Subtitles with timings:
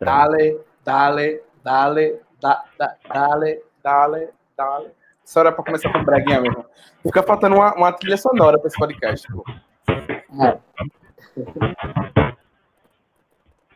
[0.00, 4.90] Dale, dale, dale, da, da, dale, dale, dale.
[5.24, 6.64] Isso era pra começar com breguinha mesmo.
[7.02, 9.44] Fica faltando uma, uma trilha sonora pra esse podcast, pô.
[10.44, 10.58] É.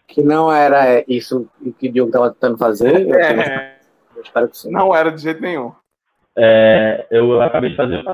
[0.06, 1.48] Que não era isso
[1.79, 2.89] que o Diogo estava tentando fazer.
[3.00, 3.79] eu tenho- É,
[4.16, 4.71] eu espero que sim.
[4.71, 5.73] não era de jeito nenhum.
[6.37, 8.05] É, eu acabei de fazer.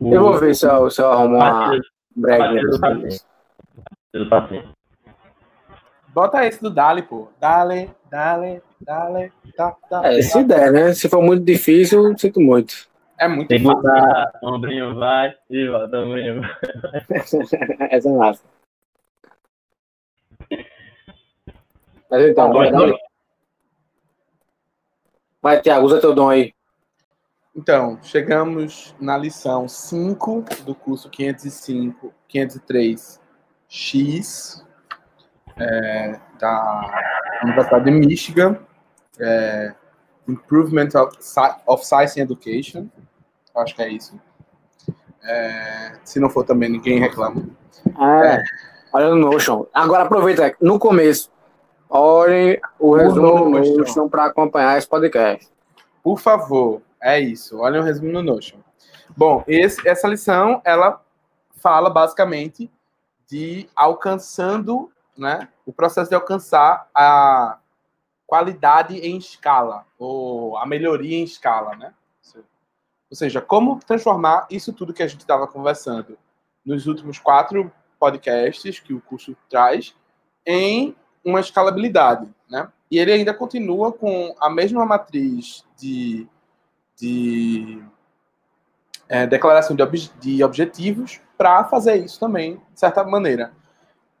[0.00, 1.70] Eu vou ver se eu, se eu arrumo uma
[2.14, 2.62] breguinha.
[2.62, 3.26] Matias pra do vocês.
[4.14, 4.74] do passinho.
[6.14, 7.28] Bota esse do Dale, pô.
[7.40, 10.12] Dale, dale, dale, da, da.
[10.12, 10.94] É, se der, né?
[10.94, 12.88] Se for muito difícil, sinto muito.
[13.18, 13.82] É muito Tem que fácil.
[13.82, 16.50] botar ombrinho vai e volta ombrinho vai.
[17.90, 18.44] Essa é massa.
[22.10, 22.98] Mas então, Tá vai, dar-
[25.42, 26.52] vai Tiago, usa teu dom aí.
[27.56, 33.20] Então, chegamos na lição 5 do curso 505, 503X
[35.56, 37.02] é, da
[37.42, 38.58] Universidade de Michigan,
[39.20, 39.74] é,
[40.28, 41.16] Improvement of,
[41.66, 42.86] of Science and Education,
[43.56, 44.18] acho que é isso.
[45.22, 47.44] É, se não for também, ninguém reclama.
[47.86, 48.42] É.
[48.92, 49.66] Olha no Notion.
[49.72, 51.30] Agora aproveita, no começo,
[51.88, 54.08] olhem o resumo do Notion.
[54.08, 55.48] Para acompanhar esse podcast.
[56.02, 57.58] Por favor, é isso.
[57.58, 58.58] Olha o resumo no Notion.
[59.16, 61.00] Bom, esse- essa lição, ela
[61.56, 62.70] fala basicamente
[63.28, 67.58] de alcançando, né, o processo de alcançar a
[68.26, 71.92] qualidade em escala, ou a melhoria em escala, né?
[73.10, 76.18] Ou seja, como transformar isso tudo que a gente estava conversando
[76.64, 79.94] nos últimos quatro podcasts que o curso traz
[80.44, 82.68] em uma escalabilidade, né?
[82.90, 86.26] E ele ainda continua com a mesma matriz de,
[86.96, 87.82] de
[89.08, 93.52] é, declaração de, ob- de objetivos para fazer isso também, de certa maneira.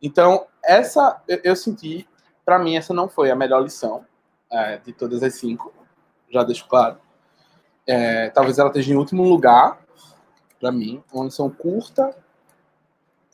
[0.04, 2.06] Então, essa eu, senti,
[2.44, 4.04] para mim, essa não foi a melhor lição
[4.52, 5.72] é, de todas as cinco,
[6.28, 6.98] já deixo claro.
[7.86, 9.82] É, talvez ela esteja em último lugar,
[10.60, 12.14] para mim, uma lição curta,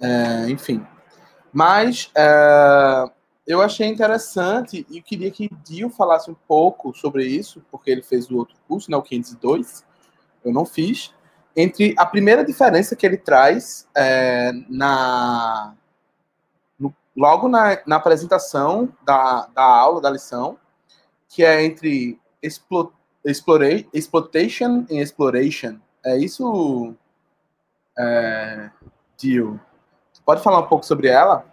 [0.00, 0.86] é, enfim.
[1.52, 3.10] Mas é,
[3.44, 8.30] eu achei interessante e queria que Dio falasse um pouco sobre isso, porque ele fez
[8.30, 9.84] o outro curso, né, o 502,
[10.44, 11.12] eu não fiz,
[11.56, 15.74] entre a primeira diferença que ele traz é, na
[17.16, 20.58] logo na, na apresentação da, da aula, da lição,
[21.28, 22.92] que é entre explo,
[23.24, 25.78] explore, exploitation e exploration.
[26.04, 26.94] É isso,
[27.98, 28.70] é,
[29.16, 29.60] Dio?
[30.24, 31.44] Pode falar um pouco sobre ela?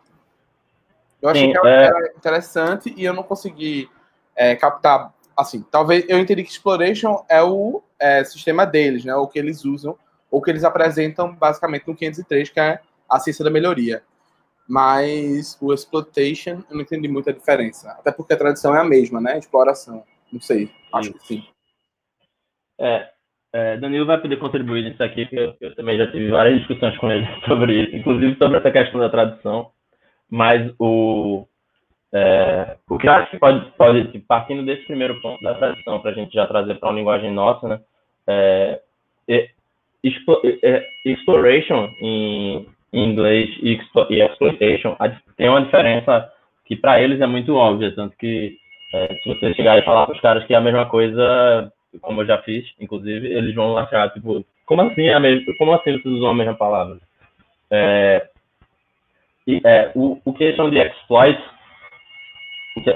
[1.21, 1.85] Eu achei Sim, que ela é.
[1.85, 3.89] era interessante e eu não consegui
[4.35, 5.13] é, captar.
[5.35, 9.15] Assim, talvez eu entendi que exploration é o é, sistema deles, né?
[9.15, 9.97] O que eles usam,
[10.29, 12.79] ou que eles apresentam basicamente no 503, que é
[13.09, 14.03] a ciência da melhoria.
[14.67, 17.91] Mas o exploitation, eu não entendi muita diferença.
[17.91, 19.37] Até porque a tradição é a mesma, né?
[19.37, 20.03] Exploração.
[20.31, 20.69] Não sei.
[20.93, 21.43] Acho que sim.
[22.79, 23.09] É,
[23.53, 26.97] é, Danilo vai poder contribuir nisso aqui, porque eu, eu também já tive várias discussões
[26.97, 29.71] com ele sobre isso, inclusive sobre essa questão da tradução.
[30.29, 31.47] Mas o,
[32.13, 35.99] é, o que eu acho que pode, pode tipo, partindo desse primeiro ponto da tradução,
[35.99, 37.81] para a gente já trazer para uma linguagem nossa, né?
[38.27, 38.81] É,
[39.29, 39.49] é,
[41.05, 46.31] exploration em, em inglês e, e exploitation a tem uma diferença
[46.65, 48.57] que para eles é muito óbvia, tanto que
[48.93, 51.71] é, se você chegar e falar para os caras que é a mesma coisa,
[52.01, 55.73] como eu já fiz, inclusive, eles vão achar, tipo, como assim é a mesma, como
[55.73, 56.97] assim vocês usam a mesma palavra?
[57.69, 58.27] É,
[59.45, 61.39] e, é, o, o que eles chamam de exploit,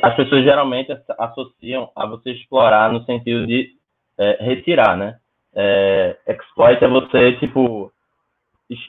[0.02, 3.70] as pessoas geralmente ass- associam a você explorar no sentido de
[4.18, 5.18] é, retirar, né?
[5.54, 7.92] É, exploit é você, tipo,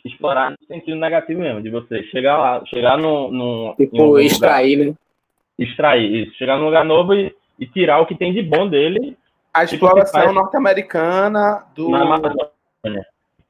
[0.05, 4.87] explorar no sentido negativo mesmo, de você chegar lá, chegar no, no, Tipo, lugar extrair,
[4.89, 4.95] né?
[5.59, 9.17] extrair isso, chegar num lugar novo e, e tirar o que tem de bom dele
[9.53, 11.91] A exploração norte-americana do.
[11.91, 13.07] na Amazônia,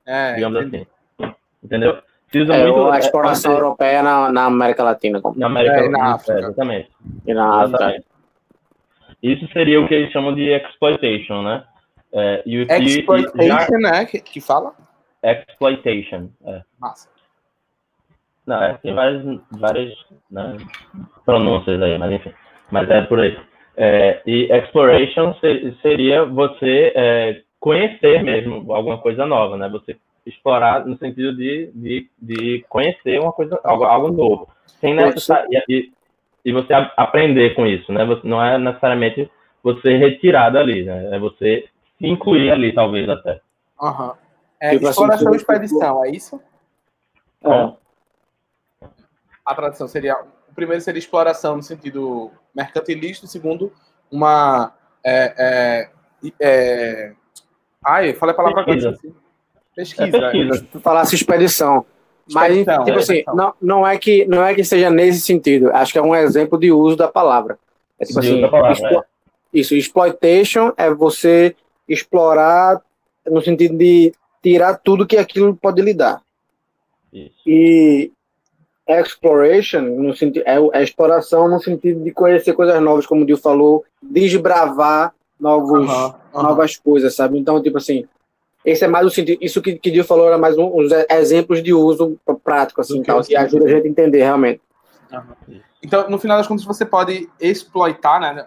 [0.07, 0.87] É, digamos entendi.
[1.21, 1.35] assim.
[1.63, 1.99] Entendeu?
[2.35, 5.85] É, muito a é, exploração é, europeia na, na América Latina como- na América É,
[5.85, 6.39] e na Latina, África.
[6.41, 6.91] exatamente.
[7.27, 7.77] e na África.
[7.77, 8.07] exatamente.
[9.23, 11.63] Isso seria o que eles chamam de exploitation, né?
[12.13, 14.05] É, e o e- e já- Exploitation, né?
[14.07, 14.73] Que, que fala?
[15.23, 16.29] Exploitation.
[16.45, 16.63] É.
[16.81, 17.09] Massa.
[18.47, 19.95] Não, é, tem várias, várias
[20.31, 20.57] né,
[21.25, 22.33] pronúncias aí, mas enfim.
[22.71, 23.39] Mas é por aí.
[23.77, 29.69] É, e exploration se- seria você é, conhecer mesmo alguma coisa nova, né?
[29.69, 29.97] Você
[30.27, 34.49] explorar no sentido de, de, de conhecer uma coisa, algo, algo novo.
[34.67, 35.93] Sem necessar, e,
[36.45, 38.05] e você aprender com isso, né?
[38.05, 39.31] Você, não é necessariamente
[39.63, 41.15] você retirar dali, né?
[41.15, 41.69] É você
[41.99, 43.41] se incluir ali, talvez até.
[49.45, 50.17] A tradução seria.
[50.51, 53.73] O primeiro seria exploração no sentido mercantilista, o segundo,
[54.11, 54.73] uma.
[55.05, 55.89] É,
[56.23, 57.13] é, é...
[57.85, 58.91] Ai, falei a palavra Pesquisa.
[58.91, 59.15] esqueci.
[59.75, 60.17] Pesquisa.
[60.17, 60.55] É pesquisa.
[60.59, 61.85] Se tu falasse expedição.
[62.33, 63.35] Mas, Expedição, tipo é, assim, expedição.
[63.35, 65.71] não, não, é que, não é que seja nesse sentido.
[65.73, 67.59] Acho que é um exemplo de uso da palavra.
[67.99, 69.05] É tipo De assim, palavra, explo-
[69.53, 71.57] isso, exploitation é você
[71.89, 72.81] explorar
[73.27, 74.13] no sentido de
[74.43, 76.21] tirar tudo que aquilo pode lhe dar.
[77.13, 77.35] Isso.
[77.47, 78.11] E
[78.89, 83.37] exploration no sentido, é, é exploração no sentido de conhecer coisas novas, como o Dio
[83.37, 86.43] falou, desbravar novos, Aham, aham.
[86.43, 87.39] novas coisas, sabe?
[87.39, 88.05] Então, tipo assim,
[88.65, 89.39] esse é mais o sentido.
[89.41, 93.03] Isso que, que Dio falou era mais um, uns exemplos de uso pr- prático, assim,
[93.03, 94.61] tal, que ajuda a gente a entender realmente.
[95.83, 98.47] Então, no final das contas, você pode exploitar, né?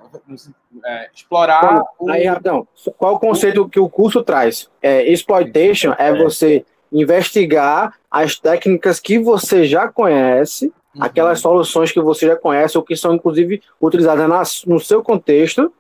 [0.86, 2.10] é, explorar o.
[2.10, 2.66] Aí, rapidão,
[2.98, 4.70] qual o conceito que o curso traz?
[4.82, 6.24] É, exploitation é, É.
[6.24, 11.04] você investigar as técnicas que você já conhece, Uhum.
[11.04, 14.44] aquelas soluções que você já conhece ou que são inclusive utilizadas na-
[14.74, 15.74] no seu contexto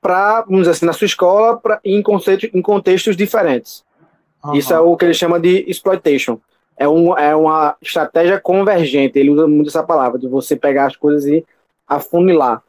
[0.00, 3.84] para, vamos dizer assim, na sua escola pra, em, conceito, em contextos diferentes.
[4.42, 4.56] Aham.
[4.56, 6.40] Isso é o que ele chama de exploitation.
[6.78, 10.96] É, um, é uma estratégia convergente, ele usa muito essa palavra, de você pegar as
[10.96, 11.44] coisas e
[11.86, 12.62] afunilar.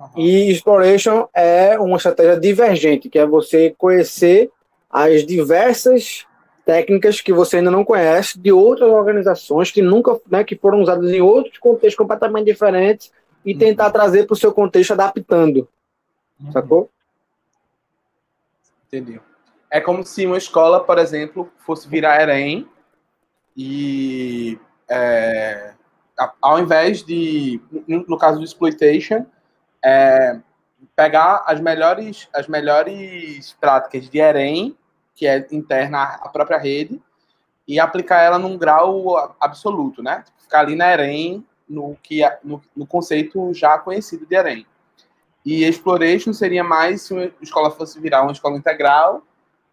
[0.00, 0.10] Aham.
[0.16, 4.50] E exploration é uma estratégia divergente, que é você conhecer
[4.90, 6.26] as diversas
[6.64, 11.10] técnicas que você ainda não conhece de outras organizações que nunca, né, que foram usadas
[11.12, 13.12] em outros contextos completamente diferentes
[13.44, 13.58] e Uhum.
[13.58, 15.68] tentar trazer para o seu contexto adaptando,
[16.50, 16.88] sacou?
[18.86, 19.20] Entendi.
[19.70, 22.66] É como se uma escola, por exemplo, fosse virar Erem
[23.56, 24.58] e
[24.88, 25.74] é,
[26.18, 29.26] a- ao invés de, no, caso do exploitation,
[29.84, 30.38] é,
[30.94, 34.76] pegar as melhores, as melhores práticas de Erem,
[35.14, 37.00] que é interna à própria rede,
[37.66, 40.22] e aplicar ela num grau absoluto, né?
[40.24, 44.66] Tipo, Ficar ali na Erem, no, que, no, no conceito já conhecido de Erem.
[45.44, 49.22] E exploration seria mais se uma escola fosse virar uma escola integral,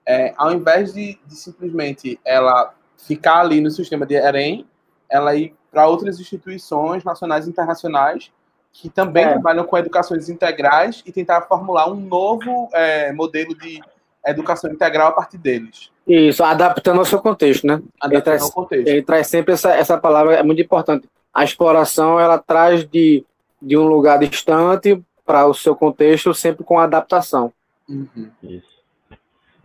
[0.05, 2.73] é, ao invés de, de simplesmente ela
[3.07, 4.65] ficar ali no sistema de EREM,
[5.09, 8.31] ela ir para outras instituições nacionais e internacionais
[8.73, 9.29] que também É.
[9.31, 13.81] trabalham com educações integrais e tentar formular um novo é, modelo de
[14.25, 17.81] educação integral a partir deles, Isso, adaptando ao seu contexto, né?
[17.99, 18.87] adaptando traz- ao contexto.
[18.87, 21.09] Ele traz sempre essa, essa palavra, é muito importante.
[21.33, 23.25] A exploração, ela traz de,
[23.61, 27.51] de um lugar distante para o seu contexto, sempre com adaptação.
[27.89, 28.29] Uhum.
[28.43, 28.71] Isso.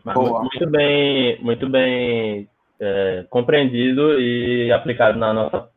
[0.03, 2.49] Mas muito bem, muito bem
[2.81, 5.69] é, compreendido e aplicado na nossa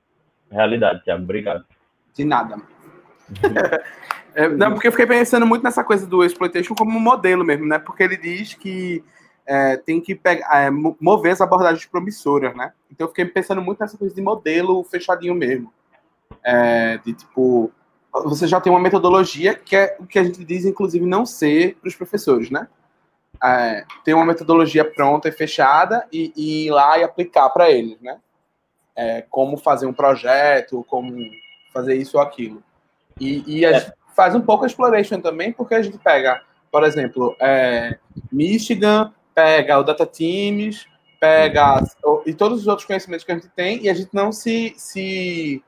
[0.52, 1.24] realidade, Tiago.
[1.24, 1.66] Obrigado.
[2.14, 2.58] De nada.
[4.36, 7.66] É, não, porque eu fiquei pensando muito nessa coisa do exploitation como um modelo mesmo,
[7.66, 7.80] né?
[7.80, 9.04] Porque ele diz que
[9.46, 12.72] é, tem que pegar, é, mo- mover as abordagens promissoras, né?
[12.92, 15.74] Então eu fiquei pensando muito nessa coisa de modelo fechadinho mesmo.
[16.44, 17.72] É, de tipo,
[18.14, 21.76] você já tem uma metodologia que é o que a gente diz, inclusive, não ser
[21.82, 22.68] para os professores, né?
[23.44, 28.00] É, ter uma metodologia pronta e fechada e, e ir lá e aplicar para eles,
[28.02, 28.18] né?
[28.96, 31.16] É, como fazer um projeto, como
[31.74, 32.62] fazer isso ou aquilo.
[33.20, 33.80] E, e a É.
[33.80, 37.98] gente faz um pouco exploration também, porque a gente pega, por exemplo, é,
[38.30, 40.86] Michigan, pega o Data Teams,
[41.20, 41.82] pega
[42.26, 45.64] e todos os outros conhecimentos que a gente tem, e a gente não se, se,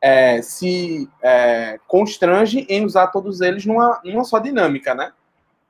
[0.00, 5.12] é, se é, constrange em usar todos eles numa, numa só dinâmica, né?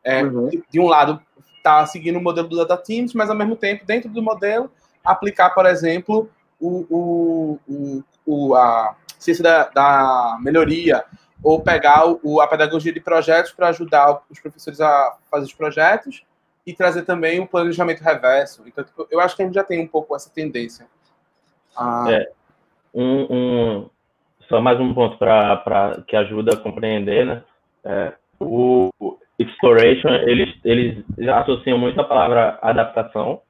[0.05, 0.49] É, Uhum.
[0.49, 1.21] de, de um lado,
[1.63, 4.71] tá seguindo o modelo do Data Teams, mas ao mesmo tempo, dentro do modelo,
[5.03, 6.29] aplicar, por exemplo,
[6.61, 11.05] o, o, o, a ciência da, da melhoria,
[11.43, 16.23] ou pegar o, a pedagogia de projetos para ajudar os professores a fazer os projetos
[16.67, 18.63] e trazer também o planejamento reverso.
[18.67, 20.87] Então, tipo, eu acho que a gente já tem um pouco essa tendência.
[21.77, 22.31] Ah, É.
[22.95, 23.91] Um, um-
[24.49, 27.43] só mais um ponto para que ajuda a compreender, né?
[27.85, 28.91] É, o
[29.39, 33.41] exploration, eles, eles associam muito a palavra adaptação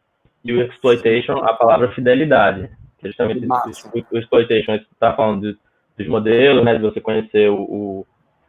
[0.44, 2.70] e o exploitation a palavra fidelidade.
[2.98, 5.58] Que justamente o, o exploitation está falando de-
[5.98, 6.74] dos modelos, né?
[6.74, 8.06] De você conhecer o, o,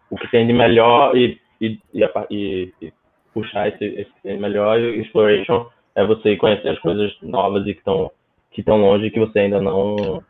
[0.10, 2.94] o que tem de melhor e, e, e, e-
[3.34, 4.80] puxar esse, esse que tem de melhor.
[4.80, 8.12] E o exploration é você conhecer as coisas novas e que estão
[8.51, 10.24] que estão longe que você ainda não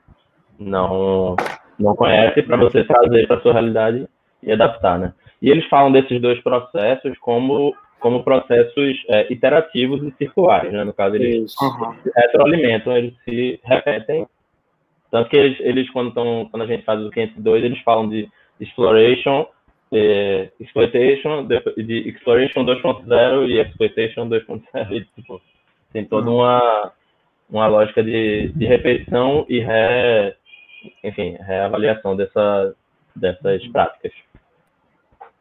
[0.57, 1.35] não
[1.77, 4.07] não conhece para você trazer para sua realidade
[4.41, 5.13] e adaptar, né?
[5.45, 10.83] E eles falam desses dois processos como como processos é, iterativos e circulares, né?
[10.83, 14.27] No caso, eles se retroalimentam, eles se repetem.
[15.09, 18.29] Tanto que eles, eles quando, tão, quando a gente faz o 502, eles falam de
[18.59, 19.47] exploration,
[19.91, 24.91] eh, exploitation, de, de exploration 2.0 e exploitation 2.0.
[24.91, 25.41] E, tipo,
[25.93, 26.91] tem toda uma,
[27.49, 30.35] uma lógica de, de repetição e, re,
[31.03, 32.75] enfim, reavaliação dessa,
[33.15, 34.11] dessas práticas.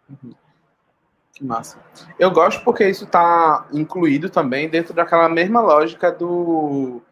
[0.08, 0.34] Uhum.
[1.34, 1.78] Que massa.
[2.18, 7.02] Eu gosto porque isso está incluído também dentro daquela mesma lógica do.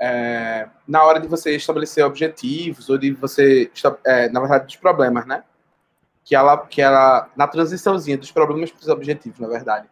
[0.00, 3.70] É, na hora de você estabelecer objetivos, ou de você.
[4.06, 5.42] É, na verdade, dos problemas, né?
[6.24, 7.28] Que ela, que ela.
[7.34, 9.88] Na transiçãozinha dos problemas para os objetivos, na verdade.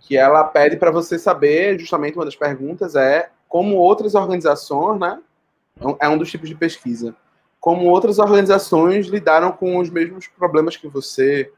[0.00, 5.20] Que ela pede para você saber, justamente uma das perguntas é como outras organizações, né?
[6.00, 7.14] É um é dos tipos de pesquisa.
[7.60, 11.52] Como outras organizações lidaram com os mesmos problemas que você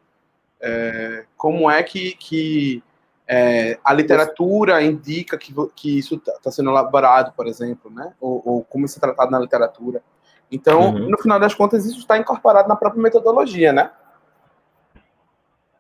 [0.61, 2.83] é, como é que, que
[3.27, 8.13] é, a literatura indica que, que isso está tá sendo elaborado, por exemplo, né?
[8.21, 10.03] Ou, ou, como isso é tratado na literatura.
[10.51, 11.11] Então, uhum.
[11.11, 13.91] no final das contas, isso está incorporado na própria metodologia, né?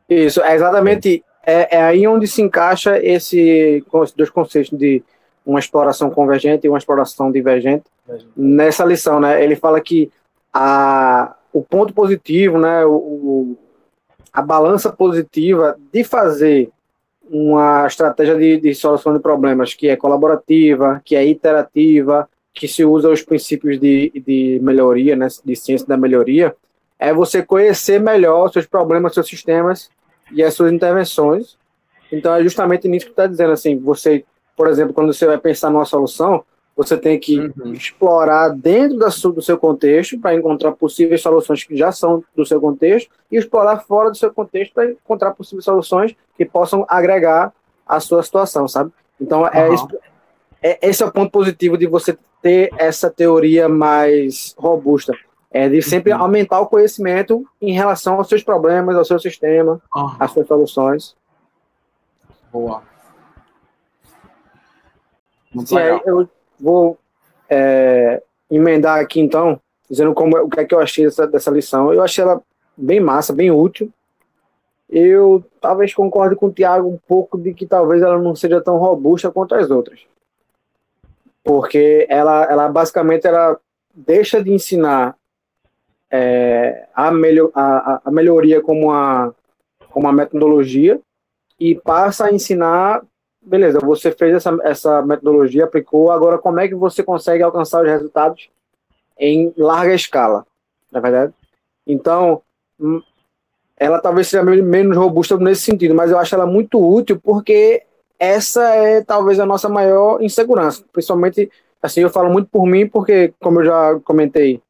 [0.09, 1.25] Isso, é exatamente.
[1.45, 3.83] É, é aí onde se encaixa esse
[4.15, 5.03] dois conceitos de
[5.45, 7.85] uma exploração convergente e uma exploração divergente
[8.37, 9.43] nessa lição, né?
[9.43, 10.13] Ele fala que
[10.53, 12.85] a, o ponto positivo, né?
[12.85, 13.57] O,
[14.33, 16.71] a balança positiva de fazer
[17.31, 22.85] uma estratégia de, de, solução de problemas que é colaborativa, que é iterativa, que se
[22.85, 26.55] usa os princípios de, de melhoria, né, de ciência da melhoria,
[26.99, 29.91] é você conhecer melhor seus problemas, seus sistemas
[30.33, 31.57] e as suas intervenções.
[32.11, 34.25] Então é justamente nisso que está dizendo assim, você,
[34.57, 36.45] por exemplo, quando você vai pensar numa solução,
[36.79, 37.73] você tem que uhum.
[37.73, 42.61] explorar dentro da, do seu contexto para encontrar possíveis soluções que já são do seu
[42.61, 47.53] contexto e explorar fora do seu contexto para encontrar possíveis soluções que possam agregar
[47.85, 48.93] a sua situação, sabe?
[49.21, 49.49] Então, uhum.
[50.63, 55.13] é, é, esse é o ponto positivo de você ter essa teoria mais robusta.
[55.51, 56.21] É de sempre uhum.
[56.21, 60.17] aumentar o conhecimento em relação aos seus problemas, ao seu sistema, uhum.
[60.21, 61.17] às suas soluções.
[62.53, 62.85] Boa.
[65.53, 66.03] Muito Sim, legal.
[66.07, 66.99] Eu, vou
[67.49, 71.93] é, emendar aqui então, dizendo como, o que é que eu achei dessa, dessa lição.
[71.93, 72.43] Eu achei ela
[72.77, 73.91] bem massa, bem útil.
[74.89, 78.79] Eu talvez concorde com o Tiago um pouco de que talvez ela não seja tão
[78.79, 80.01] robusta quanto as outras.
[81.45, 83.59] Porque ela, ela basicamente ela
[83.95, 85.17] deixa de ensinar
[86.11, 89.35] é, a, melhor, a, a melhoria como uma,
[89.91, 91.01] como uma metodologia
[91.61, 93.03] e passa a ensinar
[93.41, 97.89] beleza, você fez essa, essa metodologia, aplicou, agora como é que você consegue alcançar os
[97.89, 98.49] resultados
[99.19, 100.47] em larga escala,
[100.93, 101.35] na é verdade?
[101.87, 102.43] Então,
[102.79, 103.03] hum,
[103.77, 107.83] ela talvez seja menos robusta nesse sentido, mas eu acho ela muito útil porque
[108.19, 113.33] essa é talvez a nossa maior insegurança, principalmente, assim, eu falo muito por mim, porque,
[113.41, 114.61] como eu já comentei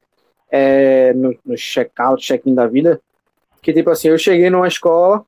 [0.51, 3.01] é, no, no check-out, check-in da vida,
[3.63, 5.25] que, tipo assim, eu cheguei numa escola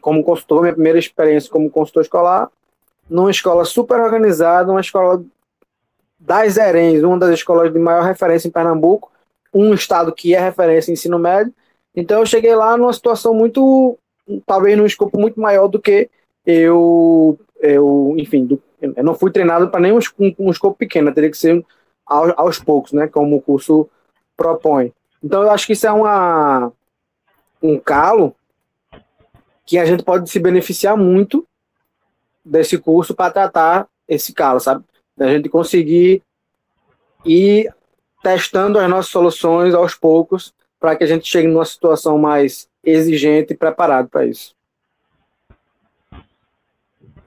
[0.00, 2.50] como consultor, minha primeira experiência como consultor escolar,
[3.14, 5.24] numa escola super organizada, uma escola
[6.18, 9.08] das Erens, uma das escolas de maior referência em Pernambuco,
[9.54, 11.54] um estado que é referência em ensino médio.
[11.94, 13.96] Então eu cheguei lá numa situação muito,
[14.44, 16.10] talvez num escopo muito maior do que
[16.44, 21.30] eu, eu enfim, do, eu não fui treinado para nenhum um, um escopo pequeno, teria
[21.30, 21.64] que ser
[22.04, 23.88] aos, aos poucos, né, como o curso
[24.36, 24.92] propõe.
[25.22, 26.72] Então eu acho que isso é uma,
[27.62, 28.34] um calo
[29.64, 31.46] que a gente pode se beneficiar muito
[32.44, 34.84] desse curso para tratar esse calo, sabe?
[35.16, 36.22] Da gente conseguir
[37.24, 37.72] ir
[38.22, 43.52] testando as nossas soluções aos poucos para que a gente chegue numa situação mais exigente
[43.52, 44.54] e preparado para isso.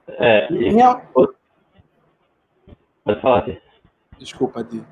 [0.06, 0.96] É, Minha...
[3.04, 3.62] Pode falar, Tia.
[4.18, 4.84] Desculpa, Di.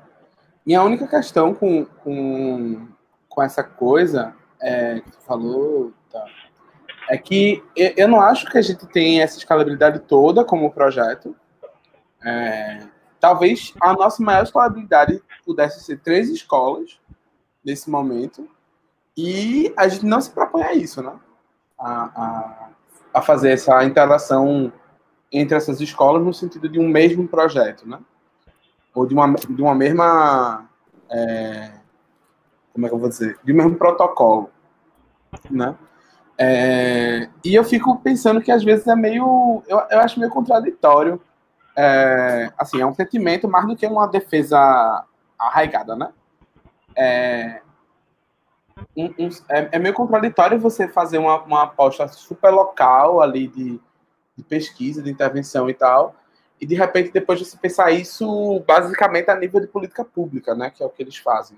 [0.65, 2.87] Minha única questão com, com,
[3.29, 6.25] com essa coisa é, que tu falou, tá,
[7.09, 11.35] é que eu não acho que a gente tem essa escalabilidade toda como projeto.
[12.23, 12.87] É,
[13.19, 16.99] talvez a nossa maior escalabilidade pudesse ser três escolas
[17.63, 18.47] nesse momento
[19.15, 21.13] e a gente não se propõe a isso, né?
[21.79, 22.69] A, a,
[23.13, 24.71] a fazer essa interação
[25.31, 27.99] entre essas escolas no sentido de um mesmo projeto, né?
[28.93, 30.69] Ou de uma, de uma mesma.
[31.09, 31.71] É,
[32.73, 33.39] como é que eu vou dizer?
[33.43, 34.49] De um mesmo protocolo,
[35.49, 35.75] né?
[36.37, 39.63] É, e eu fico pensando que às vezes é meio.
[39.67, 41.19] Eu, eu acho meio contraditório.
[41.75, 45.05] É, assim, é um sentimento mais do que uma defesa
[45.37, 46.11] arraigada, né?
[46.95, 47.61] É,
[48.95, 53.79] um, um, é, é, meio contraditório você fazer uma, uma aposta super local ali de,
[54.35, 56.15] de, pesquisa, de intervenção e tal,
[56.59, 60.71] e de repente depois você pensar isso basicamente a nível de política pública, né?
[60.71, 61.57] Que é o que eles fazem.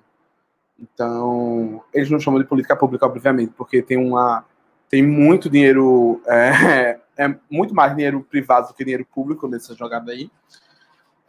[0.77, 4.45] Então, eles não chamam de política pública, obviamente, porque tem uma
[4.89, 10.11] tem muito dinheiro, é, é, muito mais dinheiro privado do que dinheiro público nessa jogada
[10.11, 10.29] aí.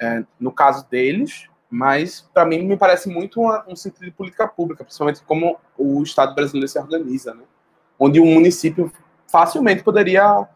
[0.00, 4.48] É, no caso deles, mas para mim me parece muito uma, um sentido de política
[4.48, 7.42] pública, principalmente como o Estado brasileiro se organiza, né?
[7.98, 8.90] onde um município
[9.26, 10.48] facilmente poderia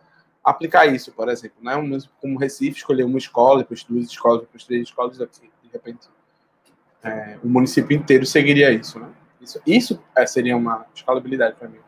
[0.42, 1.76] aplicar isso, por exemplo, né?
[1.76, 6.08] Um como Recife escolher uma escola, depois duas escolas, depois três escolas, aqui, de repente
[7.02, 9.08] é, o município inteiro seguiria isso, né?
[9.40, 11.78] Isso, isso é, seria uma escalabilidade para mim.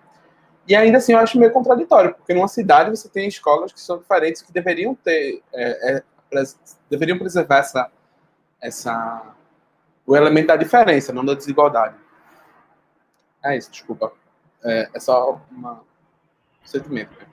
[0.69, 3.99] E ainda assim eu acho meio contraditório, porque numa cidade você tem escolas que são
[3.99, 6.03] diferentes, que deveriam ter, é, é,
[6.91, 7.91] deveriam preservar essa,
[8.61, 9.35] essa,
[10.05, 11.95] o elemento da diferença, não da desigualdade.
[13.45, 14.13] É isso, desculpa.
[14.65, 17.13] É, é só uma, um sentimento.
[17.17, 17.27] Né?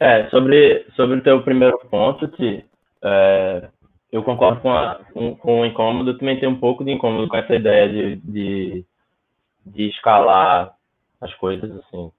[0.00, 2.64] É, sobre, sobre o teu primeiro ponto, Ti,
[3.02, 3.68] é,
[4.10, 7.36] eu concordo com, a, com, com, o incômodo, também tenho um pouco de incômodo com
[7.36, 8.86] essa ideia de, de,
[9.66, 10.75] de escalar
[11.20, 12.10] as coisas, assim.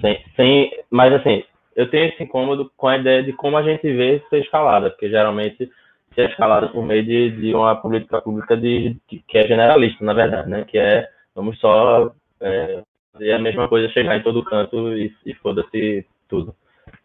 [0.00, 3.82] Sem, sem, mas, assim, eu tenho esse incômodo com a ideia de como a gente
[3.82, 5.70] vê ser escalada, porque geralmente
[6.14, 10.02] se é escalada por meio de, de uma política pública de, que, que é generalista,
[10.02, 10.64] na verdade, né?
[10.64, 15.34] Que é, vamos só é, fazer a mesma coisa, chegar em todo canto e, e
[15.34, 16.54] foda-se tudo.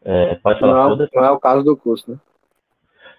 [0.04, 2.18] É, pode falar não, é, não é o caso do curso, né?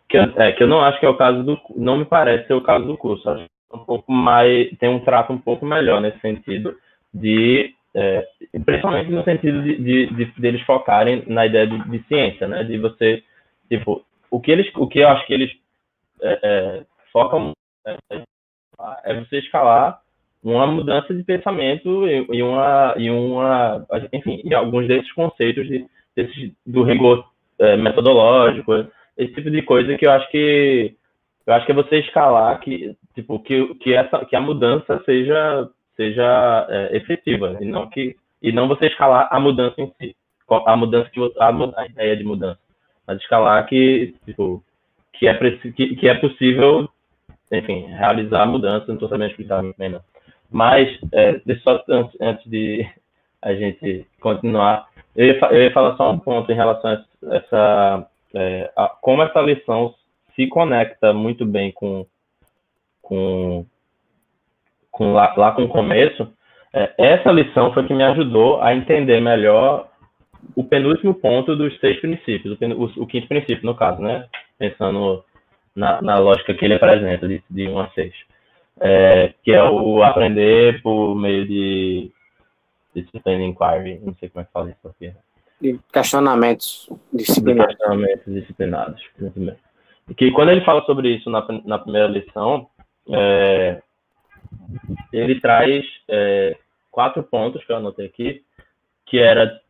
[0.09, 2.47] Que eu, é, que eu não acho que é o caso do não me parece
[2.47, 3.29] ser o caso do curso.
[3.29, 6.75] Acho que é um pouco mais tem um trato um pouco melhor nesse sentido
[7.13, 8.27] de é,
[8.65, 12.65] principalmente no sentido de, de, de, de, eles focarem na ideia de, de, ciência, né?
[12.65, 13.23] De você
[13.69, 15.51] tipo o que eles o que eu acho que eles
[16.23, 17.53] é, é focam
[17.87, 17.97] é,
[19.05, 20.01] é você escalar
[20.43, 26.51] uma mudança de pensamento e, uma e uma enfim e alguns desses conceitos de, desses,
[26.67, 27.27] do rigor
[27.59, 28.73] é, metodológico
[29.19, 30.97] esse tipo de coisa que eu acho que
[31.47, 35.69] eu acho que é você escalar que tipo que, que essa que a mudança seja
[35.97, 40.17] seja é, efetiva e não que e não você escalar a mudança em si
[40.67, 41.49] a mudança que você, a,
[41.81, 42.59] a ideia de mudança
[43.07, 44.63] mas escalar que tipo
[45.13, 46.89] que é que, que é possível
[47.51, 50.01] enfim realizar a mudança não estou sabendo explicar não.
[50.51, 52.87] mas é, só antes, antes de
[53.41, 58.09] a gente continuar eu ia, eu ia falar só um ponto em relação a essa
[58.35, 59.95] é, a, como essa lição
[60.35, 62.07] se conecta muito bem com,
[63.01, 63.67] com,
[64.93, 66.33] com lá, lá com o começo,
[66.73, 69.89] é, essa lição foi que me ajudou a entender melhor
[70.55, 74.27] o penúltimo ponto dos seis princípios, o, o, o quinto princípio, no caso, né?
[74.57, 75.25] Pensando
[75.75, 78.13] na, na lógica que ele apresenta, de, de 1 a 6.
[78.81, 82.11] É, que é o aprender por meio de
[82.95, 85.13] discipline inquiry, não sei como é que fala isso aqui
[85.63, 87.77] de questionamentos disciplinares.
[87.77, 89.57] Questionamentos disciplinares, muito bem.
[90.09, 92.67] E que quando ele fala sobre isso na, na primeira lição,
[93.09, 93.81] é,
[95.13, 96.57] ele traz é,
[96.91, 98.43] quatro pontos que eu anotei aqui,
[99.07, 99.61] que era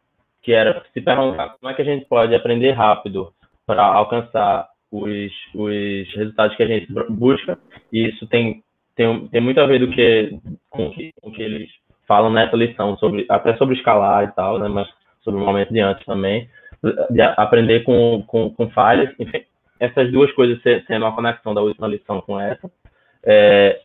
[0.42, 3.32] que era se perguntar como é que a gente pode aprender rápido
[3.64, 7.56] para alcançar os, os resultados que a gente busca,
[7.92, 8.62] e isso tem,
[8.96, 10.36] tem, tem muito a ver do que,
[10.68, 11.70] com, que, com que eles
[12.06, 14.88] falam nessa lição, sobre, até sobre escalar e tal, né, mas
[15.22, 16.50] sobre o momento de antes também,
[17.10, 19.44] de aprender com, com, com falhas, enfim,
[19.78, 22.70] essas duas coisas sendo uma conexão da última lição com essa.
[23.24, 23.80] É,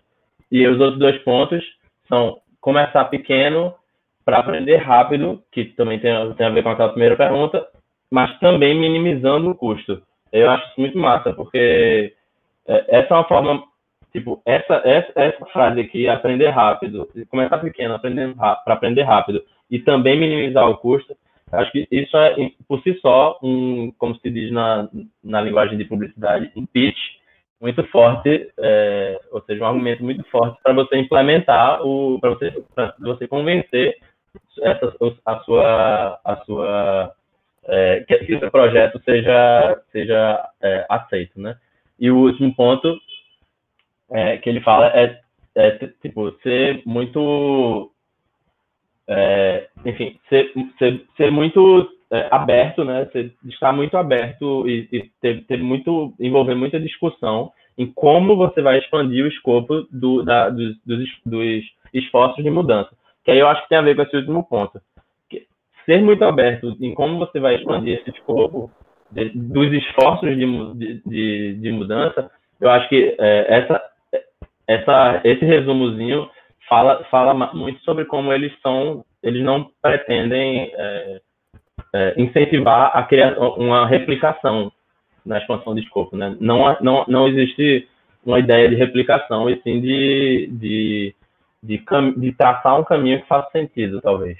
[0.51, 1.63] e os outros dois pontos
[2.07, 3.73] são começar pequeno
[4.25, 7.65] para aprender rápido, que também tem, tem a ver com aquela primeira pergunta,
[8.11, 10.01] mas também minimizando o custo.
[10.31, 12.13] Eu acho isso muito massa, porque
[12.67, 13.63] é, essa é uma forma,
[14.11, 20.19] tipo, essa, essa, essa frase aqui, aprender rápido, começar pequeno, para aprender rápido e também
[20.19, 21.15] minimizar o custo,
[21.51, 22.35] Acho que isso é,
[22.67, 24.89] por si só, um, como se diz na,
[25.23, 26.97] na linguagem de publicidade, um pitch
[27.59, 32.63] muito forte, é, ou seja, um argumento muito forte para você implementar, o, para você,
[32.99, 33.97] você convencer
[34.61, 34.93] essa,
[35.25, 37.15] a sua, a sua
[37.65, 41.57] é, que, seu projeto seja, seja é, aceito, né?
[41.99, 42.97] E o último ponto
[44.11, 45.19] é, que ele fala é,
[45.55, 47.91] é tipo ser muito
[49.07, 53.07] é, enfim, ser, ser, ser muito é, aberto, né?
[53.11, 58.61] Ser, estar muito aberto e, e, ter, ter muito, envolver muita discussão em como você
[58.61, 62.89] vai expandir o escopo do, da, dos, dos, dos, esforços de mudança.
[63.23, 64.81] Que aí eu acho que tem a ver com esse último ponto.
[65.85, 68.69] Ser muito aberto em como você vai expandir esse escopo
[69.11, 73.81] de, dos esforços de, de, de, mudança, eu acho que é, essa,
[74.67, 76.29] essa, esse resumozinho
[76.67, 81.21] fala, fala muito sobre como eles são, eles não pretendem é,
[81.93, 84.71] é, incentivar a criar uma replicação
[85.25, 86.35] na expansão de escopo, né?
[86.39, 87.87] Não, não, não existe
[88.25, 91.15] uma ideia de replicação, e sim de, de,
[91.63, 91.83] de,
[92.17, 94.37] de traçar um caminho que faça sentido, talvez.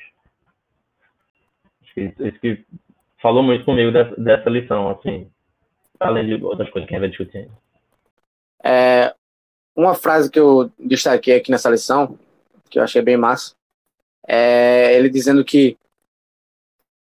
[1.96, 2.64] Isso que
[3.22, 5.28] falou muito comigo dessa, dessa lição, assim,
[6.00, 7.50] além de outras coisas que a gente vai discutir.
[8.64, 9.14] É,
[9.76, 12.18] uma frase que eu destaquei aqui nessa lição,
[12.70, 13.56] que eu achei bem massa,
[14.28, 15.78] é ele dizendo que,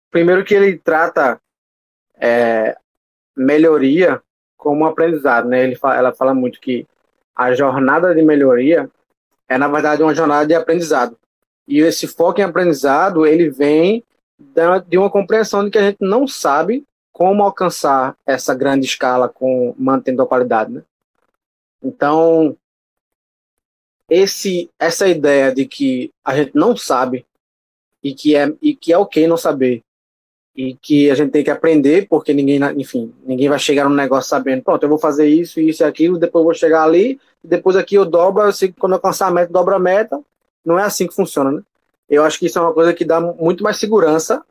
[0.09, 1.39] primeiro que ele trata
[2.15, 2.77] é,
[3.35, 4.21] melhoria
[4.55, 5.63] como aprendizado, né?
[5.63, 6.87] Ele fala, ela fala muito que
[7.35, 8.89] a jornada de melhoria
[9.47, 11.17] é, na verdade, uma jornada de aprendizado.
[11.67, 14.03] E esse foco em aprendizado, ele vem
[14.87, 19.73] de uma compreensão de que a gente não sabe como alcançar essa grande escala com
[19.77, 20.83] mantendo a qualidade, né?
[21.81, 22.55] Então,
[24.09, 27.25] esse essa ideia de que a gente não sabe
[28.03, 29.83] e que é e que é ok não saber
[30.57, 34.27] e que a gente tem que aprender porque ninguém enfim ninguém vai chegar no negócio
[34.27, 37.75] sabendo pronto eu vou fazer isso isso e aquilo depois eu vou chegar ali depois
[37.75, 40.19] aqui eu dobro eu sei que quando eu alcançar a meta dobro a meta.
[40.65, 41.63] Não é assim que funciona né?
[42.09, 44.43] Eu acho que isso é uma coisa que dá muito mais segurança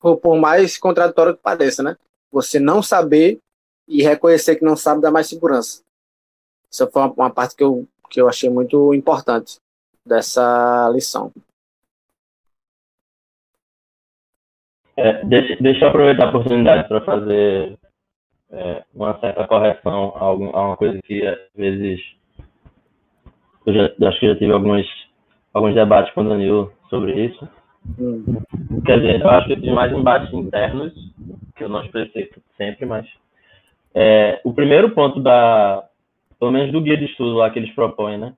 [0.00, 1.96] por, por mais contraditório que pareça né?
[2.32, 3.38] Você não saber
[3.86, 5.82] e reconhecer que não sabe dá mais segurança.
[6.70, 9.58] Essa foi uma, uma parte que eu que eu achei muito importante
[10.04, 11.32] dessa lição.
[14.96, 17.78] É, deixa, deixa, eu aproveitar a oportunidade para fazer
[18.50, 22.00] é, uma certa correção a, algum, a, uma coisa que às vezes
[23.64, 24.86] eu já, acho que já tive alguns,
[25.54, 27.48] alguns debates com o Danilo sobre isso.
[27.98, 28.24] Hum.
[28.84, 30.92] Quer dizer, eu acho que eu tive mais embates internos,
[31.56, 33.06] que eu não expressei sempre, mas
[33.94, 35.84] é, o primeiro ponto da,
[36.38, 38.34] pelo menos do guia de estudo lá que eles propõem, né?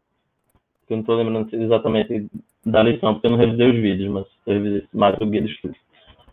[0.87, 2.29] Que eu não estou lembrando exatamente
[2.65, 5.53] da lição, porque eu não revisei os vídeos, mas eu revisei mais o guia de
[5.53, 5.75] estudo.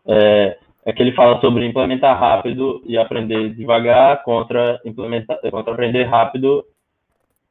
[0.08, 6.04] É, é que ele fala sobre implementar rápido e aprender devagar contra, implementar, contra aprender
[6.04, 6.66] rápido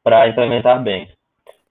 [0.02, 1.08] para implementar bem.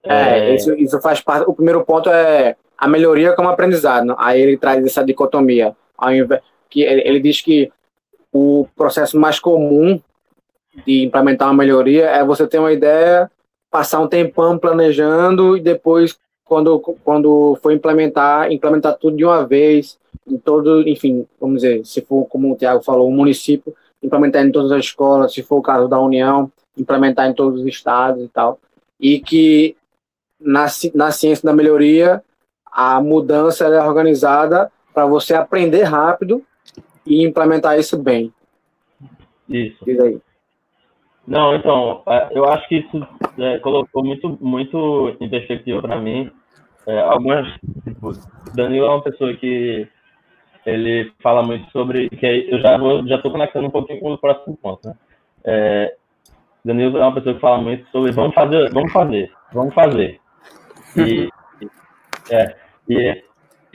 [0.02, 1.48] É, é, isso, isso faz parte.
[1.48, 4.14] O primeiro ponto é a melhoria como aprendizado.
[4.18, 5.76] Aí ele traz essa dicotomia.
[6.70, 7.70] Que ele, ele diz que
[8.32, 10.00] o processo mais comum
[10.86, 13.30] de implementar uma melhoria é você ter uma ideia,
[13.70, 16.18] passar um tempão planejando e depois,
[16.50, 22.00] quando, quando for implementar, implementar tudo de uma vez, em todo, enfim, vamos dizer, se
[22.00, 25.62] for como o Tiago falou, o município, implementar em todas as escolas, se for o
[25.62, 28.58] caso da União, implementar em todos os estados e tal.
[28.98, 29.76] E que
[30.40, 32.20] na, na ciência da melhoria,
[32.66, 36.42] a mudança é organizada para você aprender rápido
[37.06, 38.34] e implementar isso bem.
[39.48, 39.84] Isso.
[39.84, 40.20] Diz aí.
[41.28, 43.06] Não, então, é, eu acho que isso
[43.38, 46.28] é, colocou muito, muito em perspectiva para mim.
[46.90, 47.46] É, algumas,
[48.52, 49.86] Danilo é uma pessoa que
[50.66, 54.18] ele fala muito sobre, que eu já vou, já estou conectando um pouquinho com o
[54.18, 54.94] próximo ponto, né?
[55.44, 55.94] É,
[56.64, 60.20] Danilo é uma pessoa que fala muito sobre vamos fazer, vamos fazer, vamos fazer.
[60.96, 61.28] E,
[62.32, 62.56] é,
[62.88, 63.22] e,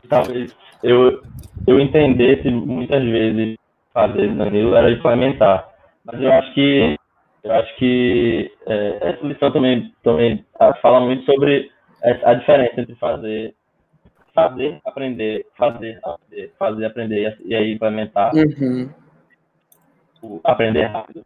[0.10, 1.21] talvez eu,
[1.65, 3.58] eu entendesse muitas vezes
[3.93, 5.69] fazer Danilo era implementar.
[6.04, 6.97] Mas eu acho que
[7.45, 10.45] eu acho que é, essa lição também, também
[10.82, 11.71] fala muito sobre
[12.03, 13.55] a diferença entre fazer,
[14.34, 18.31] fazer, aprender, fazer, aprender, fazer, aprender e aí implementar.
[18.36, 18.89] Uhum.
[20.43, 21.25] aprender rápido.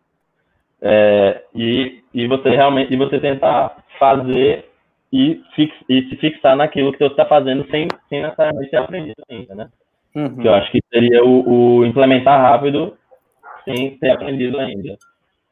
[0.82, 4.70] É, e, e você realmente e você tentar fazer
[5.12, 9.22] e, fix, e se fixar naquilo que você está fazendo sem, sem necessariamente ter aprendido
[9.30, 9.70] ainda, né?
[10.16, 10.38] Uhum.
[10.38, 12.98] Que eu acho que seria o, o implementar rápido
[13.66, 14.98] sem ter aprendido ainda.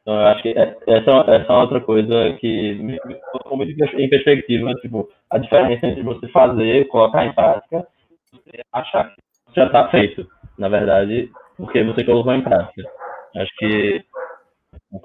[0.08, 2.98] Então, eu acho que é, essa, essa é outra coisa que me
[3.30, 7.86] colocou muito em perspectiva, tipo, a diferença entre você fazer, colocar em prática,
[8.32, 9.22] você achar que
[9.54, 10.26] já está feito,
[10.58, 12.89] na verdade, porque você colocou em prática.
[13.36, 14.02] Acho que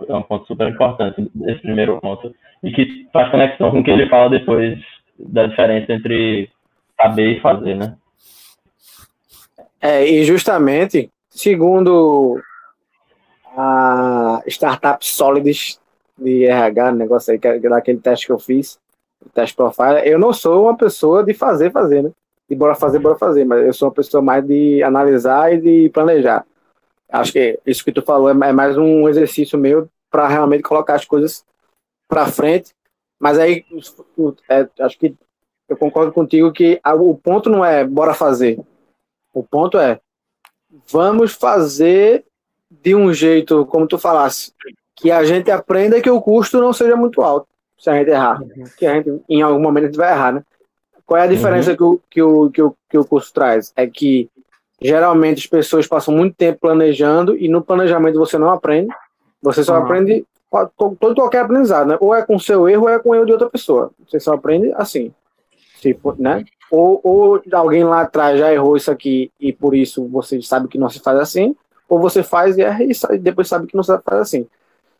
[0.07, 3.91] é um ponto super importante, esse primeiro ponto, e que faz conexão com o que
[3.91, 4.79] ele fala depois
[5.19, 6.49] da diferença entre
[6.97, 7.97] saber e fazer, né?
[9.81, 12.41] É, e justamente, segundo
[13.57, 14.12] a
[14.46, 15.81] startup Solids
[16.16, 18.78] de RH, negócio aí, que é daquele teste que eu fiz,
[19.35, 22.11] teste profile, eu não sou uma pessoa de fazer, fazer, né?
[22.48, 25.90] De bora fazer, bora fazer, mas eu sou uma pessoa mais de analisar e de
[25.90, 26.44] planejar.
[27.09, 30.94] Acho que isso que tu falou é, é mais um exercício meu para realmente colocar
[30.94, 31.44] as coisas
[32.09, 32.74] para frente.
[33.18, 33.64] Mas aí,
[34.48, 35.14] é, acho que
[35.68, 38.59] eu concordo contigo que o ponto não é bora fazer.
[39.33, 40.00] O ponto é
[40.90, 42.24] vamos fazer
[42.81, 44.53] de um jeito, como tu falasse,
[44.95, 47.47] que a gente aprenda que o custo não seja muito alto,
[47.79, 48.41] se a gente errar.
[48.41, 48.65] Uhum.
[48.77, 50.43] Que a gente, em algum momento, a gente vai errar, né?
[51.05, 51.77] Qual é a diferença uhum.
[51.77, 53.73] que, o, que, o, que, o, que o curso traz?
[53.77, 54.31] É que
[54.81, 58.93] geralmente as pessoas passam muito tempo planejando e no planejamento você não aprende.
[59.43, 59.83] Você só uhum.
[59.83, 60.25] aprende
[60.77, 61.97] todo qualquer aprendizado, né?
[62.01, 63.91] Ou é com seu erro ou é com o erro de outra pessoa.
[64.07, 65.13] Você só aprende assim.
[65.81, 66.45] Tipo, né?
[66.71, 70.79] Ou, ou alguém lá atrás já errou isso aqui e por isso você sabe que
[70.79, 71.57] não se faz assim,
[71.92, 74.48] ou você faz e erra e depois sabe que não se faz assim.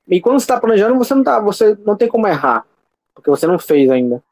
[0.07, 2.67] E quando você está planejando, você não tá, você não tem como errar.
[3.15, 4.23] porque você não fez ainda.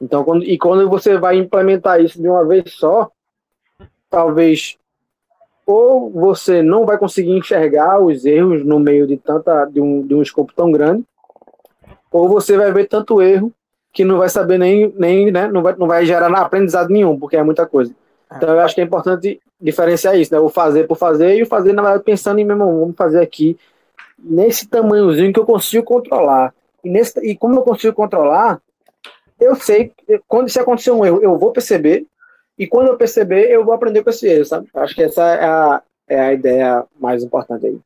[0.00, 3.12] Então, quando, e quando você vai implementar isso de uma vez só,
[4.10, 4.76] talvez
[5.64, 10.16] ou você não vai conseguir enxergar os erros no meio de tanta de um, de
[10.16, 11.04] um escopo tão grande,
[12.10, 13.52] ou você vai ver tanto erro
[13.92, 17.36] que não vai saber nem, nem né, não, vai, não vai gerar aprendizado nenhum, porque
[17.36, 17.94] é muita coisa.
[18.36, 20.40] Então eu acho que é importante diferenciar isso, né?
[20.40, 23.20] O fazer por fazer e o fazer, na verdade, pensando em, meu irmão, vamos fazer
[23.20, 23.58] aqui
[24.18, 26.54] nesse tamanhozinho que eu consigo controlar.
[26.82, 28.60] E, nesse, e como eu consigo controlar,
[29.40, 29.92] eu sei,
[30.28, 32.06] quando se acontecer um erro, eu vou perceber,
[32.58, 34.68] e quando eu perceber, eu vou aprender com esse erro, sabe?
[34.74, 37.78] Acho que essa é a, é a ideia mais importante aí.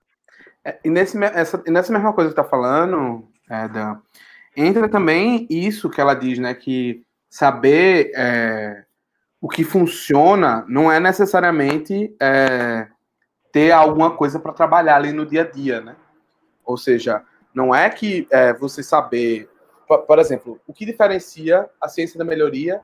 [0.64, 3.98] É, e nesse, essa, nessa mesma coisa que tá falando, Eda,
[4.56, 6.54] entra também isso que ela diz, né?
[6.54, 8.84] Que saber é,
[9.40, 12.88] o que funciona não é necessariamente é,
[13.52, 15.96] ter alguma coisa para trabalhar ali no dia a dia, né?
[16.64, 17.22] Ou seja,
[17.54, 19.48] não é que é, você saber,
[19.86, 22.80] por, por, exemplo, o que diferencia a ciência da melhoria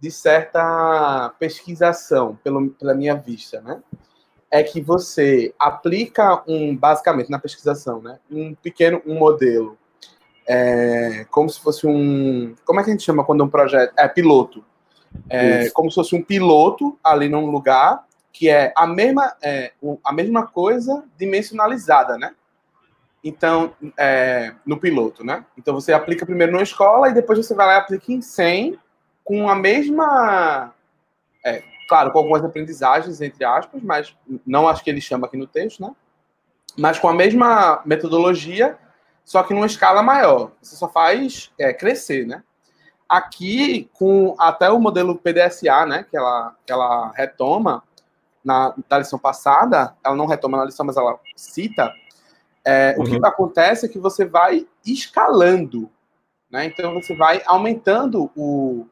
[0.00, 3.82] de certa pesquisação, pelo, pela minha vista, né?
[4.50, 8.18] É que você aplica um, basicamente na pesquisação, né?
[8.30, 9.78] Um pequeno, um modelo,
[10.46, 14.08] é, como se fosse um, como é que a gente chama quando um projeto é
[14.08, 14.64] piloto?
[15.28, 19.72] É, como se fosse um piloto ali num lugar que é a mesma, é,
[20.02, 22.34] a mesma coisa dimensionalizada, né?
[23.22, 25.44] Então, é, no piloto, né?
[25.56, 28.78] Então você aplica primeiro numa escola e depois você vai lá e aplica em 100
[29.22, 30.74] com a mesma.
[31.44, 35.46] É, claro, com algumas aprendizagens, entre aspas, mas não acho que ele chama aqui no
[35.46, 35.94] texto, né?
[36.76, 38.78] Mas com a mesma metodologia,
[39.24, 40.52] só que numa escala maior.
[40.60, 42.42] Você só faz é, crescer, né?
[43.12, 47.82] Aqui, com até o modelo PDSA, né, que ela, que ela retoma
[48.42, 51.92] na, na lição passada, ela não retoma na lição, mas ela cita,
[52.64, 53.02] é, uhum.
[53.02, 53.26] o que uhum.
[53.26, 55.90] acontece é que você vai escalando,
[56.50, 56.64] né?
[56.64, 58.86] Então você vai aumentando o,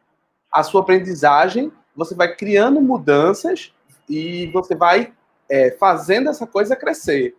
[0.52, 3.72] a sua aprendizagem, você vai criando mudanças
[4.08, 5.12] e você vai
[5.48, 7.36] é, fazendo essa coisa crescer.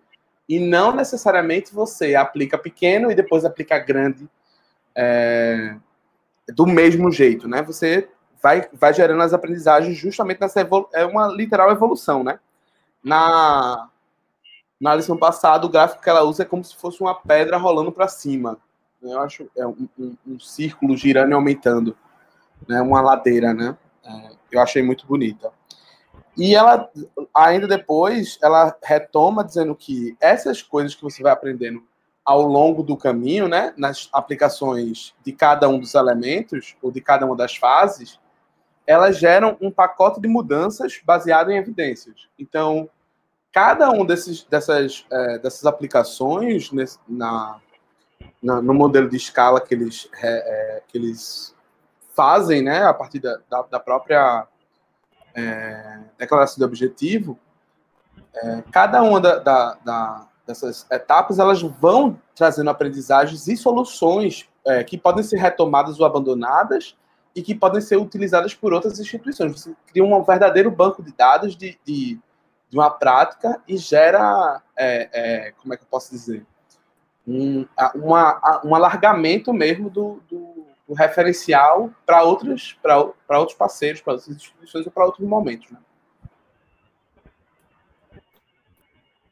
[0.47, 4.27] E não necessariamente você aplica pequeno e depois aplica grande.
[4.95, 5.75] É,
[6.55, 7.61] do mesmo jeito, né?
[7.63, 8.07] Você
[8.41, 12.39] vai, vai gerando as aprendizagens justamente nessa é uma literal evolução, né?
[13.03, 13.87] Na
[14.79, 17.91] na lição passada, o gráfico que ela usa é como se fosse uma pedra rolando
[17.91, 18.57] para cima.
[18.99, 21.95] Eu acho é um, um, um, círculo girando e aumentando,
[22.67, 22.81] né?
[22.81, 23.77] Uma ladeira, né?
[24.03, 25.51] É, eu achei muito bonita.
[26.35, 26.89] E ela,
[27.31, 31.83] ainda depois, ela retoma dizendo que essas coisas que você vai aprendendo
[32.23, 37.25] ao longo do caminho, né, nas aplicações de cada um dos elementos ou de cada
[37.25, 38.19] uma das fases,
[38.86, 42.27] elas geram um pacote de mudanças baseado em evidências.
[42.38, 42.89] Então,
[43.51, 47.60] cada um desses, dessas, é, dessas aplicações nesse, na,
[48.41, 50.27] na, no modelo de escala que eles, é,
[50.77, 51.55] é, que eles
[52.15, 54.47] fazem, né, a partir da, da, da própria
[55.34, 57.39] é, declaração de objetivo,
[58.34, 59.38] é, cada uma da,
[59.84, 66.05] da dessas etapas, elas vão trazendo aprendizagens e soluções é, que podem ser retomadas ou
[66.05, 66.95] abandonadas
[67.35, 69.51] e que podem ser utilizadas por outras instituições.
[69.51, 72.19] Você cria um verdadeiro banco de dados de, de,
[72.69, 76.45] de uma prática e gera, é, é, como é que eu posso dizer,
[77.25, 82.77] um, uma, um alargamento mesmo do, do, do referencial para outros,
[83.29, 85.71] outros parceiros, para outras instituições ou para outros momentos.
[85.71, 85.77] Né?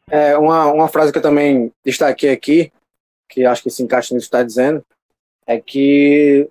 [0.09, 2.71] É, uma, uma frase que eu também destaquei aqui,
[3.29, 4.83] que acho que se encaixa nisso que está dizendo,
[5.45, 6.49] é que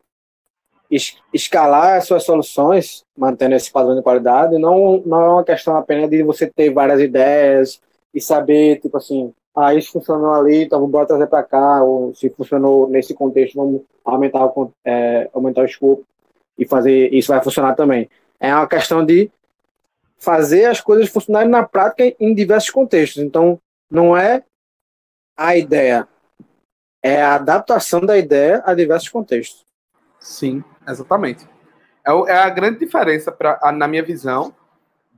[0.91, 5.77] es, escalar as suas soluções, mantendo esse padrão de qualidade, não, não é uma questão
[5.77, 7.81] apenas de você ter várias ideias
[8.15, 12.31] e saber, tipo assim, ah, isso funcionou ali, então vamos trazer para cá, ou se
[12.31, 16.05] funcionou nesse contexto, vamos aumentar o, é, aumentar o escopo
[16.57, 18.09] e fazer isso vai funcionar também.
[18.41, 19.31] É uma questão de
[20.19, 23.23] fazer as coisas funcionarem na prática em diversos contextos.
[23.23, 24.45] Então, não é
[25.37, 26.09] a ideia,
[27.03, 29.65] é a adaptação da ideia a diversos contextos.
[30.19, 31.49] Sim, exatamente.
[32.05, 34.55] É, é a grande diferença, pra, na minha visão,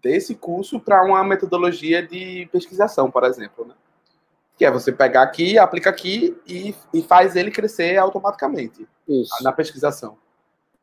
[0.02, 3.66] desse curso para uma metodologia de pesquisação, por exemplo.
[3.66, 3.74] Né?
[4.56, 9.42] Que é você pegar aqui, aplica aqui e, e faz ele crescer automaticamente Isso.
[9.42, 10.16] na pesquisação.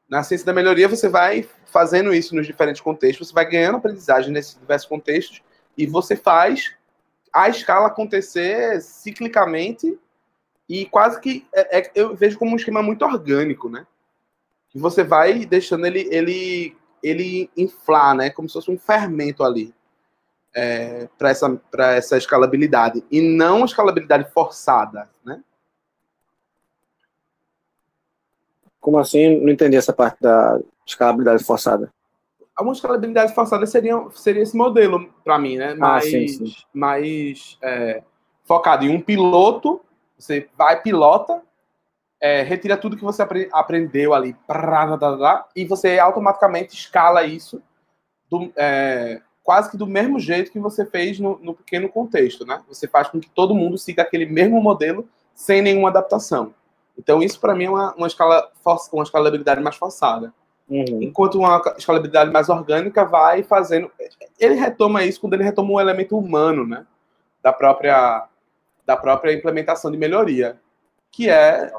[0.10, 4.32] Na ciência da melhoria, você vai fazendo isso nos diferentes contextos, você vai ganhando aprendizagem
[4.32, 5.42] nesses diversos contextos
[5.78, 6.74] e você faz
[7.34, 10.00] a escala acontecer ciclicamente
[10.70, 13.86] e quase que é, é, eu vejo como um esquema muito orgânico, né?
[14.70, 18.30] Que você vai deixando ele, ele, ele inflar, né?
[18.30, 19.74] Como se fosse um fermento ali
[20.54, 25.42] é, para essa, essa escalabilidade e não escalabilidade forçada, né?
[28.88, 29.42] Como assim?
[29.42, 31.92] Não entendi essa parte da escalabilidade forçada.
[32.58, 35.74] A escalabilidade forçada seria, seria esse modelo para mim, né?
[35.74, 36.56] Mais, ah, sim, sim.
[36.74, 38.02] mais é,
[38.46, 39.82] focado em um piloto.
[40.18, 41.42] Você vai, pilota,
[42.22, 44.34] é, retira tudo que você apre aprendeu ali,
[45.54, 47.62] e você automaticamente escala isso
[48.30, 52.64] do, é, quase que do mesmo jeito que você fez no, no, pequeno contexto, né?
[52.70, 56.54] Você faz com que todo mundo siga aquele mesmo modelo sem nenhuma adaptação.
[56.98, 58.52] Então, isso para mim é uma, uma, escala,
[58.92, 60.34] uma escalabilidade mais forçada.
[60.70, 61.02] Uhum.
[61.02, 63.90] Enquanto uma escalabilidade mais orgânica vai fazendo.
[64.40, 66.86] Ele retoma isso quando ele retoma um elemento humano, né?
[67.42, 68.28] Da própria,
[68.86, 70.60] da própria implementação de melhoria,
[71.12, 71.72] que é,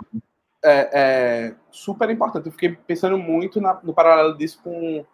[0.65, 2.47] é, é super importante.
[2.47, 5.05] Eu fiquei pensando muito na, no paralelo disso com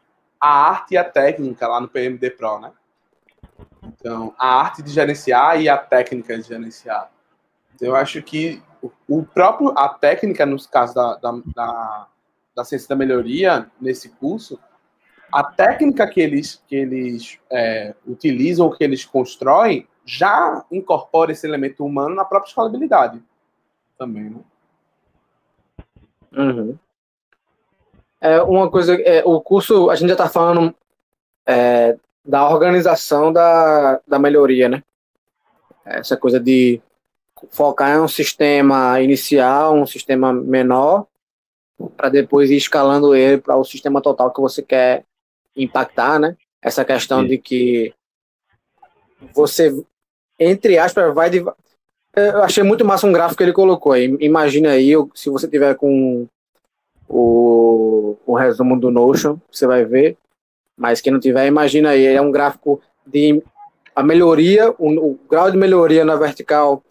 [0.40, 2.70] a arte e a técnica lá no PMD Pro, né?
[3.82, 7.10] Então, a arte de gerenciar e a técnica de gerenciar.
[7.80, 8.62] Eu acho que
[9.08, 12.06] o próprio, a técnica, no caso da, da, da,
[12.54, 14.58] da ciência da melhoria, nesse curso,
[15.32, 21.84] a técnica que eles, que eles é, utilizam, que eles constroem, já incorpora esse elemento
[21.84, 23.22] humano na própria escalabilidade
[23.98, 24.40] também, né?
[26.36, 26.78] Uhum.
[28.20, 30.74] É uma coisa, é, o curso, a gente já está falando
[31.46, 34.82] é, da organização da, da melhoria, né?
[35.84, 36.80] Essa coisa de
[37.50, 41.06] focar em um sistema inicial, um sistema menor,
[41.96, 45.04] para depois ir escalando ele para o sistema total que você quer
[45.56, 46.36] impactar, né?
[46.62, 47.28] Essa questão Sim.
[47.28, 47.94] de que
[49.34, 49.74] você,
[50.38, 51.44] entre aspas, vai de.
[52.16, 54.16] Eu achei muito massa um gráfico que ele colocou aí.
[54.20, 56.26] Imagina aí, se você tiver com
[57.08, 60.16] o, o resumo do Notion, você vai ver.
[60.76, 63.42] Mas quem não tiver, imagina aí, é um gráfico de
[63.94, 66.82] a melhoria, o, o grau de melhoria na vertical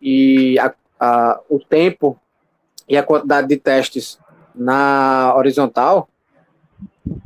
[0.00, 2.18] e a, a, o tempo
[2.88, 4.18] e a quantidade de testes
[4.54, 6.08] na horizontal.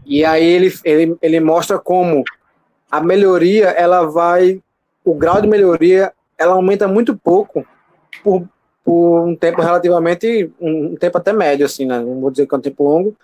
[0.04, 2.24] E aí ele, ele, ele mostra como
[2.90, 4.60] a melhoria, ela vai,
[5.04, 7.66] o grau de melhoria, ela aumenta muito pouco
[8.22, 8.46] por,
[8.84, 11.98] por um tempo relativamente, um, um tempo até médio, assim, né?
[11.98, 13.16] Não vou dizer que é um tempo longo,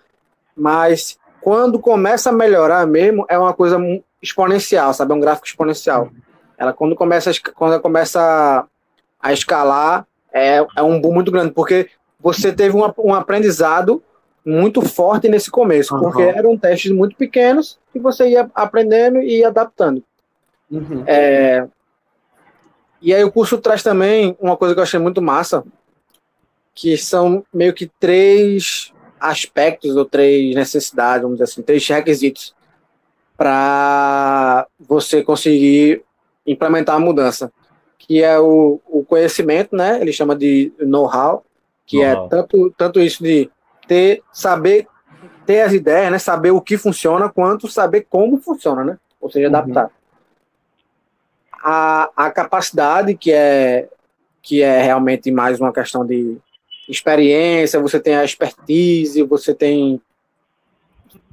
[0.55, 3.77] mas quando começa a melhorar mesmo, é uma coisa
[4.21, 5.11] exponencial, sabe?
[5.11, 6.09] É um gráfico exponencial.
[6.57, 8.65] Ela quando começa, quando ela começa
[9.19, 14.03] a escalar é, é um boom muito grande, porque você teve um, um aprendizado
[14.45, 16.01] muito forte nesse começo, uhum.
[16.01, 20.03] porque eram testes muito pequenos que você ia aprendendo e adaptando.
[20.71, 21.03] Uhum.
[21.05, 21.67] É,
[23.01, 25.63] e aí o curso traz também uma coisa que eu achei muito massa,
[26.73, 32.55] que são meio que três aspectos ou três necessidades, vamos dizer assim, três requisitos
[33.37, 36.03] para você conseguir
[36.45, 37.51] implementar a mudança
[38.09, 40.01] que é o, o conhecimento, né?
[40.01, 41.45] Ele chama de know-how,
[41.85, 43.51] que é tanto, tanto isso de
[43.87, 44.87] ter, saber,
[45.45, 46.17] ter as ideias, né?
[46.17, 48.97] Saber o que funciona, quanto saber como funciona, né?
[49.21, 49.55] Ou seja, uhum.
[49.55, 49.91] adaptar.
[51.63, 53.87] A, a capacidade, que é,
[54.41, 56.35] que é realmente mais uma questão de
[56.89, 60.01] experiência, você tem a expertise, você tem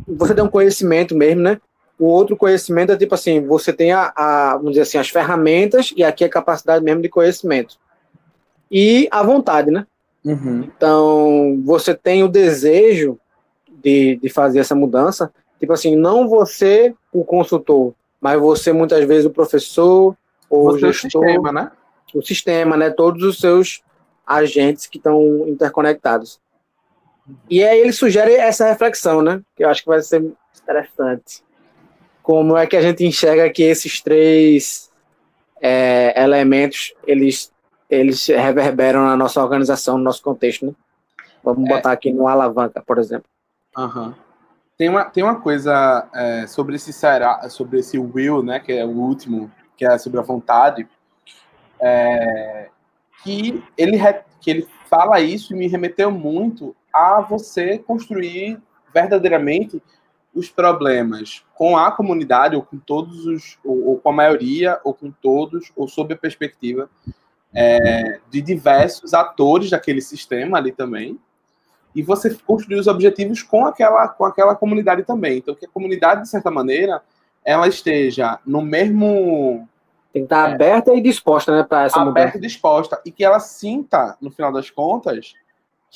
[0.07, 1.59] você tem um conhecimento mesmo, né?
[1.99, 5.95] O outro conhecimento é tipo assim, você tem a, a, vamos dizer assim, as ferramentas
[5.97, 7.79] e aqui a capacidade mesmo de conhecimento.
[8.71, 9.87] E a vontade, né?
[10.25, 10.65] Uhum.
[10.65, 13.19] Então, você tem o desejo
[13.83, 15.33] de, de fazer essa mudança.
[15.59, 20.15] Tipo assim, não você o consultor, mas você muitas vezes o professor
[20.51, 21.23] ou você o gestor.
[21.23, 21.73] O sistema, né?
[22.15, 22.91] O sistema, né?
[22.91, 23.83] Todos os seus
[24.27, 26.41] agentes que estão interconectados.
[27.49, 29.41] E aí ele sugere essa reflexão, né?
[29.57, 30.23] Que eu acho que vai ser
[30.63, 31.46] interessante
[32.27, 34.91] como é que a gente enxerga que esses três
[35.63, 37.53] é, elementos eles
[37.89, 40.73] eles reverberam na nossa organização, no nosso contexto, né?
[41.45, 41.73] Vamos é.
[41.73, 43.31] botar aqui no alavanca, por exemplo.
[43.79, 44.13] Uhum.
[44.77, 46.93] Tem uma, tem uma coisa é, sobre esse
[47.49, 50.89] sobre esse will, né, que é o último, que é sobre a vontade,
[51.81, 52.71] é,
[53.23, 53.99] que ele
[54.41, 58.61] que ele fala isso e me remeteu muito a você construir
[58.93, 59.81] verdadeiramente
[60.37, 64.93] os problemas com a comunidade, ou com todos os, ou, ou com a maioria, ou
[64.93, 66.91] com todos, ou sob a perspectiva
[67.55, 71.19] é, de diversos atores daquele sistema ali também,
[71.95, 75.39] e você construir os objetivos com aquela, com aquela comunidade também.
[75.39, 77.01] Então, que a comunidade, de certa maneira,
[77.43, 79.67] ela esteja no mesmo.
[80.13, 82.39] Tem que estar é, aberta e disposta, né, para essa aberta mudança.
[82.39, 83.01] e disposta.
[83.07, 85.33] E que ela sinta, no final das contas,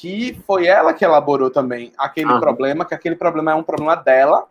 [0.00, 2.40] que foi ela que elaborou também aquele ah.
[2.40, 4.46] problema, que aquele problema é um problema dela,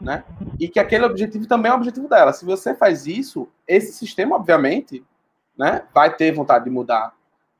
[0.00, 0.24] né?
[0.58, 2.32] E que aquele objetivo também é um objetivo dela.
[2.32, 5.04] Se você faz isso, esse sistema, obviamente,
[5.54, 7.12] né, vai ter vontade de mudar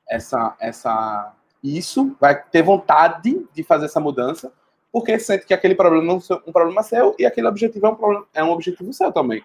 [0.09, 4.50] essa, essa isso, vai ter vontade de fazer essa mudança,
[4.90, 8.26] porque sente que aquele problema é um problema seu e aquele objetivo é um, problema,
[8.32, 9.44] é um objetivo seu também.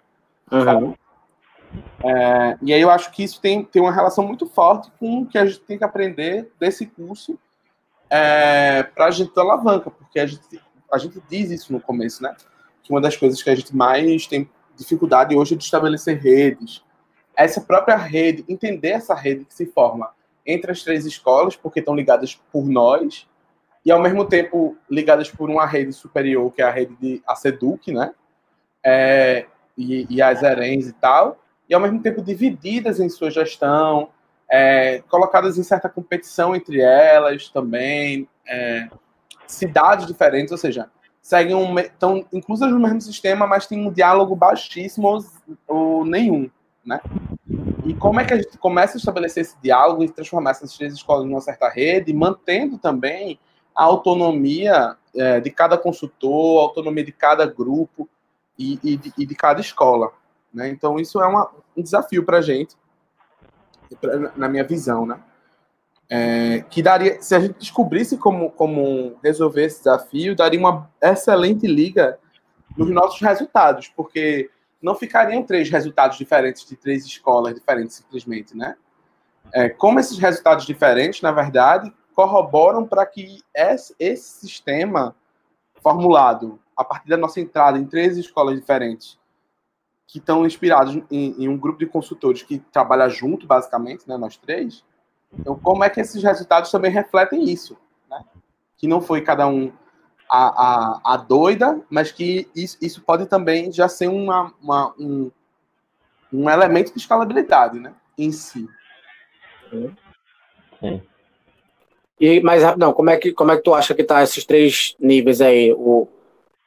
[0.50, 0.94] Uhum.
[2.02, 5.26] É, e aí eu acho que isso tem, tem uma relação muito forte com o
[5.26, 7.38] que a gente tem que aprender desse curso
[8.10, 10.60] é, para a gente ter alavanca, porque a gente,
[10.92, 12.34] a gente diz isso no começo, né?
[12.82, 16.82] Que uma das coisas que a gente mais tem dificuldade hoje é de estabelecer redes.
[17.36, 20.10] Essa própria rede, entender essa rede que se forma
[20.44, 23.28] entre as três escolas, porque estão ligadas por nós,
[23.84, 27.36] e ao mesmo tempo ligadas por uma rede superior, que é a rede de a
[27.36, 28.12] SEDUC, né?
[28.84, 29.46] É,
[29.76, 31.38] e, e as ERENs e tal,
[31.68, 34.10] e ao mesmo tempo divididas em sua gestão,
[34.50, 38.88] é, colocadas em certa competição entre elas também, é,
[39.46, 40.90] cidades diferentes, ou seja,
[41.22, 45.24] seguem um, estão inclusas no mesmo sistema, mas tem um diálogo baixíssimo ou,
[45.68, 46.50] ou, nenhum,
[46.84, 47.00] né?
[47.84, 50.92] E como é que a gente começa a estabelecer esse diálogo e transformar essas três
[50.94, 53.38] escolas numa certa rede, mantendo também
[53.74, 58.08] a autonomia é, de cada consultor, a autonomia de cada grupo
[58.58, 60.12] e, e, de, e de, cada escola,
[60.52, 60.68] né?
[60.68, 62.76] Então isso é uma, um desafio para a gente,
[64.36, 65.18] na minha visão, né?
[66.08, 71.66] É, que daria, se a gente descobrisse como, como resolver esse desafio, daria uma excelente
[71.68, 72.18] liga
[72.76, 74.50] nos nossos resultados, porque
[74.82, 78.76] não ficariam três resultados diferentes de três escolas diferentes, simplesmente, né?
[79.52, 85.14] É, como esses resultados diferentes, na verdade, corroboram para que esse, esse sistema
[85.82, 89.18] formulado a partir da nossa entrada em três escolas diferentes,
[90.10, 94.36] que estão inspirados em, em um grupo de consultores que trabalha junto, basicamente, né, nós
[94.36, 94.84] três,
[95.38, 97.76] então, como é que esses resultados também refletem isso?
[98.10, 98.20] Né?
[98.76, 99.72] Que não foi cada um
[100.28, 105.30] a, a, a doida, mas que isso, isso pode também já ser uma, uma um,
[106.32, 107.94] um elemento de escalabilidade né?
[108.18, 108.68] em si.
[109.70, 111.02] Sim.
[112.18, 114.96] E, mas, não, como é, que, como é que tu acha que tá esses três
[114.98, 115.72] níveis aí?
[115.72, 116.08] O,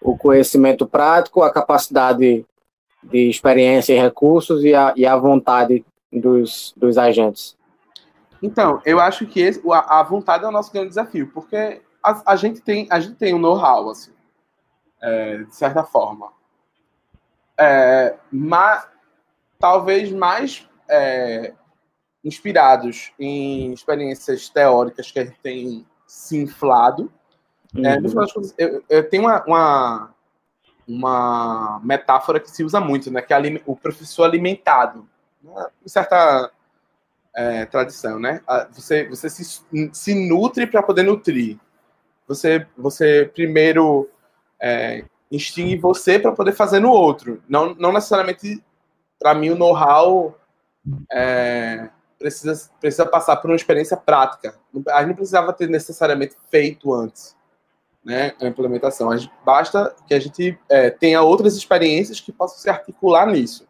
[0.01, 2.45] o conhecimento prático, a capacidade
[3.03, 7.57] de experiência e recursos e a, e a vontade dos, dos agentes?
[8.41, 12.33] Então, eu acho que esse, a, a, vontade é o nosso grande desafio, porque a,
[12.33, 14.11] a gente tem a gente tem um know-how, assim,
[15.01, 16.31] é, de certa forma.
[17.57, 18.87] É, mas,
[19.59, 21.53] talvez mais é,
[22.23, 27.11] inspirados em experiências teóricas que a gente tem se inflado.
[27.75, 28.53] É, uhum.
[28.57, 30.12] eu, eu, tenho uma, uma,
[30.87, 35.07] uma, metáfora que se usa muito, né, que é o professor alimentado.
[35.41, 36.51] Né, certa
[37.35, 38.41] é, tradição, né?
[38.71, 41.57] Você, você se, se nutre para poder nutrir.
[42.27, 44.09] Você, você primeiro
[44.61, 47.41] é, extingue você para poder fazer no outro.
[47.49, 48.63] Não, não necessariamente,
[49.19, 50.37] para mim, o know-how
[51.11, 54.55] é, precisa, precisa passar por uma experiência prática.
[54.89, 57.35] A gente não precisava ter necessariamente feito antes
[58.03, 59.11] né, a implementação.
[59.11, 63.67] A gente, basta que a gente é, tenha outras experiências que possam se articular nisso.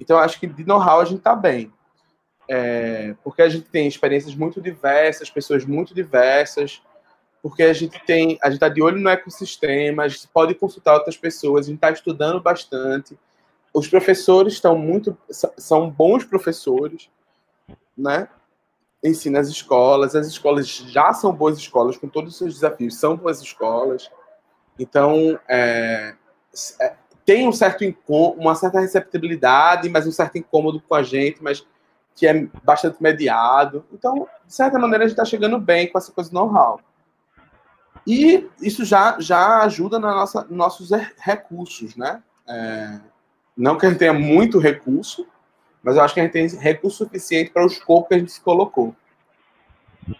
[0.00, 1.72] Então, acho que de know-how a gente está bem
[2.48, 6.82] é, porque a gente tem experiências muito diversas, pessoas muito diversas,
[7.42, 10.94] porque a gente tem, a gente está de olho no ecossistema, a gente pode consultar
[10.94, 13.18] outras pessoas, a gente está estudando bastante.
[13.74, 17.10] Os professores estão muito, são bons professores,
[17.96, 18.28] né?
[19.02, 23.16] Ensina as escolas, as escolas já são boas escolas, com todos os seus desafios, são
[23.16, 24.10] boas escolas.
[24.78, 26.14] Então, é,
[26.80, 26.94] é,
[27.24, 31.66] tem um certo uma certa receptibilidade, mas um certo incômodo com a gente, mas
[32.14, 33.84] que é bastante mediado.
[33.92, 36.80] Então, de certa maneira, a gente está chegando bem com essa coisa do know-how.
[38.06, 42.22] E isso já, já ajuda na nossa, nos nossos recursos, né?
[42.48, 43.00] É,
[43.56, 45.26] não que a gente tenha muito recurso,
[45.86, 48.32] mas eu acho que a gente tem recurso suficiente para o escopo que a gente
[48.32, 48.92] se colocou.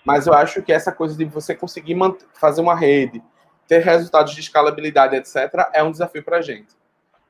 [0.04, 1.96] Mas eu acho que essa coisa de você conseguir
[2.34, 3.20] fazer uma rede,
[3.66, 6.68] ter resultados de escalabilidade, etc., é um desafio para a gente.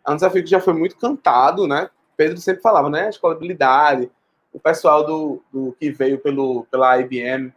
[0.07, 1.89] É um desafio que já foi muito cantado, né?
[2.14, 3.09] Pedro sempre falava, né?
[3.09, 4.11] Escalabilidade,
[4.53, 7.51] o pessoal do, do que veio pelo, pela IBM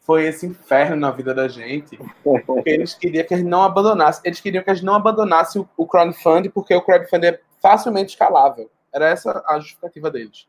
[0.00, 1.98] foi esse inferno na vida da gente,
[2.46, 5.58] porque eles queriam que a gente não abandonasse, eles queriam que a gente não abandonasse
[5.58, 8.70] o, o crowdfunding, porque o crowdfunding é facilmente escalável.
[8.96, 10.48] Era essa a justificativa deles.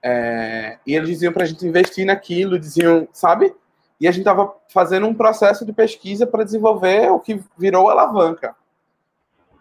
[0.00, 3.52] É, e eles diziam para a gente investir naquilo, diziam, sabe?
[4.00, 8.54] E a gente estava fazendo um processo de pesquisa para desenvolver o que virou alavanca.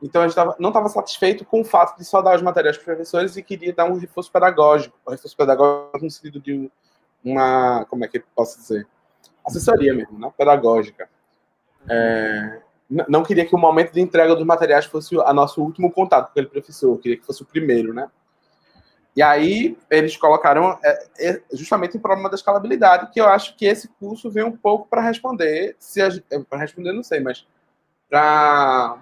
[0.04, 2.78] Então a gente tava, não estava satisfeito com o fato de só dar os materiais
[2.78, 4.96] para os professores e queria dar um reforço pedagógico.
[5.08, 6.72] Um reforço pedagógico no sentido de
[7.26, 8.88] uma, como é que eu posso dizer?
[9.44, 10.32] Assessoria mesmo, né?
[10.38, 11.10] pedagógica.
[11.90, 16.26] É, não queria que o momento de entrega dos materiais fosse a nosso último contato
[16.26, 18.10] com aquele professor, queria que fosse o primeiro, né?
[19.16, 23.66] E aí eles colocaram é, é, justamente o problema da escalabilidade, que eu acho que
[23.66, 26.00] esse curso vem um pouco para responder, se
[26.50, 27.46] para responder não sei, mas
[28.10, 28.98] para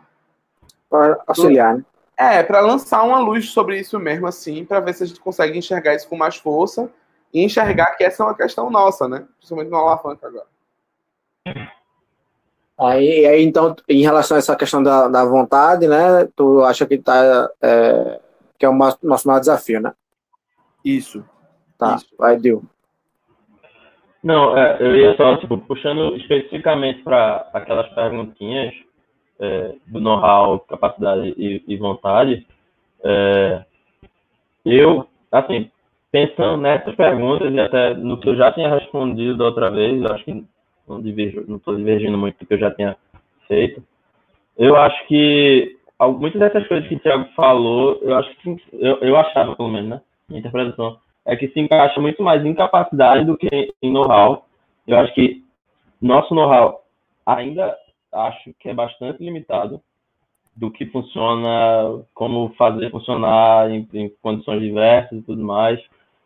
[1.28, 1.78] auxiliar.
[1.78, 1.86] Né?
[2.18, 5.58] É, para lançar uma luz sobre isso mesmo assim, para ver se a gente consegue
[5.58, 6.90] enxergar isso com mais força
[7.34, 9.28] e enxergar que essa é uma questão nossa, né?
[9.38, 10.48] Principalmente no Alafanca agora.
[12.80, 16.28] Aí, aí, então, em relação a essa questão da, da vontade, né?
[16.36, 18.20] Tu acha que tá é,
[18.58, 19.94] que é o nosso maior desafio, né?
[20.86, 21.24] Isso.
[21.78, 22.08] Tá, Isso.
[22.18, 22.64] vai, Dil.
[24.24, 28.74] Não, é, eu ia só, tipo, puxando especificamente para aquelas perguntinhas
[29.40, 32.46] é, do know-how, capacidade e, e vontade,
[33.04, 33.64] é,
[34.66, 35.72] eu, assim,
[36.12, 40.26] pensando nessas perguntas e até no que eu já tinha respondido da outra vez, acho
[40.26, 40.46] que
[40.88, 41.00] não
[41.48, 42.96] não estou divergindo muito do que eu já tinha
[43.48, 43.84] feito,
[44.58, 45.78] eu acho que
[46.20, 49.90] muitas dessas coisas que o Thiago falou, eu acho que eu, eu achava, pelo menos,
[49.90, 50.02] né?
[50.28, 54.46] Minha interpretação é que se encaixa muito mais em capacidade do que em know-how.
[54.88, 55.44] Eu acho que
[56.02, 56.82] nosso know-how
[57.26, 57.76] ainda
[58.12, 59.82] acho que é bastante limitado
[60.56, 65.80] do que funciona, como fazer funcionar em, em condições diversas e tudo mais.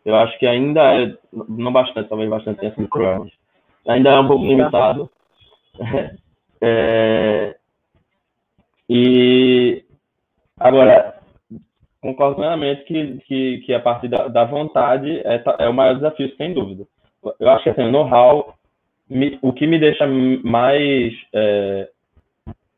[0.04, 1.14] Eu acho que ainda é,
[1.48, 3.30] não bastante, talvez bastante sido problemas.
[3.86, 5.10] Ainda é um pouco limitado.
[6.60, 7.56] é,
[8.88, 9.84] e
[10.58, 11.18] agora,
[12.00, 16.34] concordo plenamente que, que, que a parte da, da vontade é, é o maior desafio,
[16.36, 16.86] sem dúvida.
[17.38, 18.54] Eu acho que assim, o know-how,
[19.40, 21.88] o que me deixa mais é,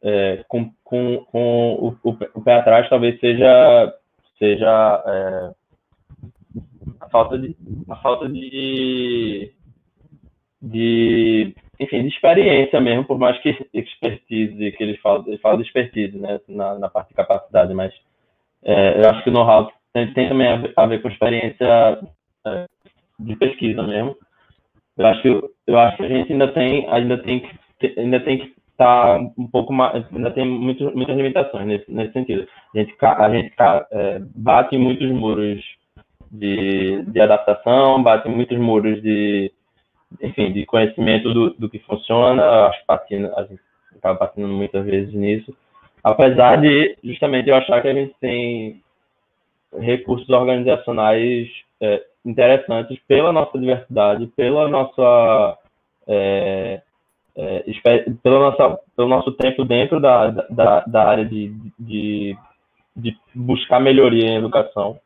[0.03, 3.95] é, com, com, com o, o, pé atrás talvez seja,
[4.39, 5.55] seja é,
[7.01, 7.57] a falta de,
[7.89, 9.51] a falta de,
[10.65, 16.17] de enfim, de experiência mesmo, por mais que expertise, que eles falam, falam de expertise,
[16.17, 17.93] né, na, na parte de capacidade, mas
[18.65, 21.99] é, eu acho que o know-how tem, tem, também a ver, a ver, com experiência
[22.47, 22.67] é,
[23.19, 24.17] de pesquisa mesmo.
[24.97, 25.29] Eu acho, que,
[25.67, 29.31] eu acho que a gente ainda tem, ainda tem que, ainda tem que estar tá
[29.37, 32.47] um pouco mais, ainda tem muito, muitas limitações nesse, nesse sentido.
[32.75, 33.53] A gente, a gente
[33.91, 35.63] é, bate muitos muros
[36.31, 39.53] de, de adaptação, bate muitos muros de
[40.21, 43.61] enfim, de conhecimento do, do que funciona, acho que patina, a gente
[43.97, 45.55] acaba patinando muitas vezes nisso.
[46.03, 48.83] Apesar de, justamente, eu achar que a gente tem
[49.79, 51.49] recursos organizacionais
[51.81, 55.59] é, interessantes pela nossa diversidade, pela nossa,
[56.07, 56.83] é,
[57.37, 57.65] é,
[58.23, 62.37] pela nossa, pelo nosso tempo dentro da, da, da área de, de,
[62.95, 64.99] de, buscar melhoria em educação.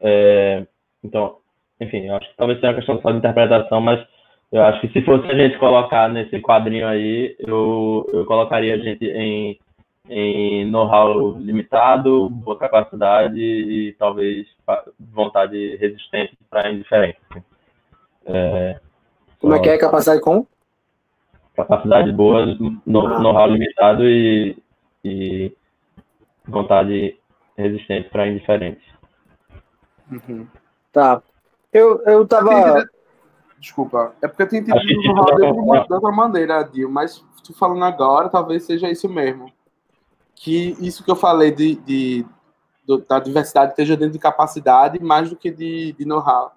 [0.00, 0.66] É,
[1.02, 1.38] então,
[1.80, 4.06] enfim, acho que talvez seja uma questão só de interpretação, mas
[4.52, 8.78] eu acho que se fosse a gente colocar nesse quadrinho aí, eu, eu colocaria a
[8.78, 9.58] gente em,
[10.08, 14.46] em know-how limitado, boa capacidade e talvez
[14.98, 17.18] vontade resistente para indiferente.
[18.24, 18.78] É,
[19.40, 20.46] Como é que é capacidade com?
[21.54, 22.46] Capacidade boa,
[22.86, 24.56] know-how limitado e,
[25.04, 25.52] e
[26.46, 27.18] vontade
[27.56, 28.82] resistente para indiferente.
[30.10, 30.46] Uhum.
[30.92, 31.22] Tá.
[31.72, 32.86] Eu, eu tava.
[33.58, 34.14] Desculpa.
[34.22, 37.54] É porque eu tinha entendido no round de outra, de outra maneira, Dio, mas tu
[37.54, 39.50] falando agora, talvez seja isso mesmo.
[40.34, 42.26] Que isso que eu falei de, de
[43.08, 46.52] da diversidade esteja dentro de capacidade mais do que de, de know-how.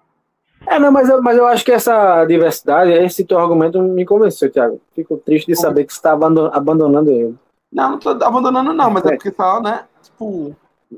[0.66, 4.52] É, não, mas eu, mas eu acho que essa diversidade, esse teu argumento me convenceu,
[4.52, 4.80] Thiago.
[4.94, 7.34] Fico triste de saber que você está abandonando ele.
[7.72, 9.84] Não, não estou abandonando, não, mas é, é porque só, né?
[10.02, 10.54] Tipo.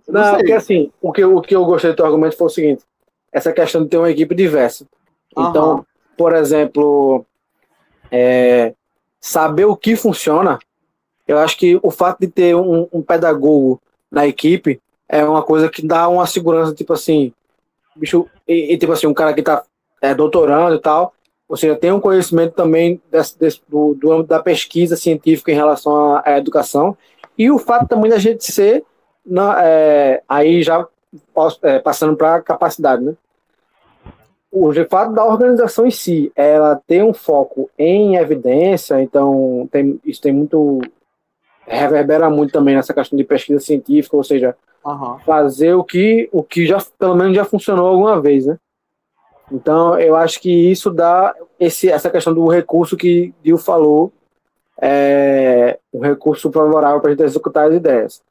[0.08, 2.50] Não, não porque assim, o que, o que eu gostei do teu argumento foi o
[2.50, 2.84] seguinte:
[3.32, 4.84] essa questão de ter uma equipe diversa.
[5.38, 5.84] Então, uhum
[6.22, 7.26] por exemplo,
[8.08, 8.74] é,
[9.20, 10.56] saber o que funciona,
[11.26, 15.68] eu acho que o fato de ter um, um, pedagogo na equipe é uma coisa
[15.68, 17.32] que dá uma segurança, tipo assim,
[17.96, 19.64] bicho, e, e tipo assim, um cara que tá
[20.00, 21.12] é, doutorando e tal,
[21.48, 25.56] ou seja, tem um conhecimento também desse, desse, do, do âmbito da pesquisa científica em
[25.56, 26.96] relação à, à, educação,
[27.36, 28.84] e o fato também da gente ser,
[29.26, 30.86] na, é, aí já
[31.62, 33.16] é, passando para capacidade, né?
[34.52, 40.20] O fato da organização em si, ela tem um foco em evidência, então tem, isso
[40.20, 40.80] tem muito
[41.66, 45.18] reverbera muito também nessa questão de pesquisa científica, ou seja, uhum.
[45.20, 48.58] fazer o que o que já pelo menos já funcionou alguma vez, né?
[49.50, 54.12] Então eu acho que isso dá esse essa questão do recurso que Dio falou,
[54.78, 58.22] é um recurso favorável para a gente executar as ideias.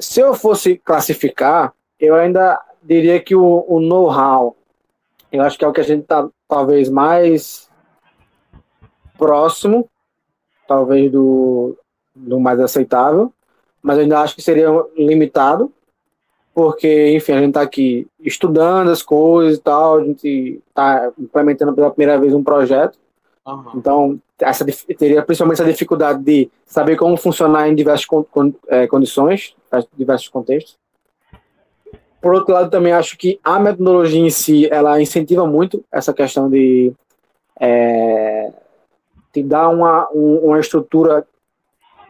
[0.00, 4.56] Se eu fosse classificar, eu ainda diria que o, o know-how
[5.30, 7.68] eu acho que é o que a gente está talvez mais
[9.16, 9.88] próximo,
[10.66, 11.76] talvez do,
[12.14, 13.32] do mais aceitável,
[13.82, 15.72] mas eu ainda acho que seria limitado,
[16.54, 21.72] porque, enfim, a gente está aqui estudando as coisas e tal, a gente está implementando
[21.72, 22.98] pela primeira vez um projeto.
[23.46, 23.72] Uhum.
[23.76, 24.64] Então, essa,
[24.98, 28.06] teria principalmente essa dificuldade de saber como funcionar em diversas
[28.66, 29.54] é, condições,
[29.96, 30.76] diversos contextos.
[32.20, 36.50] Por outro lado, também acho que a metodologia em si, ela incentiva muito essa questão
[36.50, 36.92] de,
[37.60, 38.52] é,
[39.42, 41.26] dar uma, uma estrutura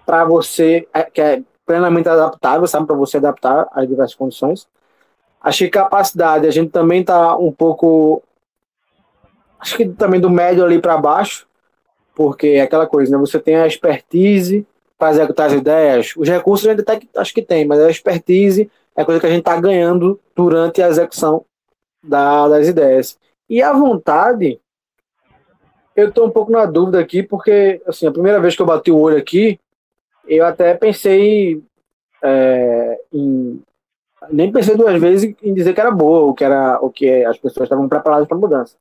[0.07, 4.67] para você, é, que é plenamente adaptável, sabe, para você adaptar às diversas condições.
[5.41, 8.23] Acho que capacidade, a gente também está um pouco,
[9.61, 11.47] acho que também do médio ali para baixo,
[12.15, 14.67] porque é aquela coisa, né, você tem a expertise
[14.99, 18.69] para executar as ideias, os recursos a gente até acho que tem, mas a expertise
[18.99, 21.45] é coisa que a gente está ganhando durante a execução
[22.03, 23.17] da, das ideias.
[23.49, 24.61] E a vontade,
[25.95, 28.91] eu estou um pouco na dúvida aqui, porque assim, a primeira vez que eu bati
[28.91, 29.61] o olho aqui,
[30.27, 31.63] eu até pensei
[32.21, 33.63] é, em.
[34.31, 37.39] Nem pensei duas vezes em dizer que era boa, ou que, era, ou que as
[37.39, 38.75] pessoas estavam preparadas para mudança.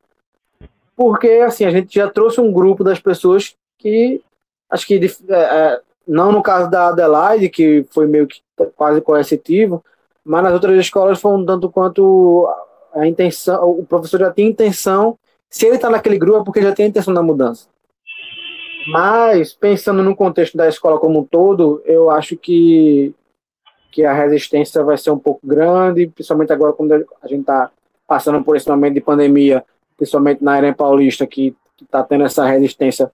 [0.96, 4.20] Porque, assim, a gente já trouxe um grupo das pessoas que,
[4.68, 5.00] acho que,
[5.30, 8.42] é, é, não no caso da Adelaide, que foi meio que
[8.76, 9.86] quase coercitivo,
[10.28, 12.48] mas nas outras escolas foi um tanto quanto
[12.94, 15.18] a intenção, o professor já tem intenção,
[15.50, 17.68] se ele está naquele grupo é porque já tem a intenção da mudança.
[18.88, 23.14] Mas, pensando no contexto da escola como um todo, eu acho que,
[23.92, 27.72] que a resistência vai ser um pouco grande, principalmente agora quando a gente está
[28.06, 29.64] passando por esse momento de pandemia,
[29.96, 33.12] principalmente na área paulista, que está tendo essa resistência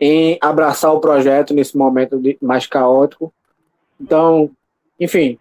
[0.00, 3.32] em abraçar o projeto nesse momento de, mais caótico.
[4.00, 4.50] Então,
[4.98, 5.38] enfim,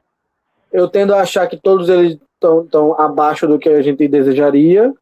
[0.72, 4.94] eu tendo a achar que todos eles estão abaixo do que a gente desejaria,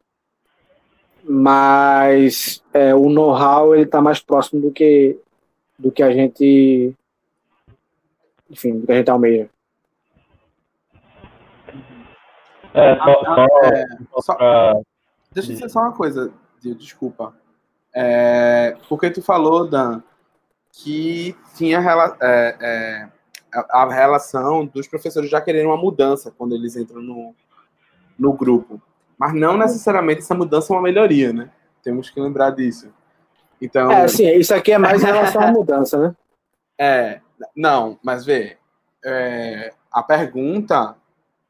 [1.22, 5.18] mas é, o know-how ele está mais próximo do que
[5.78, 6.94] do que a gente
[8.48, 9.48] enfim do que a gente almeja.
[12.72, 13.84] É, só, ah, só, é,
[14.20, 14.72] só pra...
[15.32, 15.68] deixa eu dizer.
[15.68, 16.32] só uma coisa
[16.74, 17.34] desculpa.
[17.94, 20.02] É, porque tu falou Dan
[20.72, 21.78] que tinha
[22.20, 23.08] é, é,
[23.70, 27.34] a, relação dos professores já querendo uma mudança quando eles entram no,
[28.18, 28.80] no grupo
[29.18, 31.50] mas não necessariamente essa mudança é uma melhoria, né?
[31.82, 32.92] Temos que lembrar disso.
[33.60, 33.90] Então.
[33.90, 36.14] É, sim, isso aqui é mais em relação à mudança, né?
[36.78, 37.22] É,
[37.56, 38.58] não, mas vê,
[39.02, 40.94] é, a pergunta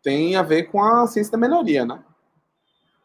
[0.00, 1.98] tem a ver com a ciência da melhoria, né?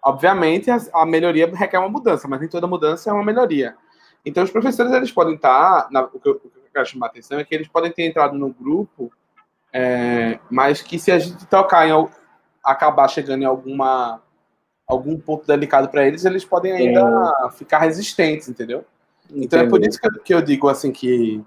[0.03, 3.75] Obviamente, a, a, melhoria requer uma mudança, mas nem toda mudança é uma melhoria.
[4.23, 7.09] Então, os professores, eles podem estar, na, o, que eu, o, que quero chamar a
[7.09, 9.11] atenção é que eles podem ter entrado no grupo,
[9.73, 12.09] é, mas que se a gente tocar em,
[12.63, 14.21] acabar chegando em alguma
[14.87, 18.83] algum ponto delicado para eles, eles podem ainda ficar resistentes, entendeu?
[19.29, 21.41] Então é por isso que eu, que eu digo assim que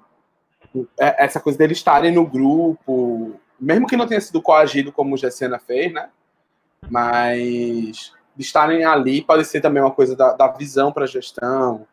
[0.99, 5.19] é, essa coisa deles estarem no grupo, mesmo que não tenha sido coagido como o
[5.19, 6.09] Gessena fez, né?
[6.89, 11.87] Mas de estarem ali pode ser também uma coisa da, da visão para a gestão,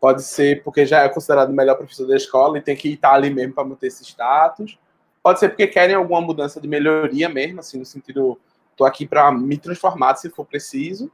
[0.00, 3.14] pode ser porque já é considerado o melhor professor da escola e tem que estar
[3.14, 4.78] ali mesmo para manter esse status,
[5.22, 8.38] pode ser porque querem alguma mudança de melhoria mesmo, assim, no sentido
[8.76, 11.10] Estou aqui para me transformar se for preciso.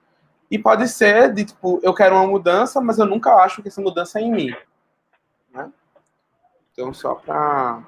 [0.51, 3.80] E pode ser de tipo, eu quero uma mudança, mas eu nunca acho que essa
[3.80, 4.57] mudança é em mim.
[5.55, 5.72] Né?
[6.72, 7.85] Então, só para.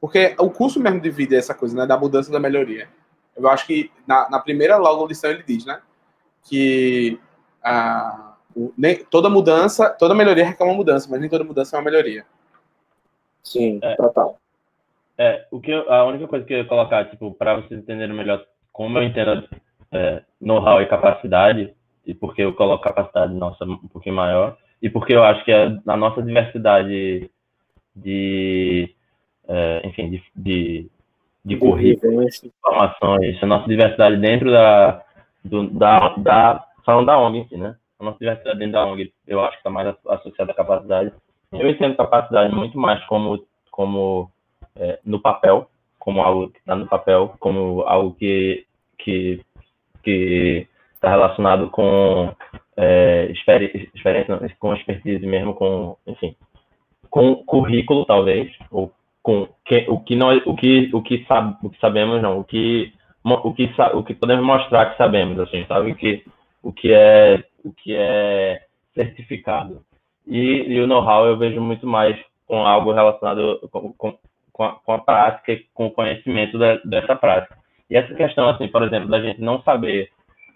[0.00, 1.84] Porque o curso mesmo de vida é essa coisa, né?
[1.84, 2.88] Da mudança da melhoria.
[3.36, 5.82] Eu acho que na, na primeira logo lição ele diz, né?
[6.44, 7.20] Que
[7.60, 8.31] ah,
[8.76, 12.24] nem, toda mudança, toda melhoria requer uma mudança, mas nem toda mudança é uma melhoria.
[13.42, 14.38] Sim, é, total.
[15.18, 18.14] É, o que eu, a única coisa que eu ia colocar, tipo, para vocês entenderem
[18.14, 19.48] melhor como eu entendo
[19.92, 21.74] é, know-how e capacidade,
[22.06, 25.78] e porque eu coloco capacidade nossa um pouquinho maior, e porque eu acho que a,
[25.86, 27.30] a nossa diversidade
[27.94, 28.94] de,
[29.46, 30.90] é, enfim, de, de,
[31.44, 35.04] de currículos, informações, a nossa diversidade dentro da,
[35.44, 37.76] do, da, da, falando da ONG, enfim, né?
[38.02, 41.12] A nossa diversidade dentro da ONG, eu acho que está mais associada à capacidade.
[41.52, 44.28] Eu entendo capacidade muito mais como, como
[44.74, 45.68] é, no papel,
[46.00, 48.66] como algo que está no papel, como algo que
[48.98, 49.40] que
[50.02, 52.34] que está relacionado com
[52.76, 53.88] é, experiência,
[54.58, 56.34] com expertise mesmo, com enfim,
[57.08, 58.90] com currículo talvez ou
[59.22, 62.44] com que, o que nós o que o que sabe o que sabemos não o
[62.44, 62.92] que
[63.24, 66.24] o que o que podemos mostrar que sabemos assim sabe que
[66.62, 68.62] o que é o que é
[68.94, 69.84] certificado
[70.26, 74.18] e, e o know-how eu vejo muito mais com algo relacionado com, com,
[74.52, 77.56] com a, com a prática e com o conhecimento da, dessa prática.
[77.88, 80.10] E essa questão, assim, por exemplo, da gente não saber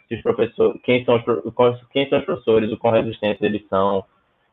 [0.08, 4.04] se os professores, quem são os, quem são os professores, o quão resistentes eles são,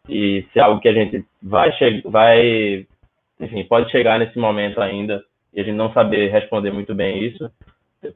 [0.09, 1.71] e se é algo que a gente vai,
[2.05, 2.87] vai,
[3.39, 5.23] enfim, pode chegar nesse momento ainda,
[5.53, 7.49] e a gente não saber responder muito bem isso,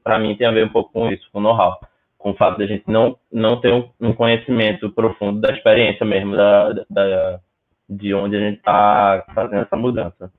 [0.04, 1.80] para mim, tem a ver um pouco com isso, com know-how.
[2.18, 6.06] Com o fato de a gente não, não ter um, um conhecimento profundo da experiência
[6.06, 7.40] mesmo, da, da
[7.88, 10.32] de onde a gente está fazendo essa mudança.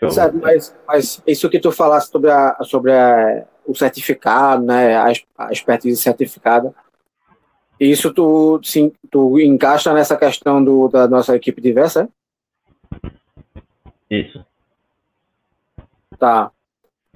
[0.00, 0.10] Eu...
[0.10, 5.12] Certo, mas, mas isso que tu falaste sobre, a, sobre a, o certificado, né, a,
[5.36, 6.74] a expertise certificada,
[7.78, 12.08] isso tu, sim, tu encaixa nessa questão do, da nossa equipe diversa,
[14.10, 14.16] é?
[14.18, 14.44] Isso.
[16.18, 16.50] Tá.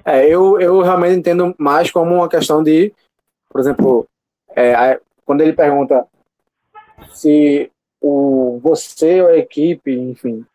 [0.04, 2.92] É, eu, eu realmente entendo mais como uma questão de,
[3.50, 4.08] por exemplo,
[4.56, 6.06] é, quando ele pergunta
[7.12, 7.70] se
[8.00, 10.46] o, você ou a equipe, enfim,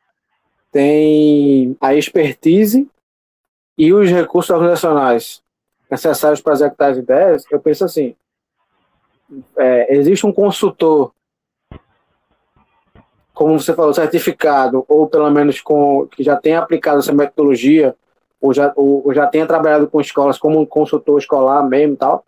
[0.72, 2.89] tem a expertise
[3.78, 5.43] e os recursos organizacionais
[5.89, 8.16] necessários para executar as ideias, eu penso assim,
[9.58, 11.14] é, existe um consultor,
[13.34, 17.96] como você falou, certificado, ou pelo menos com que já tenha aplicado essa metodologia,
[18.39, 21.98] ou já, ou, ou já tenha trabalhado com escolas como um consultor escolar mesmo e
[21.98, 22.26] tal.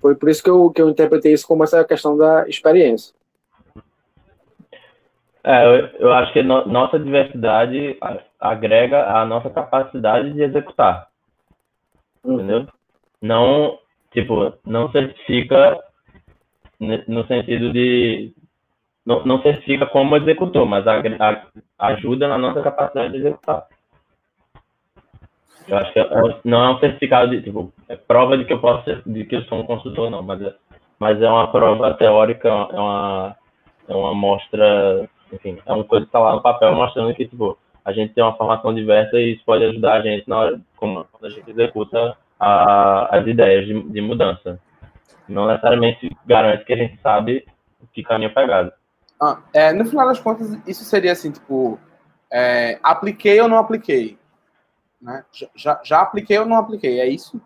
[0.00, 3.14] Foi por isso que eu, que eu interpretei isso como essa questão da experiência.
[5.42, 7.98] É, eu, eu acho que no, nossa diversidade
[8.38, 11.08] agrega a nossa capacidade de executar.
[12.24, 12.34] Uhum.
[12.34, 12.66] Entendeu?
[13.20, 13.78] Não,
[14.12, 15.78] tipo, não certifica
[17.06, 18.32] no sentido de.
[19.04, 21.00] Não, não certifica como executor, mas a,
[21.78, 23.66] a, ajuda na nossa capacidade de executar.
[25.70, 26.10] Eu acho que é,
[26.44, 29.36] não é um certificado de, tipo, é prova de que eu posso ser, de que
[29.36, 30.54] eu sou um consultor, não, mas é,
[30.98, 33.36] mas é uma prova teórica, é uma,
[33.88, 37.56] é uma amostra enfim, é uma coisa que está lá no papel mostrando que, tipo,
[37.84, 41.04] a gente tem uma formação diversa e isso pode ajudar a gente na hora, como,
[41.12, 44.58] quando a gente executa a, as ideias de, de, mudança.
[45.28, 47.46] Não necessariamente garante que a gente sabe
[47.92, 48.72] que caminho pegado.
[49.22, 51.78] Ah, é, no final das contas, isso seria assim, tipo,
[52.32, 54.18] é, apliquei ou não apliquei?
[55.00, 55.24] Né?
[55.54, 57.00] Já, já apliquei ou não apliquei?
[57.00, 57.40] É isso?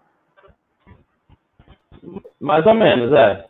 [2.40, 3.46] Mais ou menos, é.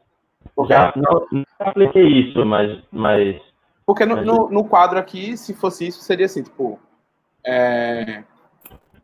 [0.68, 3.40] Já não, não apliquei isso, mas, mas
[3.86, 6.78] porque no, no, no, quadro aqui, se fosse isso, seria assim, tipo.
[7.44, 8.24] É,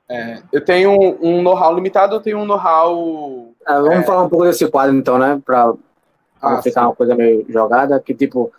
[0.08, 3.52] é, eu tenho um know-how limitado, eu tenho um know-how.
[3.66, 5.40] É, vamos é, falar um pouco desse quadro, então, né?
[5.44, 5.74] Para
[6.40, 6.86] ah, ficar sim.
[6.86, 8.50] uma coisa meio jogada, que tipo,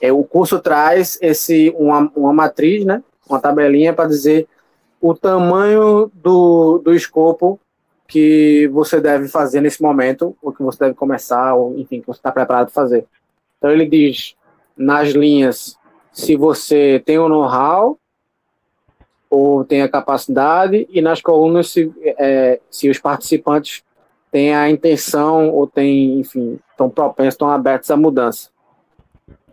[0.00, 3.02] é, o curso traz esse uma, uma matriz, né?
[3.28, 4.46] Uma tabelinha para dizer
[5.06, 7.60] o tamanho do, do escopo
[8.08, 12.18] que você deve fazer nesse momento, ou que você deve começar, ou enfim, que você
[12.18, 13.06] está preparado para fazer.
[13.58, 14.34] Então ele diz
[14.74, 15.78] nas linhas
[16.10, 17.98] se você tem o know-how
[19.28, 23.82] ou tem a capacidade, e nas colunas se, é, se os participantes
[24.30, 28.48] têm a intenção ou têm, enfim, estão propensos, estão abertos à mudança.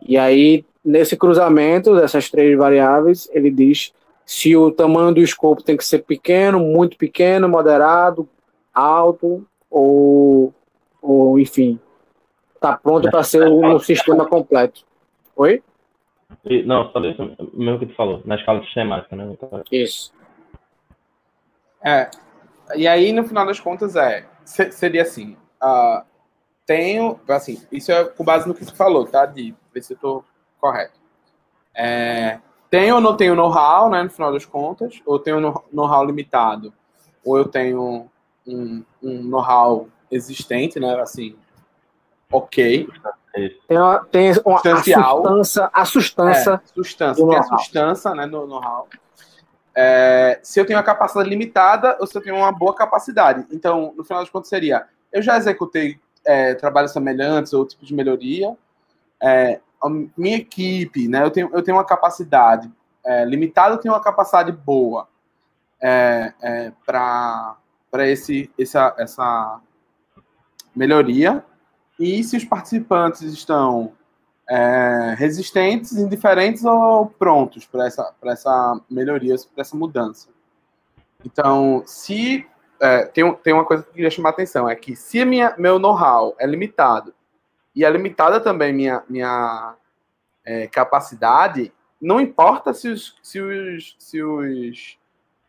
[0.02, 3.91] E aí, nesse cruzamento dessas três variáveis, ele diz
[4.32, 8.29] se o tamanho do escopo tem que ser pequeno, muito pequeno, moderado,
[8.73, 10.53] alto, ou,
[11.01, 11.77] ou enfim,
[12.55, 14.86] está pronto para ser um sistema completo.
[15.36, 15.61] Oi?
[16.65, 19.36] não, falei isso mesmo que tu falou, na escala sistemática, né?
[19.69, 20.13] Isso.
[21.84, 22.09] É.
[22.73, 24.25] E aí, no final das contas, é.
[24.45, 25.36] Seria assim.
[25.61, 26.05] Uh,
[26.65, 27.19] tenho.
[27.27, 29.25] Assim, isso é com base no que você falou, tá?
[29.25, 30.23] De ver se eu tô
[30.57, 30.97] correto.
[31.75, 32.39] É,
[32.72, 34.01] tenho ou não tenho know-how, né?
[34.01, 35.41] No final das contas, ou tenho
[35.72, 36.74] know-how limitado,
[37.24, 38.09] ou eu tenho
[38.47, 40.99] um, um know-how existente, né?
[41.01, 41.36] Assim,
[42.32, 42.88] ok.
[43.67, 48.47] Tem, uma, tem uma, a sustância, a sustância, é, sustância, tem a sustância né, no
[48.47, 48.88] know-how.
[49.76, 53.45] É, se eu tenho uma capacidade limitada ou se eu tenho uma boa capacidade.
[53.51, 57.93] Então, no final das contas, seria: eu já executei é, trabalhos semelhantes ou tipo de
[57.93, 58.55] melhoria.
[59.22, 59.59] É,
[59.89, 62.71] minha equipe, né, eu, tenho, eu tenho uma capacidade
[63.03, 65.07] é, limitada, eu tenho uma capacidade boa
[65.82, 67.57] é, é, para
[67.93, 69.61] essa, essa
[70.75, 71.43] melhoria.
[71.99, 73.93] E se os participantes estão
[74.49, 80.29] é, resistentes, indiferentes ou prontos para essa, essa melhoria, para essa mudança.
[81.25, 82.45] Então, se.
[82.79, 85.53] É, tem, tem uma coisa que eu queria chamar a atenção: é que se minha,
[85.57, 87.13] meu know-how é limitado
[87.76, 89.76] e é limitada também minha, minha
[90.45, 94.97] é, capacidade, não importa se os, se os, se os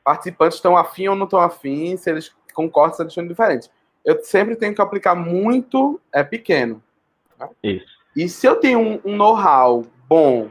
[0.04, 3.70] participantes estão afim ou não estão afim, se eles concordam, se eles estão diferentes
[4.04, 6.82] eu sempre tenho que aplicar muito é pequeno.
[7.38, 7.48] Né?
[7.62, 8.02] Isso.
[8.14, 10.50] E se eu tenho um, um know-how bom,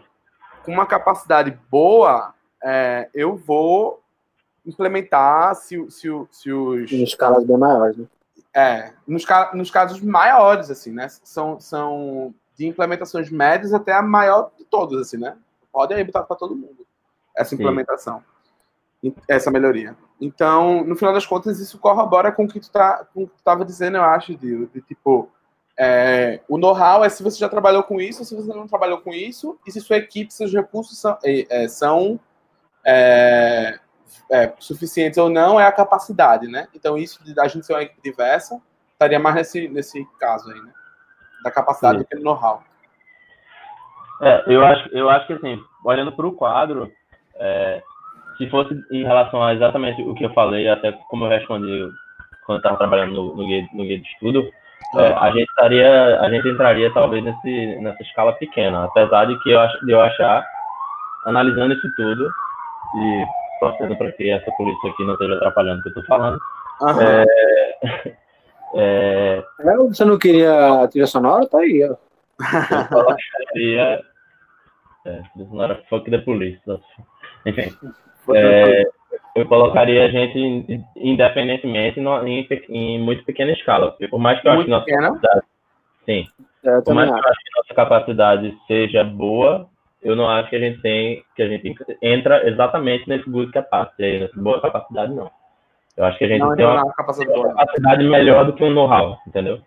[0.64, 4.02] com uma capacidade boa, é, eu vou
[4.66, 6.92] implementar se, se, se os.
[6.92, 8.06] Em escalas bem maiores, né?
[8.54, 11.08] É, nos, nos casos maiores, assim, né?
[11.24, 15.38] São, são de implementações médias até a maior de todas, assim, né?
[15.72, 16.86] Pode aí botar para todo mundo
[17.36, 18.24] essa implementação,
[19.02, 19.16] Sim.
[19.28, 19.96] essa melhoria.
[20.20, 23.36] Então, no final das contas, isso corrobora com o que tu tá, com o que
[23.38, 25.30] tu tava dizendo, eu acho, de, de tipo,
[25.78, 29.12] é, o know-how é se você já trabalhou com isso, se você não trabalhou com
[29.12, 32.20] isso, e se sua equipe, seus recursos são, é, são
[32.86, 33.80] é,
[34.32, 36.68] é, suficientes ou não, é a capacidade, né?
[36.74, 38.62] Então, isso de a gente ser uma equipe diversa,
[38.94, 40.72] estaria mais nesse, nesse caso aí, né?
[41.44, 42.04] Da capacidade Sim.
[42.04, 42.64] do que do know-how.
[44.22, 46.92] É, eu acho, eu acho que assim, olhando para o quadro,
[47.36, 47.82] é,
[48.38, 51.92] se fosse em relação a exatamente o que eu falei, até como eu respondi
[52.46, 54.48] quando estava trabalhando no, no, guia, no guia de estudo,
[54.96, 59.52] é, a gente estaria, a gente entraria talvez nesse, nessa escala pequena, apesar de que
[59.52, 60.46] eu acho, de eu achar,
[61.26, 62.30] analisando isso tudo
[62.96, 63.26] e
[63.62, 66.40] torcendo para que essa polícia aqui não esteja atrapalhando o que eu estou falando.
[66.82, 67.02] Uhum.
[68.74, 71.48] É, é, você não queria a trilha sonora?
[71.48, 71.94] Tá aí, ó.
[71.94, 74.02] Eu colocaria.
[75.06, 76.60] É, trilha sonora fuck the police.
[77.46, 77.72] Enfim.
[78.36, 78.84] É,
[79.36, 83.92] eu colocaria a gente independentemente no, em, em, muito pequena escala.
[83.92, 85.42] Porque por mais que eu acho que nossa capacidade.
[86.06, 86.28] Sim.
[86.64, 89.70] É, por mais que eu acho que nossa capacidade seja boa,
[90.02, 91.24] eu não acho que a gente tem.
[91.36, 95.30] que a gente entra exatamente nesse good capacity, nessa boa capacidade, não.
[95.96, 98.64] Eu acho que a gente não, tem uma, uma capacidade, uma capacidade melhor do que
[98.64, 99.62] um know-how, entendeu?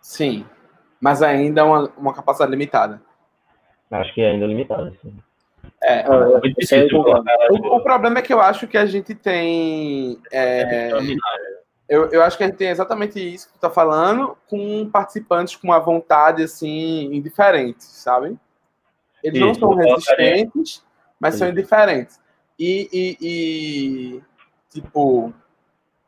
[0.00, 0.46] Sim.
[1.00, 3.00] Mas ainda é uma, uma capacidade limitada.
[3.90, 5.16] Acho que é ainda limitada, sim.
[5.82, 10.18] É, é, é difícil, o, o, problema é que eu acho que a gente tem.
[10.30, 10.90] É,
[11.88, 15.56] eu, eu acho que a gente tem exatamente isso que tu tá falando, com participantes
[15.56, 18.38] com uma vontade assim, indiferente, sabe?
[19.22, 20.84] Eles isso, não são resistentes,
[21.18, 22.20] mas são indiferentes.
[22.58, 24.22] E, e, e,
[24.70, 25.32] tipo,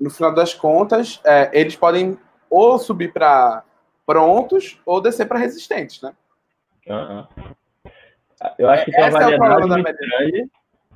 [0.01, 2.19] no final das contas, é, eles podem
[2.51, 3.65] ou subir para
[4.07, 6.13] prontos ou descer para resistentes, né?
[6.87, 7.27] Uhum.
[8.59, 10.51] Eu acho que tem uma Essa é variedade é muito grande.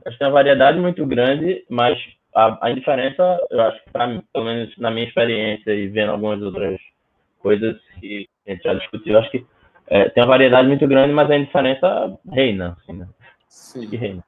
[0.04, 1.98] Acho que tem uma variedade muito grande, mas
[2.34, 6.42] a, a indiferença, eu acho que, pra, pelo menos na minha experiência e vendo algumas
[6.42, 6.78] outras
[7.38, 9.46] coisas que a gente já discutiu, acho que
[9.88, 12.76] é, tem uma variedade muito grande, mas a indiferença reina.
[12.80, 13.08] Assim, né?
[13.48, 13.88] Sim.
[13.88, 14.24] Que reina.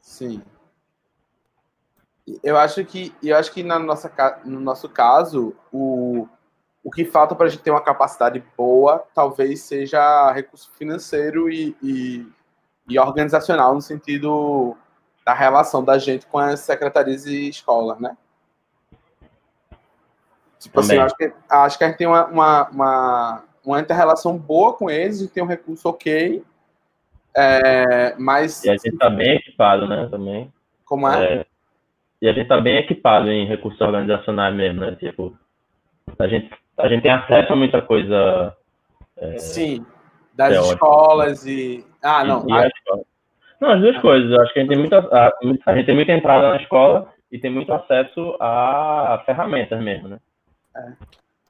[0.00, 0.42] Sim.
[2.42, 4.12] Eu acho que, eu acho que na nossa,
[4.44, 6.28] no nosso caso, o,
[6.82, 11.76] o que falta para a gente ter uma capacidade boa talvez seja recurso financeiro e,
[11.82, 12.26] e,
[12.88, 14.76] e, organizacional, no sentido
[15.24, 18.16] da relação da gente com as secretarias e escolas, né?
[20.58, 24.72] Tipo assim, acho que, acho que a gente tem uma, uma, uma, uma inter-relação boa
[24.72, 26.42] com eles, gente tem um recurso ok,
[27.36, 28.64] é, mas...
[28.64, 30.52] E a gente está bem equipado, né, também.
[30.84, 31.34] Como é?
[31.40, 31.46] é?
[32.22, 34.96] E a gente está bem equipado em recursos organizacionais mesmo, né?
[34.98, 35.36] Tipo,
[36.18, 38.54] a gente a gente tem acesso a muita coisa.
[39.16, 39.84] É, Sim,
[40.34, 40.74] das teórica.
[40.74, 41.84] escolas e.
[42.02, 42.46] Ah, não.
[42.48, 42.68] E, a...
[43.60, 44.30] Não, as duas coisas.
[44.30, 45.32] Eu acho que a gente, tem muita, a,
[45.66, 50.18] a gente tem muita entrada na escola e tem muito acesso a ferramentas mesmo, né?
[50.76, 50.92] É.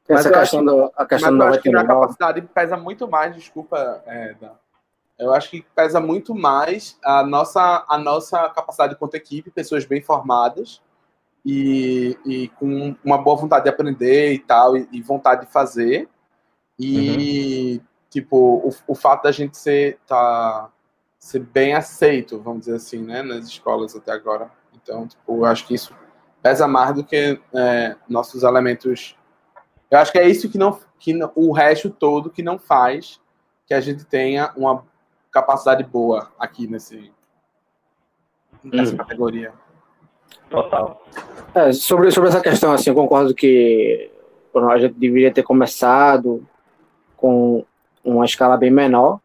[0.08, 4.02] Essa questão, do, a questão mas eu acho que a capacidade pesa muito mais, desculpa,
[4.06, 4.36] é,
[5.18, 10.00] eu acho que pesa muito mais a nossa, a nossa capacidade quanto equipe, pessoas bem
[10.00, 10.80] formadas,
[11.44, 16.08] e, e com uma boa vontade de aprender e tal, e, e vontade de fazer.
[16.78, 17.86] E, uhum.
[18.10, 20.68] tipo, o, o fato da gente ser, tá,
[21.18, 24.50] ser bem aceito, vamos dizer assim, né, nas escolas até agora.
[24.74, 25.94] Então, tipo, eu acho que isso
[26.42, 29.16] pesa mais do que é, nossos elementos.
[29.90, 33.20] Eu acho que é isso que não, que não, o resto todo que não faz
[33.66, 34.84] que a gente tenha uma
[35.30, 37.12] capacidade boa aqui nesse
[38.62, 38.96] nessa uhum.
[38.96, 39.52] categoria.
[40.50, 41.04] Total.
[41.54, 44.10] É, sobre, sobre essa questão, assim, eu concordo que
[44.54, 46.46] a gente deveria ter começado
[47.16, 47.64] com
[48.04, 49.20] uma escala bem menor.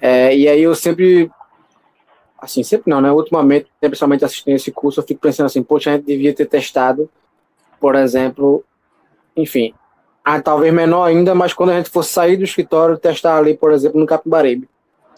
[0.00, 1.30] É, e aí eu sempre,
[2.38, 3.10] assim, sempre não, né?
[3.10, 7.08] Ultimamente, principalmente assistindo esse curso, eu fico pensando assim, poxa, a gente devia ter testado,
[7.80, 8.64] por exemplo,
[9.36, 9.74] enfim,
[10.24, 13.72] ah, talvez menor ainda, mas quando a gente fosse sair do escritório, testar ali, por
[13.72, 14.68] exemplo, no Capibaribe.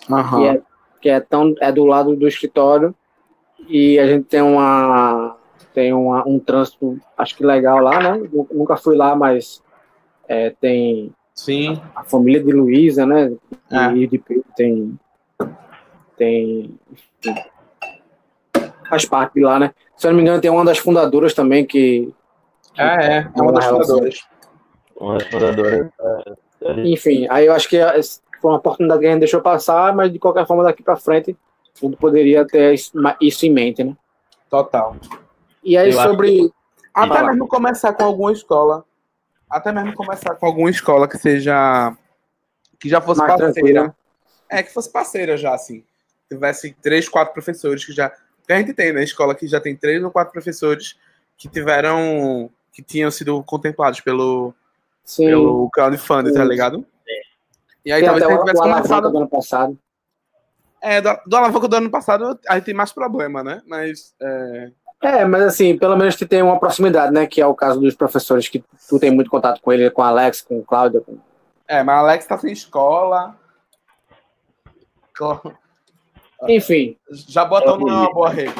[0.09, 0.39] Uhum.
[0.39, 0.63] Que, é,
[1.03, 2.95] que é, tão, é do lado do escritório
[3.69, 5.37] e a gente tem uma
[5.73, 8.29] tem uma, um trânsito acho que legal lá, né?
[8.51, 9.63] Nunca fui lá, mas
[10.27, 11.81] é, tem Sim.
[11.95, 13.33] A, a, família de Luísa, né?
[13.71, 13.93] É.
[13.95, 14.99] E de Pedro tem
[16.17, 16.79] tem
[18.89, 19.73] faz parte de lá, né?
[19.97, 22.13] Se eu não me engano, tem uma das fundadoras também que
[22.77, 24.27] ah, é, é uma das fundadoras.
[24.97, 25.89] Uma das fundadoras.
[26.63, 27.79] É, Enfim, aí eu acho que
[28.41, 31.37] foi uma oportunidade que a gente deixou passar, mas de qualquer forma daqui para frente
[31.79, 33.97] tudo poderia ter isso em mente, né?
[34.49, 34.97] Total.
[35.63, 36.51] E aí, Eu sobre.
[36.95, 38.85] Até mesmo começar com alguma escola.
[39.51, 41.95] Até mesmo começar com alguma escola que seja.
[42.79, 43.53] que já fosse Mais parceira.
[43.53, 43.95] Tranquilo.
[44.49, 45.85] É, que fosse parceira já, assim.
[46.29, 48.11] Tivesse três, quatro professores que já.
[48.11, 50.97] que a gente tem na escola que já tem três ou quatro professores
[51.37, 54.53] que tiveram, que tinham sido contemplados pelo,
[55.03, 55.25] Sim.
[55.29, 56.85] pelo crowdfunding, tá ligado?
[57.83, 59.11] E aí Tem talvez até a gente o, tivesse o começado.
[59.11, 59.79] do ano passado.
[60.83, 63.63] É, do, do alavanca do ano passado a gente tem mais problema, né?
[63.67, 64.71] Mas é,
[65.03, 67.27] É, mas assim, pelo menos que tem uma proximidade, né?
[67.27, 70.05] Que é o caso dos professores que tu tem muito contato com ele, com o
[70.05, 71.01] Alex, com o Cláudio.
[71.01, 71.17] Com...
[71.67, 73.35] é, mas Alex tá sem escola.
[75.17, 75.55] Co-
[76.49, 78.53] Enfim, Jabotão não é uma boa rede.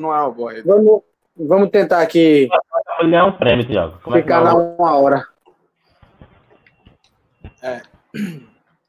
[0.00, 0.66] Não é uma boa rede.
[0.66, 1.02] vamos,
[1.36, 2.48] vamos tentar aqui
[2.98, 3.98] Vou ganhar um prêmio, Thiago.
[4.02, 4.76] Como é ficar na não?
[4.76, 5.26] uma hora.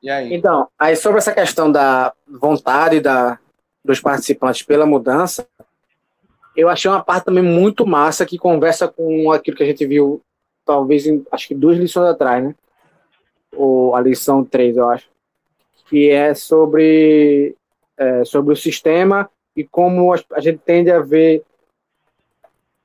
[0.01, 0.33] E aí?
[0.33, 3.39] Então, aí sobre essa questão da vontade da,
[3.83, 5.47] dos participantes pela mudança,
[6.55, 10.21] eu achei uma parte também muito massa que conversa com aquilo que a gente viu,
[10.65, 12.55] talvez, em, acho que duas lições atrás, né?
[13.55, 15.07] Ou a lição 3, eu acho.
[15.87, 17.55] Que é sobre,
[17.97, 21.43] é, sobre o sistema e como a, a gente tende a ver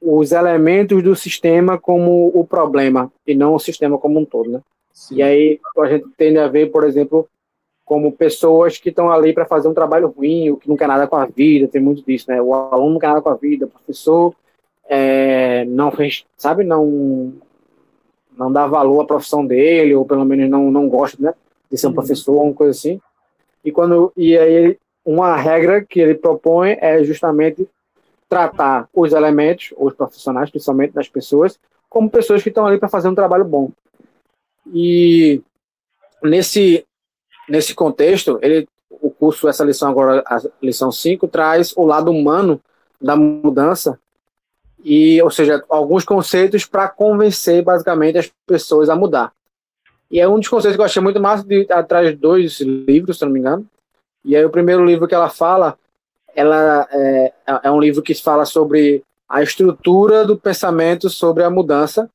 [0.00, 4.60] os elementos do sistema como o problema e não o sistema como um todo, né?
[4.92, 5.16] Sim.
[5.16, 7.28] E aí a gente tende a ver, por exemplo,
[7.84, 11.06] como pessoas que estão ali para fazer um trabalho ruim, ou que não quer nada
[11.06, 12.40] com a vida, tem muito disso, né?
[12.40, 14.34] O aluno não quer nada com a vida, o professor
[14.88, 17.32] é, não fez, sabe, não
[18.36, 21.34] não dá valor à profissão dele, ou pelo menos não, não gosta, né,
[21.68, 21.94] de ser um Uhum.
[21.96, 23.00] professor, uma coisa assim.
[23.64, 27.68] E quando e aí uma regra que ele propõe é justamente
[28.28, 31.58] tratar os elementos, os profissionais, principalmente das pessoas,
[31.88, 33.70] como pessoas que estão ali para fazer um trabalho bom.
[34.72, 35.42] E
[36.22, 36.86] nesse,
[37.48, 42.60] nesse contexto, ele, o curso, essa lição agora, a lição 5, traz o lado humano
[43.00, 43.98] da mudança,
[44.84, 49.32] e, ou seja, alguns conceitos para convencer basicamente as pessoas a mudar.
[50.10, 53.18] E é um dos conceitos que eu achei muito massa, de, atrás de dois livros,
[53.18, 53.66] se não me engano.
[54.24, 55.78] E aí o primeiro livro que ela fala,
[56.38, 57.32] ela é,
[57.64, 62.08] é um livro que fala sobre a estrutura do pensamento sobre a mudança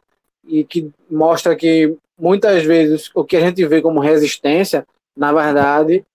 [0.48, 6.06] e que mostra que muitas vezes o que a gente vê como resistência, na verdade,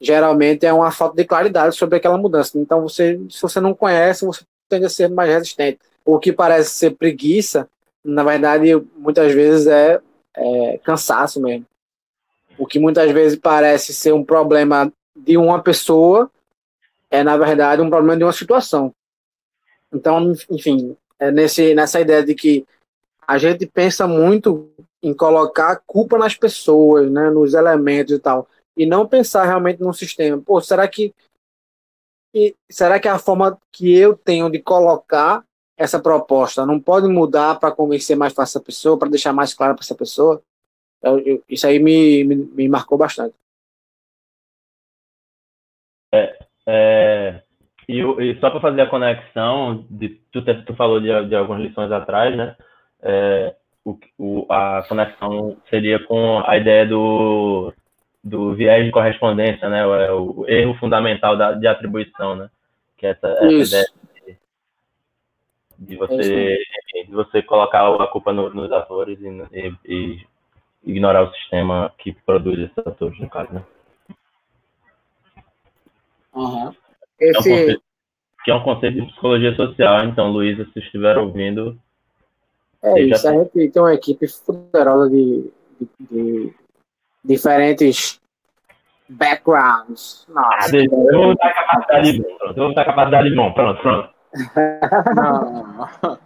[0.00, 2.58] geralmente é uma falta de claridade sobre aquela mudança.
[2.58, 5.78] Então, você, se você não conhece, você tende a ser mais resistente.
[6.02, 7.68] O que parece ser preguiça,
[8.02, 10.00] na verdade, muitas vezes é,
[10.34, 11.66] é cansaço mesmo.
[12.56, 16.30] O que muitas vezes parece ser um problema de uma pessoa
[17.10, 18.94] é, na verdade, um problema de uma situação.
[19.92, 22.64] Então, enfim, é nesse, nessa ideia de que
[23.26, 28.86] a gente pensa muito em colocar culpa nas pessoas, né, nos elementos e tal, e
[28.86, 30.40] não pensar realmente no sistema.
[30.40, 31.14] Pô, será que
[32.32, 35.44] e será que a forma que eu tenho de colocar
[35.76, 39.74] essa proposta não pode mudar para convencer mais fácil essa pessoa, para deixar mais claro
[39.74, 40.40] para essa pessoa?
[41.02, 43.34] Eu, eu, isso aí me, me, me marcou bastante.
[46.12, 46.49] É,
[47.88, 51.62] e, o- e só para fazer a conexão, de, tu, tu falou de, de algumas
[51.62, 52.56] lições atrás, né?
[53.02, 53.54] É,
[53.84, 57.72] o, o- a conexão seria com a ideia do,
[58.22, 59.84] do viés de correspondência, né?
[59.86, 62.50] O, é o erro fundamental da, de atribuição, né?
[62.96, 63.86] Que é essa, essa ideia
[64.26, 64.36] de,
[65.78, 66.58] de É você,
[67.06, 70.26] de você colocar a culpa no- nos atores e, e- e
[70.84, 73.64] ignorar o sistema que produz esses atores, no caso, né?
[76.34, 76.68] Uhum.
[77.20, 77.82] É um Esse, conceito,
[78.44, 80.04] que é um conceito de psicologia social.
[80.04, 81.78] Então, Luísa, se estiver ouvindo,
[82.82, 85.50] É já isso, a gente tem uma equipe poderosa de,
[85.80, 86.54] de- de
[87.24, 88.20] diferentes
[89.08, 90.26] backgrounds.
[90.28, 92.36] Nossa, eu vou dar capacidade de bom.
[92.38, 93.52] Pronto, eu vou dar capacidade de bom.
[93.52, 94.10] Pronto, pronto.
[95.14, 95.88] Não.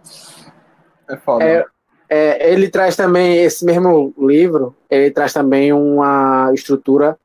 [1.07, 1.43] É foda.
[1.43, 1.65] É,
[2.09, 7.15] é, ele traz também, esse mesmo livro, ele traz também uma estrutura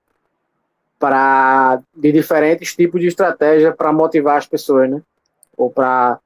[1.01, 5.03] para de diferentes tipos de estratégia para motivar as pessoas, né?
[5.57, 6.20] Ou para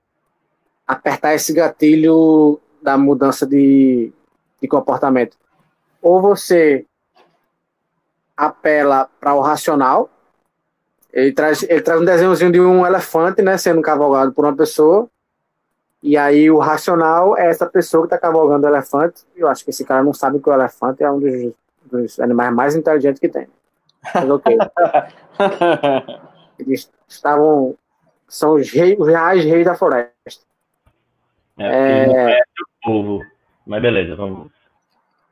[0.87, 4.13] apertar esse gatilho da mudança de,
[4.61, 5.37] de comportamento.
[6.03, 6.85] Ou você
[8.37, 10.11] apela para o racional,
[11.13, 15.09] ele traz, ele traz um desenhozinho de um elefante, né, sendo cavalgado por uma pessoa,
[16.03, 19.23] e aí o racional é essa pessoa que está cavalgando o elefante.
[19.35, 21.53] Eu acho que esse cara não sabe que o elefante é um dos,
[21.87, 23.47] dos animais mais inteligentes que tem.
[24.15, 24.57] Mas ok.
[26.59, 27.77] Eles estavam.
[28.29, 30.45] São os, reis, os reais reis da floresta.
[31.59, 32.41] É, É.
[32.41, 32.43] o
[32.83, 33.25] povo.
[33.67, 34.51] Mas beleza, vamos.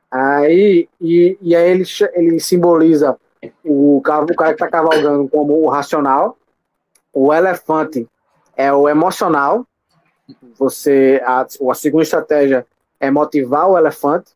[0.09, 3.17] Aí, e, e aí ele, ele simboliza
[3.63, 6.37] o, o cara que está cavalgando como o racional,
[7.11, 8.07] o elefante
[8.55, 9.65] é o emocional.
[10.57, 12.65] Você a, a segunda estratégia
[12.99, 14.31] é motivar o elefante,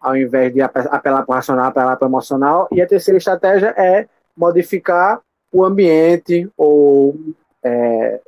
[0.00, 2.68] ao invés de ape- apelar para o racional, apelar para o emocional.
[2.72, 5.20] E a terceira estratégia é modificar
[5.52, 7.16] o ambiente ou
[7.62, 8.20] é,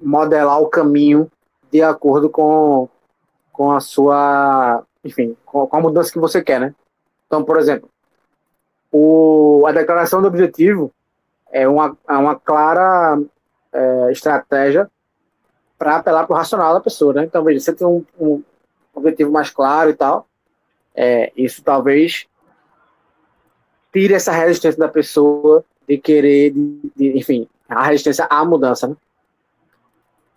[0.00, 1.30] modelar o caminho
[1.70, 2.88] de acordo com,
[3.52, 6.74] com a sua, enfim, com, com a mudança que você quer, né?
[7.26, 7.88] Então, por exemplo,
[8.90, 10.90] o, a declaração do objetivo
[11.50, 13.20] é uma, é uma clara
[13.72, 14.90] é, estratégia
[15.78, 17.24] para apelar para o racional da pessoa, né?
[17.24, 18.42] Então, veja, você tem um, um
[18.94, 20.26] objetivo mais claro e tal,
[21.00, 22.26] é, isso talvez
[23.92, 28.96] tire essa resistência da pessoa de querer, de, de, enfim, a resistência à mudança, né?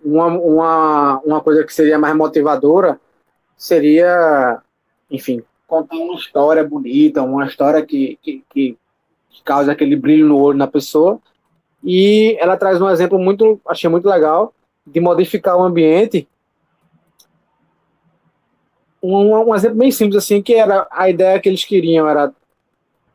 [0.03, 2.99] Uma, uma, uma coisa que seria mais motivadora
[3.57, 4.61] seria,
[5.09, 8.77] enfim, contar uma história bonita, uma história que, que, que,
[9.43, 11.19] causa aquele brilho no olho na pessoa.
[11.83, 14.53] E ela traz um exemplo muito, achei muito legal,
[14.85, 16.27] de modificar o ambiente.
[19.01, 22.31] Um, um exemplo bem simples assim, que era a ideia que eles queriam era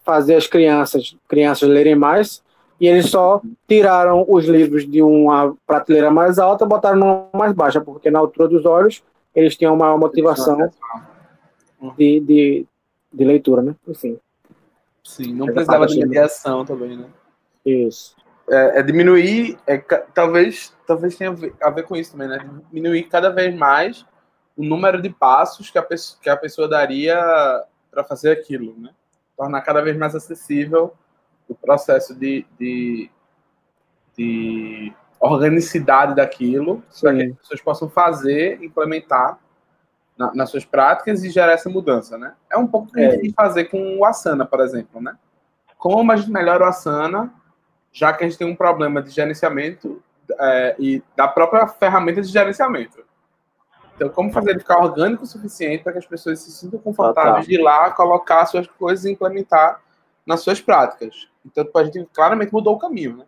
[0.05, 2.43] fazer as crianças, crianças lerem mais,
[2.81, 7.81] e eles só tiraram os livros de uma prateleira mais alta, botaram numa mais baixa,
[7.81, 9.03] porque na altura dos olhos
[9.35, 10.71] eles tinham uma motivação
[11.97, 12.67] de, de,
[13.13, 13.75] de leitura, né?
[13.87, 14.19] Enfim.
[15.03, 17.07] Sim, não precisava de mediação também, né?
[17.65, 18.17] Isso.
[18.49, 19.79] É, é diminuir, é,
[20.15, 22.49] talvez, talvez tenha a ver com isso também, né?
[22.71, 24.05] Diminuir cada vez mais
[24.57, 27.17] o número de passos que a pessoa, que a pessoa daria
[27.91, 28.91] para fazer aquilo, né?
[29.37, 30.95] Tornar cada vez mais acessível
[31.49, 33.11] o processo de, de,
[34.17, 39.39] de organicidade daquilo, para que as pessoas possam fazer, implementar
[40.17, 42.35] na, nas suas práticas e gerar essa mudança, né?
[42.51, 45.01] É um pouco o que a gente tem que fazer com o Asana, por exemplo,
[45.01, 45.17] né?
[45.79, 47.33] Como a gente melhora o Asana,
[47.93, 50.03] já que a gente tem um problema de gerenciamento
[50.39, 53.06] é, e da própria ferramenta de gerenciamento.
[53.97, 57.35] Então, como fazer ele ficar orgânico o suficiente para que as pessoas se sintam confortáveis
[57.35, 57.47] ah, tá.
[57.47, 59.81] de ir lá, colocar suas coisas e implementar
[60.27, 61.29] nas suas práticas.
[61.45, 63.25] Então, a gente claramente mudou o caminho, né?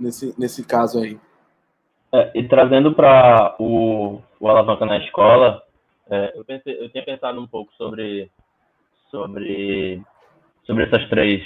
[0.00, 1.18] Nesse, nesse caso aí.
[2.12, 5.62] É, e trazendo para o, o Alavanca na Escola,
[6.08, 8.30] é, eu, pensei, eu tinha pensado um pouco sobre,
[9.10, 10.02] sobre,
[10.64, 11.42] sobre essas três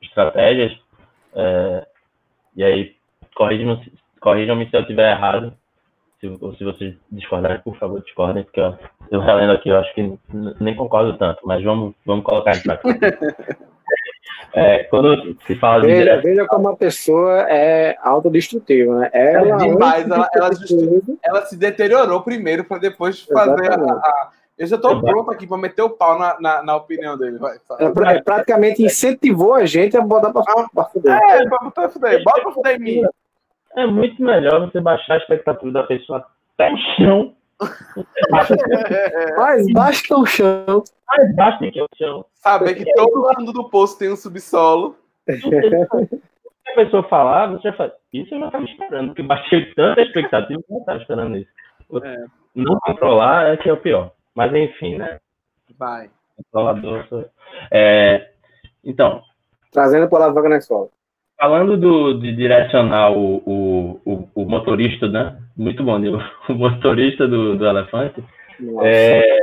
[0.00, 0.78] estratégias,
[1.34, 1.86] é,
[2.54, 2.96] e aí
[3.34, 5.56] corrijam-me corrijam se eu estiver errado,
[6.20, 8.78] se, ou se vocês discordarem, por favor, discordem, porque eu,
[9.10, 10.18] eu relendo aqui, eu acho que
[10.60, 12.88] nem concordo tanto, mas vamos, vamos colocar em prática.
[14.52, 16.22] É, quando se fala veja, de direção...
[16.22, 19.10] veja como a pessoa é autodestrutiva, né?
[19.12, 20.50] Ela, é demais, ela, ela,
[21.22, 25.56] ela, se deteriorou primeiro para depois fazer a, a, Eu já estou pronto aqui para
[25.56, 27.38] meter o pau na, na, na opinião dele.
[27.38, 31.12] Vai, ela, é, praticamente incentivou a gente a botar para ah, fuder.
[31.12, 32.24] É, para botar fuder.
[32.24, 33.02] Bota para fuder em mim.
[33.76, 37.34] É muito melhor você baixar a expectativa da pessoa até o chão
[39.36, 40.84] Mais baixo que o chão.
[41.06, 42.24] Mais baixo que o chão.
[42.34, 44.96] Saber que todo fundo do poço tem um subsolo.
[45.28, 50.60] Se a pessoa falar, você fala, isso eu não estava esperando, porque baixei tanta expectativa
[50.62, 51.50] que eu não estava esperando isso.
[52.02, 52.24] É.
[52.54, 54.12] Não controlar é que é o pior.
[54.34, 55.18] Mas enfim, né?
[55.78, 56.10] Vai.
[56.36, 57.28] Controlador.
[57.70, 58.30] É,
[58.84, 59.22] então.
[59.72, 60.88] Trazendo para a vaga na escola.
[61.40, 65.42] Falando do, de direcionar o, o, o, o, motorista, né?
[65.56, 66.10] Muito bom, né?
[66.50, 68.22] o motorista do, do elefante.
[68.84, 69.38] É,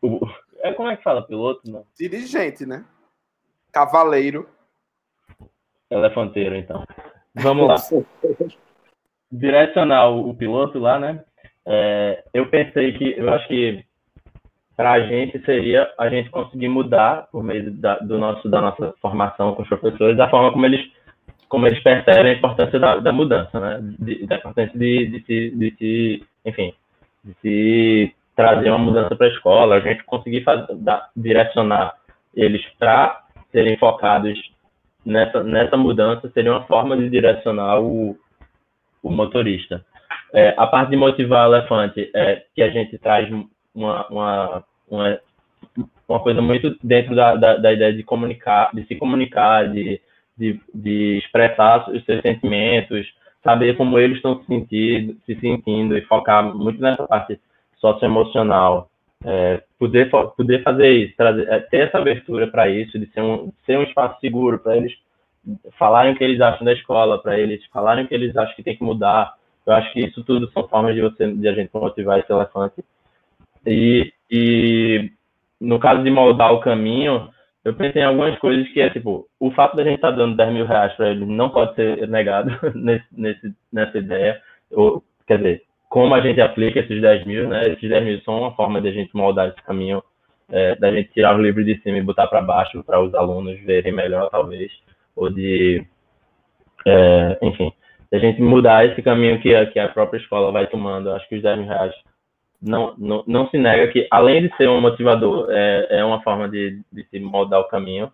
[0.00, 0.26] o,
[0.60, 1.20] é, como é que fala?
[1.20, 1.60] Piloto?
[1.70, 1.84] Não?
[1.94, 2.86] Dirigente, né?
[3.70, 4.48] Cavaleiro.
[5.90, 6.82] Elefanteiro, então.
[7.34, 7.76] Vamos lá.
[9.30, 11.22] Direcionar o, o piloto lá, né?
[11.66, 13.84] É, eu pensei que, eu acho que
[14.74, 18.94] para a gente seria a gente conseguir mudar por meio da, do nosso, da nossa
[19.02, 20.95] formação com os professores, da forma como eles
[21.48, 23.78] como eles percebem a importância da, da mudança, né?
[24.26, 26.74] Da importância de, de, se, de se, enfim,
[27.24, 31.94] de se trazer uma mudança para a escola, a gente conseguir fazer, da, direcionar
[32.34, 34.38] eles para serem focados
[35.04, 38.18] nessa, nessa mudança seria uma forma de direcionar o,
[39.02, 39.84] o motorista.
[40.34, 43.30] É, a parte de motivar o elefante é que a gente traz
[43.74, 45.20] uma, uma, uma,
[46.08, 50.00] uma coisa muito dentro da, da, da ideia de comunicar, de se comunicar, de
[50.36, 53.06] de, de expressar os seus sentimentos,
[53.42, 57.40] saber como eles estão se sentindo, se sentindo e focar muito nessa parte
[57.78, 58.90] socioemocional.
[59.24, 63.50] É, poder, poder fazer isso, trazer, é, ter essa abertura para isso, de ser um,
[63.64, 64.92] ser um espaço seguro para eles
[65.78, 68.62] falarem o que eles acham da escola, para eles falarem o que eles acham que
[68.62, 69.34] tem que mudar.
[69.64, 72.84] Eu acho que isso tudo são formas de, você, de a gente motivar esse elefante.
[73.64, 75.10] E, e
[75.60, 77.28] no caso de moldar o caminho,
[77.66, 80.36] eu pensei em algumas coisas que é tipo, o fato da gente estar tá dando
[80.36, 82.48] 10 mil reais para eles não pode ser negado
[82.78, 84.40] nesse, nesse, nessa ideia.
[84.70, 87.62] Ou, quer dizer, como a gente aplica esses 10 mil, né?
[87.66, 90.00] Esses 10 mil são uma forma de a gente moldar esse caminho,
[90.48, 93.58] é, da gente tirar o livro de cima e botar para baixo para os alunos
[93.62, 94.70] verem melhor, talvez,
[95.16, 95.84] ou de,
[96.86, 97.72] é, enfim,
[98.12, 101.34] a gente mudar esse caminho que a, que a própria escola vai tomando, acho que
[101.34, 101.92] os 10 mil reais
[102.66, 106.48] não, não, não se nega que, além de ser um motivador, é, é uma forma
[106.48, 108.10] de, de se moldar o caminho,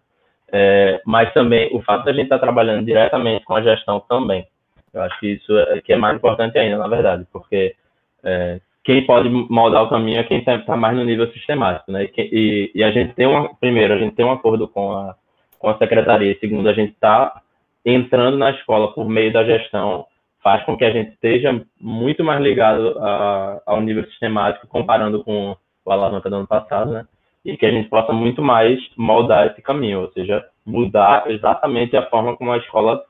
[0.52, 4.00] é, mas também o fato de a gente estar tá trabalhando diretamente com a gestão
[4.00, 4.46] também.
[4.92, 7.74] Eu acho que isso é, que é mais importante ainda, na verdade, porque
[8.22, 12.08] é, quem pode moldar o caminho é quem está tá mais no nível sistemático, né?
[12.18, 15.14] E, e, a gente tem uma, primeiro, a gente tem um acordo com a,
[15.58, 17.40] com a secretaria, segundo, a gente está
[17.86, 20.04] entrando na escola por meio da gestão,
[20.42, 25.56] faz com que a gente esteja muito mais ligado a, ao nível sistemático, comparando com
[25.84, 27.06] o alavanca do ano passado, né?
[27.44, 32.08] E que a gente possa muito mais moldar esse caminho, ou seja, mudar exatamente a
[32.08, 33.02] forma como a escola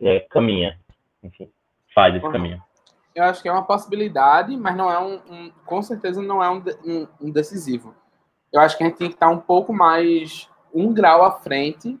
[0.00, 0.78] é, caminha,
[1.22, 1.48] enfim,
[1.94, 2.60] faz esse caminho.
[3.14, 6.50] Eu acho que é uma possibilidade, mas não é um, um com certeza não é
[6.50, 7.94] um, um, um, decisivo.
[8.52, 11.98] Eu acho que a gente tem que estar um pouco mais um grau à frente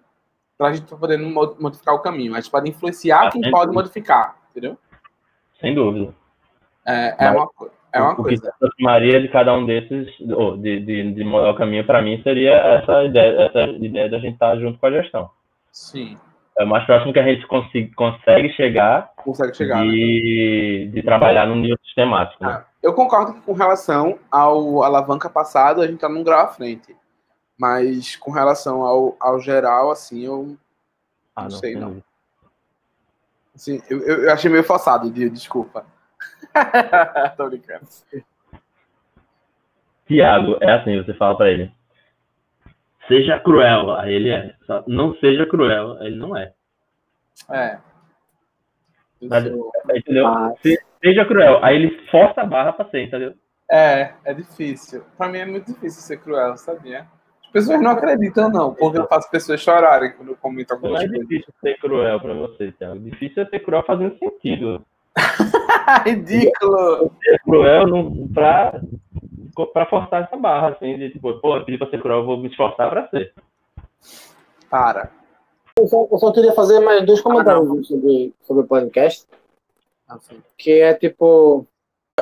[0.56, 2.34] para a gente poder modificar o caminho.
[2.34, 3.72] A gente pode influenciar ah, quem pode dúvida.
[3.72, 4.78] modificar, entendeu?
[5.60, 6.14] Sem dúvida.
[6.86, 7.48] É, é uma,
[7.92, 8.22] é uma o, coisa.
[8.22, 12.02] O que se aproximaria de cada um desses, ou de, de, de o caminho, para
[12.02, 15.30] mim, seria essa ideia, essa ideia da gente estar junto com a gestão.
[15.72, 16.16] Sim.
[16.58, 20.92] É o mais próximo que a gente consegue, consegue chegar, consegue chegar de, né?
[20.92, 22.44] de trabalhar no nível sistemático.
[22.44, 22.52] Né?
[22.52, 26.48] Ah, eu concordo que com relação ao alavanca passado, a gente está num grau à
[26.48, 26.94] frente.
[27.58, 30.56] Mas com relação ao, ao geral, assim, eu
[31.36, 32.02] ah, não, não, sei, não.
[33.60, 35.84] Assim, eu, eu achei meio forçado, de desculpa.
[37.36, 37.86] Tô brincando.
[40.06, 41.72] Tiago, é assim, você fala para ele
[43.10, 43.90] seja cruel.
[43.96, 44.54] Aí ele é.
[44.64, 46.00] Só não seja cruel.
[46.00, 46.52] Ele não é.
[47.50, 47.78] É.
[49.20, 49.44] Mas,
[49.94, 50.28] entendeu?
[50.28, 50.54] Ah.
[51.02, 51.62] seja cruel.
[51.62, 53.34] Aí ele força a barra pra ser, entendeu?
[53.68, 55.04] É, é difícil.
[55.18, 57.06] Pra mim é muito difícil ser cruel, sabia?
[57.50, 61.10] As pessoas não acreditam, não, porque eu faço pessoas chorarem quando eu comento algumas coisas.
[61.10, 63.00] Não é difícil ser cruel pra você, Thiago.
[63.00, 64.86] Difícil é ser cruel fazendo sentido.
[66.06, 67.10] Ridículo!
[67.20, 68.80] Ser cruel não, pra
[69.74, 72.36] para forçar essa barra, assim, de tipo, pô, eu pedi pra ser cruel, eu vou
[72.38, 73.34] me esforçar pra ser.
[74.70, 75.10] Para.
[75.76, 79.26] Eu só, eu só queria fazer mais dois comentários ah, sobre, sobre o podcast.
[80.08, 80.40] Assim.
[80.56, 81.66] Que é tipo.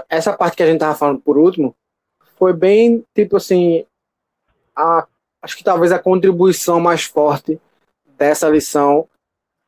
[0.08, 1.76] Essa parte que a gente tava falando por último
[2.38, 3.84] foi bem, tipo assim.
[4.74, 5.06] A,
[5.42, 7.60] acho que talvez a contribuição mais forte
[8.16, 9.08] dessa lição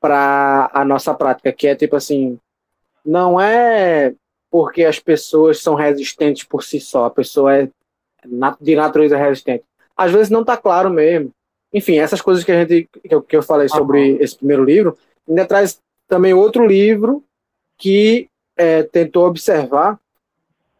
[0.01, 2.39] para a nossa prática, que é tipo assim.
[3.05, 4.15] Não é
[4.51, 7.69] porque as pessoas são resistentes por si só, a pessoa é
[8.61, 9.65] de natureza resistente.
[9.97, 11.31] Às vezes não está claro mesmo.
[11.73, 14.99] Enfim, essas coisas que a gente que eu, que eu falei sobre esse primeiro livro,
[15.29, 17.25] ainda traz também outro livro
[17.79, 19.99] que é, tentou observar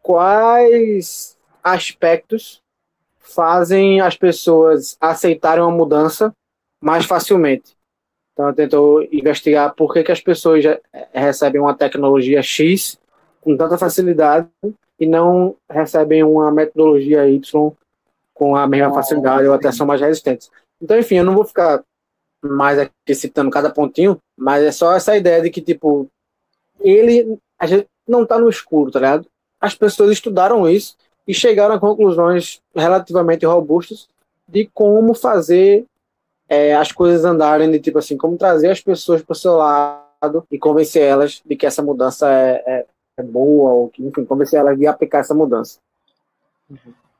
[0.01, 2.60] quais aspectos
[3.21, 6.33] fazem as pessoas aceitarem uma mudança
[6.81, 7.77] mais facilmente.
[8.33, 10.63] Então, tentou investigar por que, que as pessoas
[11.13, 12.99] recebem uma tecnologia X
[13.39, 14.47] com tanta facilidade
[14.99, 17.71] e não recebem uma metodologia Y
[18.33, 20.49] com a mesma facilidade ou até são mais resistentes.
[20.81, 21.83] Então, enfim, eu não vou ficar
[22.43, 26.09] mais aqui citando cada pontinho, mas é só essa ideia de que, tipo,
[26.79, 29.27] ele, a gente não está no escuro, tá ligado?
[29.59, 34.07] As pessoas estudaram isso e chegaram a conclusões relativamente robustas
[34.47, 35.85] de como fazer
[36.49, 40.45] é, as coisas andarem, de tipo assim, como trazer as pessoas para o seu lado
[40.51, 42.85] e convencer elas de que essa mudança é, é,
[43.17, 45.79] é boa, ou que, enfim, convencer elas de aplicar essa mudança.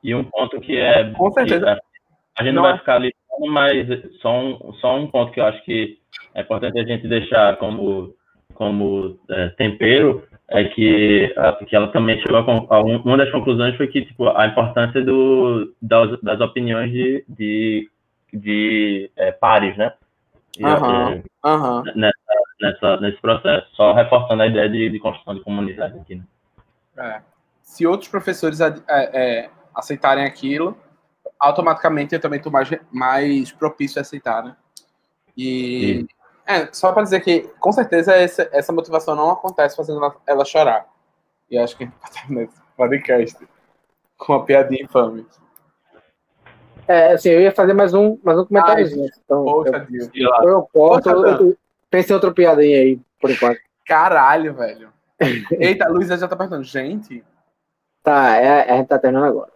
[0.02, 1.10] E um ponto que é.
[1.12, 1.80] Com certeza.
[2.38, 2.78] a gente não, não vai é.
[2.78, 3.14] ficar ali,
[3.48, 3.86] mas
[4.20, 5.98] só um, só um ponto que eu acho que
[6.34, 8.14] é importante a gente deixar como,
[8.54, 13.76] como é, tempero é que, a, que ela também chegou a, a, uma das conclusões
[13.76, 17.90] foi que tipo a importância do, das, das opiniões de, de,
[18.32, 19.92] de é, pares, né?
[20.60, 21.82] Uhum, uhum.
[21.94, 22.14] Nessa,
[22.60, 26.16] nessa, nesse processo, só reforçando a ideia de, de construção de comunidade aqui.
[26.16, 26.24] Né?
[26.98, 27.22] É.
[27.62, 30.76] Se outros professores é, é, aceitarem aquilo,
[31.40, 34.54] automaticamente eu também estou mais, mais propício a aceitar, né?
[35.36, 36.06] E
[36.46, 40.44] é, só para dizer que, com certeza, essa, essa motivação não acontece fazendo ela, ela
[40.44, 40.86] chorar.
[41.50, 41.88] E acho que
[42.28, 43.38] nesse podcast
[44.16, 45.26] com uma piadinha infame.
[46.86, 49.08] É, assim, eu ia fazer mais um, mais um comentáriozinho.
[49.24, 51.08] Então, poxa, eu, eu, eu posso.
[51.08, 51.56] Eu,
[51.90, 53.58] pensei outra piadinha aí, por enquanto.
[53.86, 54.92] Caralho, velho.
[55.52, 57.24] Eita, a Luísa já tá perguntando, gente.
[58.02, 59.52] Tá, é, a gente tá terminando agora.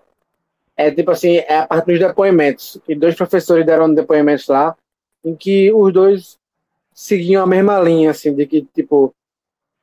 [0.77, 2.81] É tipo assim, é a parte dos depoimentos.
[2.87, 4.77] E dois professores deram depoimentos lá,
[5.25, 6.39] em que os dois
[6.97, 9.14] seguiam a mesma linha, assim, de que, tipo,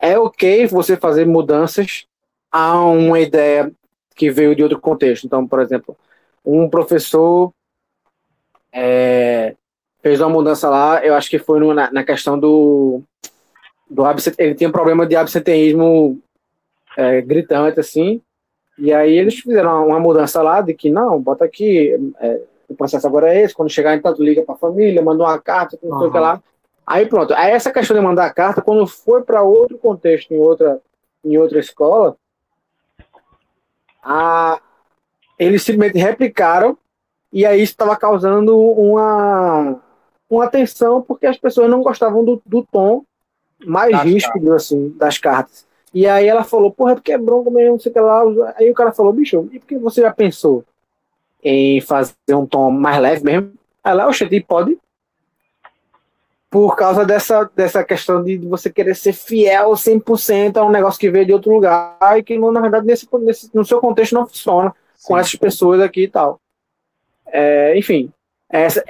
[0.02, 2.07] é ok você fazer mudanças
[2.52, 3.72] a uma ideia
[4.15, 5.26] que veio de outro contexto.
[5.26, 5.95] Então, por exemplo,
[6.44, 7.53] um professor
[8.72, 9.56] é,
[10.02, 13.03] fez uma mudança lá, eu acho que foi no, na, na, questão do
[13.88, 14.34] do absent...
[14.40, 16.19] ele tinha um problema de absenteísmo
[16.98, 18.22] é, gritante, assim,
[18.76, 23.06] e aí eles fizeram uma mudança lá de que, não, bota aqui, é, o processo
[23.06, 25.99] agora é esse, quando chegar, então tu liga para a família, manda uma carta, não
[25.99, 26.41] sei o que lá.
[26.85, 30.39] Aí pronto, aí essa questão de mandar a carta, quando foi para outro contexto, em
[30.39, 30.81] outra,
[31.23, 32.18] em outra escola,
[34.03, 34.60] a,
[35.39, 36.77] eles simplesmente replicaram
[37.31, 39.80] e aí isso estava causando uma,
[40.30, 43.03] uma tensão porque as pessoas não gostavam do, do tom
[43.65, 44.65] mais das ríspido cartas.
[44.65, 45.65] assim das cartas.
[45.93, 48.23] E aí ela falou, porra, é porque é bronco mesmo, não sei o que lá.
[48.57, 50.65] Aí o cara falou, bicho, e por que você já pensou
[51.43, 53.53] em fazer um tom mais leve mesmo?
[53.84, 54.77] Aí lá, oxe, pode.
[56.54, 61.10] Por causa dessa, dessa questão de você querer ser fiel 100% a um negócio que
[61.10, 64.72] veio de outro lugar e que, na verdade, nesse, nesse, no seu contexto não funciona
[64.94, 65.08] Sim.
[65.08, 66.40] com essas pessoas aqui e tal.
[67.26, 68.14] É, enfim,
[68.48, 68.84] essa,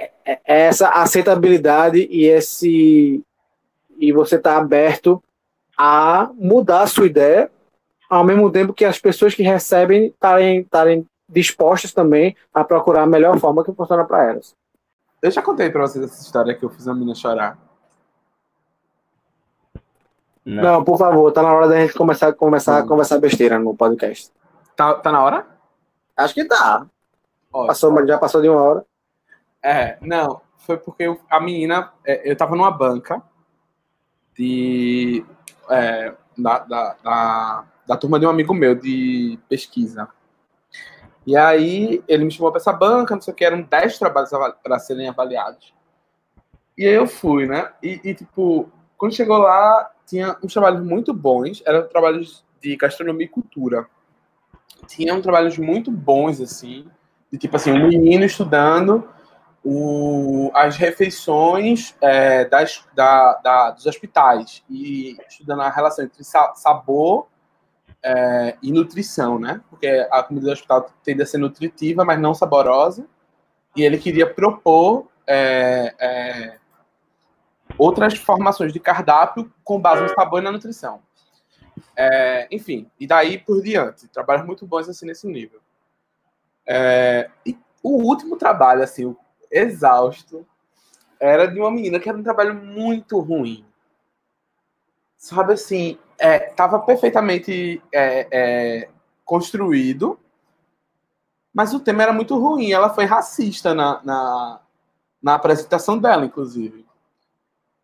[0.44, 3.24] essa aceitabilidade e esse
[3.98, 5.22] e você tá aberto
[5.74, 7.50] a mudar a sua ideia,
[8.10, 13.38] ao mesmo tempo que as pessoas que recebem estarem dispostas também a procurar a melhor
[13.40, 14.54] forma que funciona para elas.
[15.24, 17.56] Eu já contei para vocês essa história que eu fiz a menina chorar.
[20.44, 20.62] Não.
[20.62, 20.84] Não.
[20.84, 24.30] por favor, tá na hora da gente começar, começar a conversar besteira no podcast.
[24.76, 25.46] Tá, tá na hora?
[26.14, 26.86] Acho que tá.
[27.50, 28.84] passou, já passou de uma hora.
[29.62, 33.22] É, não, foi porque eu, a menina, é, eu tava numa banca
[34.38, 35.24] de
[35.70, 40.06] é, da, da, da, da, turma de um amigo meu de pesquisa.
[41.26, 44.30] E aí ele me chamou para essa banca, não sei o que, eram 10 trabalhos
[44.62, 45.72] para serem avaliados.
[46.76, 47.72] E aí eu fui, né?
[47.82, 48.68] E, e, tipo,
[48.98, 53.86] quando chegou lá, tinha uns trabalhos muito bons, eram trabalhos de gastronomia e cultura.
[54.86, 56.86] Tinham trabalhos muito bons, assim,
[57.32, 59.08] de tipo assim, um menino estudando
[59.64, 67.28] o, as refeições é, das, da, da, dos hospitais e estudando a relação entre sabor
[68.04, 69.62] é, e nutrição, né?
[69.70, 73.06] Porque a comida do hospital tende a ser nutritiva, mas não saborosa.
[73.74, 76.58] E ele queria propor é, é
[77.78, 81.02] outras formações de cardápio com base no sabor e na nutrição.
[81.96, 84.06] É, enfim, e daí por diante.
[84.08, 85.60] Trabalhos muito bons assim nesse nível.
[86.66, 89.14] É, e o último trabalho, assim,
[89.50, 90.46] exausto,
[91.18, 93.64] era de uma menina que era um trabalho muito ruim.
[95.16, 98.88] Sabe assim, é, tava perfeitamente é, é,
[99.24, 100.18] construído,
[101.52, 102.72] mas o tema era muito ruim.
[102.72, 104.60] Ela foi racista na, na,
[105.22, 106.84] na apresentação dela, inclusive.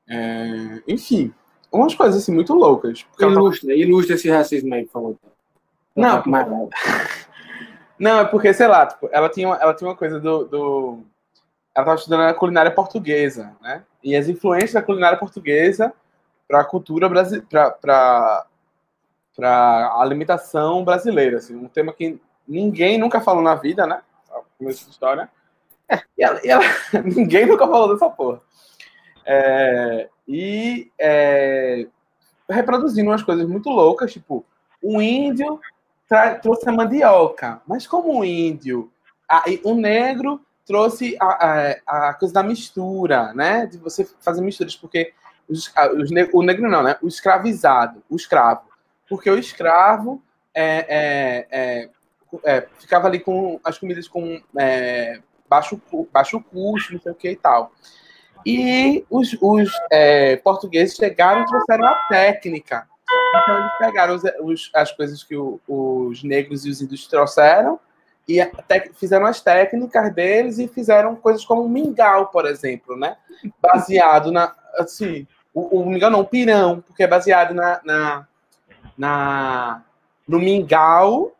[0.08, 1.32] É, enfim,
[1.70, 3.06] umas coisas assim muito loucas.
[3.18, 3.80] Ilustra, tava...
[3.80, 5.16] ilustra esse racismo aí, por favor.
[5.94, 6.22] Não,
[7.98, 10.98] não, é porque, sei lá, tipo, ela, tinha, ela tinha uma coisa do, do
[11.74, 13.84] ela estava estudando a culinária portuguesa, né?
[14.02, 15.92] E as influências da culinária portuguesa
[16.50, 17.46] para a cultura brasileira,
[17.80, 18.44] para
[19.40, 24.02] a alimentação brasileira, assim, um tema que ninguém nunca falou na vida, né?
[24.58, 25.30] Começo de história.
[25.88, 26.64] É, e ela, e ela,
[27.06, 28.40] ninguém nunca falou dessa porra.
[29.24, 31.86] É, e é,
[32.48, 34.44] reproduzindo umas coisas muito loucas, tipo,
[34.82, 35.60] o índio
[36.42, 38.90] trouxe a mandioca, mas como o índio,
[39.28, 41.26] a, o negro trouxe a,
[41.86, 43.66] a, a, coisa da mistura, né?
[43.66, 45.12] De você fazer misturas, porque
[45.50, 46.96] os, os, o negro não, né?
[47.02, 48.62] O escravizado, o escravo.
[49.08, 50.22] Porque o escravo
[50.54, 51.90] é, é, é,
[52.44, 55.80] é ficava ali com as comidas com é, baixo,
[56.12, 57.72] baixo custo, não sei o que e tal.
[58.46, 62.88] E os, os é, portugueses chegaram e trouxeram a técnica.
[63.28, 67.78] Então, eles pegaram os, os, as coisas que o, os negros e os índios trouxeram
[68.28, 68.38] e
[68.94, 73.16] fizeram as técnicas deles e fizeram coisas como mingau, por exemplo, né?
[73.60, 74.54] Baseado na.
[74.78, 78.26] Assim, o, o mingau não, o pirão, porque é baseado na, na,
[78.96, 79.82] na
[80.26, 81.32] no mingau,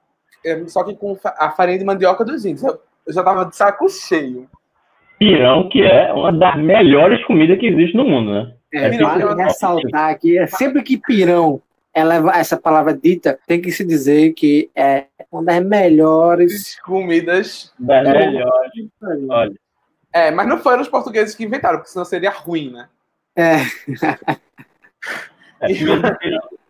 [0.45, 2.65] é, só que com a farinha de mandioca dos índios.
[2.65, 4.49] Eu, eu já tava de saco cheio.
[5.19, 8.55] Pirão, que é uma das melhores comidas que existe no mundo, né?
[8.73, 11.61] É, é vale ressaltar que é sempre que pirão
[11.93, 17.73] ela, essa palavra dita tem que se dizer que é uma das melhores comidas.
[17.79, 18.89] Das é, melhores.
[19.29, 19.55] Olha.
[20.13, 22.89] É, mas não foram os portugueses que inventaram, porque senão seria ruim, né?
[23.37, 23.63] É.
[25.61, 25.69] é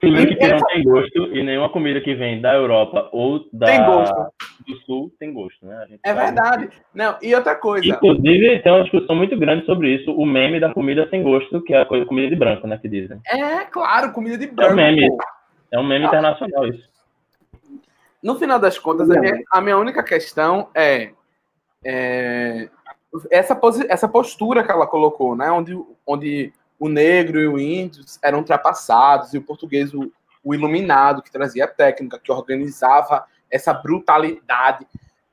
[0.01, 4.31] Primeiro que pirão tem gosto e nenhuma comida que vem da Europa ou da
[4.67, 5.87] do Sul tem gosto, né?
[6.03, 6.69] É verdade.
[6.69, 6.77] Que...
[6.95, 7.87] Não, e outra coisa.
[7.87, 11.75] Inclusive, tem uma discussão muito grande sobre isso, o meme da comida sem gosto, que
[11.75, 12.79] é a coisa comida de branco, né?
[12.79, 13.21] Que dizem.
[13.27, 14.71] É, claro, comida de branco.
[14.71, 15.19] É um meme,
[15.73, 16.89] é um meme internacional isso.
[18.23, 21.11] No final das contas, a minha, a minha única questão é,
[21.85, 22.71] é
[23.31, 25.51] essa, essa postura que ela colocou, né?
[25.51, 30.11] Onde, onde o negro e o índio eram ultrapassados, e o português, o,
[30.43, 34.87] o iluminado, que trazia técnica, que organizava essa brutalidade.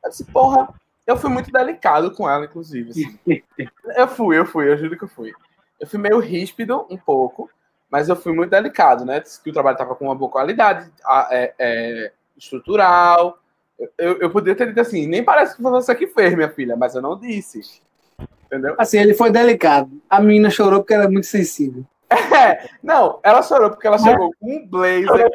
[0.03, 0.69] Eu disse, porra,
[1.05, 2.89] eu fui muito delicado com ela, inclusive.
[2.89, 3.19] Assim.
[3.95, 5.31] eu fui, eu fui, eu juro que eu fui.
[5.79, 7.49] Eu fui meio ríspido, um pouco,
[7.89, 9.19] mas eu fui muito delicado, né?
[9.19, 10.91] Disse que o trabalho estava com uma boa qualidade
[11.29, 13.39] é, é, estrutural.
[13.97, 16.75] Eu, eu poderia ter dito assim, nem parece que foi você que fez, minha filha,
[16.75, 17.81] mas eu não disse.
[18.45, 18.75] Entendeu?
[18.77, 20.01] Assim, ele foi delicado.
[20.09, 21.85] A menina chorou porque ela é muito sensível.
[22.09, 25.29] É, não, ela chorou porque ela chegou com um blazer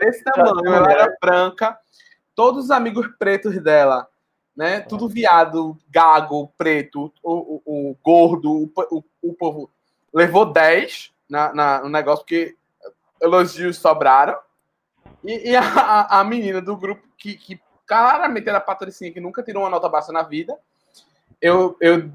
[0.00, 1.78] desse tamanho, ela era branca,
[2.34, 4.08] todos os amigos pretos dela,
[4.56, 4.80] né?
[4.80, 9.70] Tudo viado, gago, preto, o, o, o gordo, o, o, povo
[10.12, 12.56] levou 10 na, na, no negócio, porque
[13.20, 14.36] elogios sobraram.
[15.24, 19.62] E, e a, a, menina do grupo, que, que claramente era patricinha, que nunca tirou
[19.62, 20.56] uma nota baixa na vida,
[21.40, 22.08] eu, eu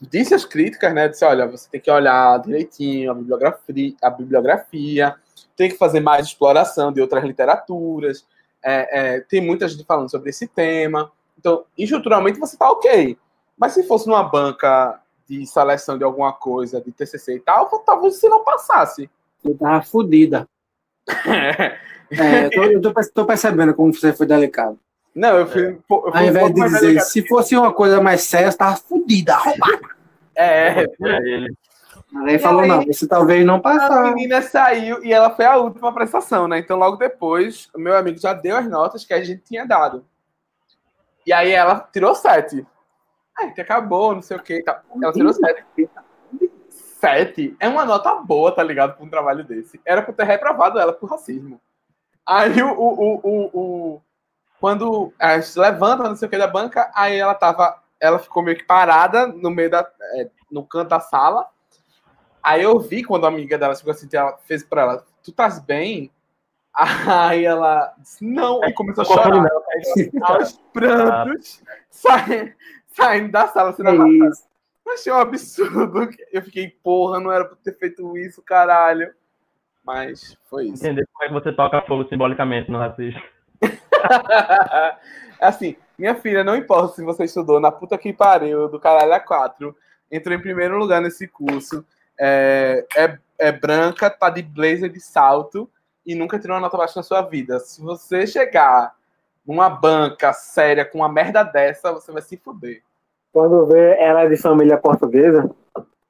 [0.00, 1.08] disse as críticas, né?
[1.08, 5.16] Disse, olha, você tem que olhar direitinho a bibliografia, a bibliografia
[5.56, 8.26] tem que fazer mais exploração de outras literaturas.
[8.62, 11.10] É, é, tem muita gente falando sobre esse tema.
[11.38, 13.16] Então, estruturalmente você tá ok.
[13.56, 18.16] Mas se fosse numa banca de seleção de alguma coisa, de TCC e tal, talvez
[18.16, 19.10] você não passasse.
[19.42, 20.48] Você tava fodida.
[22.10, 24.78] é, eu, tô, eu tô, tô, percebendo como você foi delicado.
[25.14, 25.62] Não, eu fui.
[25.62, 25.70] É.
[25.70, 27.06] Eu fui Ao invés um de dizer, delicado.
[27.06, 29.88] se fosse uma coisa mais séria, você tava fodida, roubada.
[30.34, 31.54] É, é ele.
[32.24, 34.06] Aí falou, aí, não, você talvez não passar.
[34.06, 36.58] A menina saiu e ela foi a última prestação, né?
[36.58, 40.06] Então, logo depois, o meu amigo já deu as notas que a gente tinha dado.
[41.26, 42.66] E aí ela tirou sete.
[43.36, 44.62] Aí que acabou, não sei o que.
[44.62, 44.82] Tá.
[45.02, 45.64] Ela tirou sete.
[46.70, 48.96] Sete é uma nota boa, tá ligado?
[48.96, 49.78] Pra um trabalho desse.
[49.84, 51.60] Era pra ter reprovado ela por racismo.
[52.28, 52.70] Aí o.
[52.70, 54.02] o, o, o
[54.60, 57.82] quando a gente levanta, não sei o que, da banca, aí ela tava.
[57.98, 59.88] Ela ficou meio que parada no meio da.
[60.14, 61.48] É, no canto da sala.
[62.42, 65.58] Aí eu vi quando a amiga dela ficou assim, ela fez pra ela, tu estás
[65.58, 66.12] bem?
[66.72, 69.48] Aí ela disse, não, e começou a chorar.
[70.22, 72.52] Aos prantos, saindo,
[72.88, 73.70] saindo da sala.
[73.70, 74.92] Assim, é.
[74.92, 76.08] Achei um absurdo.
[76.32, 79.12] Eu fiquei, porra, não era pra ter feito isso, caralho.
[79.88, 80.84] Mas foi isso.
[80.84, 83.22] Entender como é que você toca fogo simbolicamente no racismo.
[85.40, 89.18] assim, minha filha, não importa se você estudou na puta que pariu, do caralho a
[89.18, 89.74] quatro,
[90.12, 91.82] entrou em primeiro lugar nesse curso,
[92.20, 95.70] é, é, é branca, tá de blazer de salto,
[96.04, 97.58] e nunca tirou uma nota baixa na sua vida.
[97.58, 98.94] Se você chegar
[99.46, 102.82] numa banca séria com uma merda dessa, você vai se fuder.
[103.32, 105.50] Quando vê ela é de família portuguesa?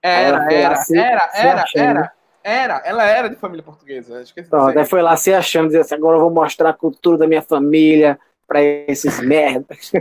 [0.03, 2.13] Era, era, se, era, se era, era,
[2.49, 4.23] era, ela era de família portuguesa.
[4.23, 7.19] Esqueci Pronto, daí foi lá se achando, dizendo assim, agora eu vou mostrar a cultura
[7.19, 9.93] da minha família para esses merdas.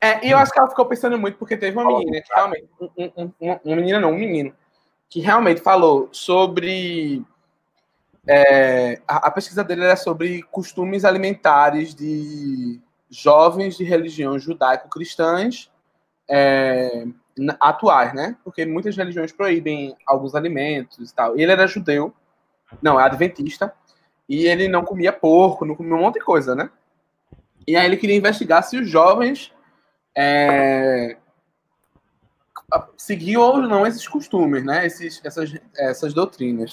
[0.00, 2.68] É, e eu acho que ela ficou pensando muito, porque teve uma menina, que realmente,
[2.80, 4.52] um, um, um, uma menina não, um menino,
[5.08, 7.24] que realmente falou sobre
[8.26, 12.78] é, a, a, pesquisa dele era sobre costumes alimentares de
[13.10, 15.70] jovens de religião judaico-cristãs
[16.28, 17.06] é,
[17.60, 18.36] atuais, né?
[18.44, 21.38] Porque muitas religiões proíbem alguns alimentos e tal.
[21.38, 22.12] Ele era judeu,
[22.82, 23.72] não, é adventista,
[24.28, 26.70] e ele não comia porco, não comia um monte de coisa, né?
[27.66, 29.52] E aí ele queria investigar se os jovens
[30.16, 31.16] é,
[32.96, 34.86] seguiam ou não esses costumes, né?
[34.86, 36.72] Esses, essas, essas doutrinas.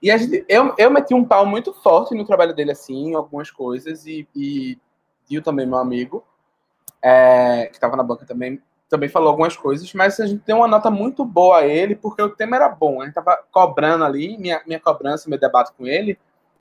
[0.00, 3.50] E a gente, eu, eu meti um pau muito forte no trabalho dele, assim, algumas
[3.50, 4.76] coisas, e, e
[5.28, 6.24] Dio também, meu amigo,
[7.00, 8.60] é, que estava na banca também,
[8.92, 12.20] também falou algumas coisas, mas a gente deu uma nota muito boa a ele, porque
[12.20, 13.00] o tema era bom.
[13.00, 16.18] A gente estava cobrando ali, minha, minha cobrança, meu debate com ele,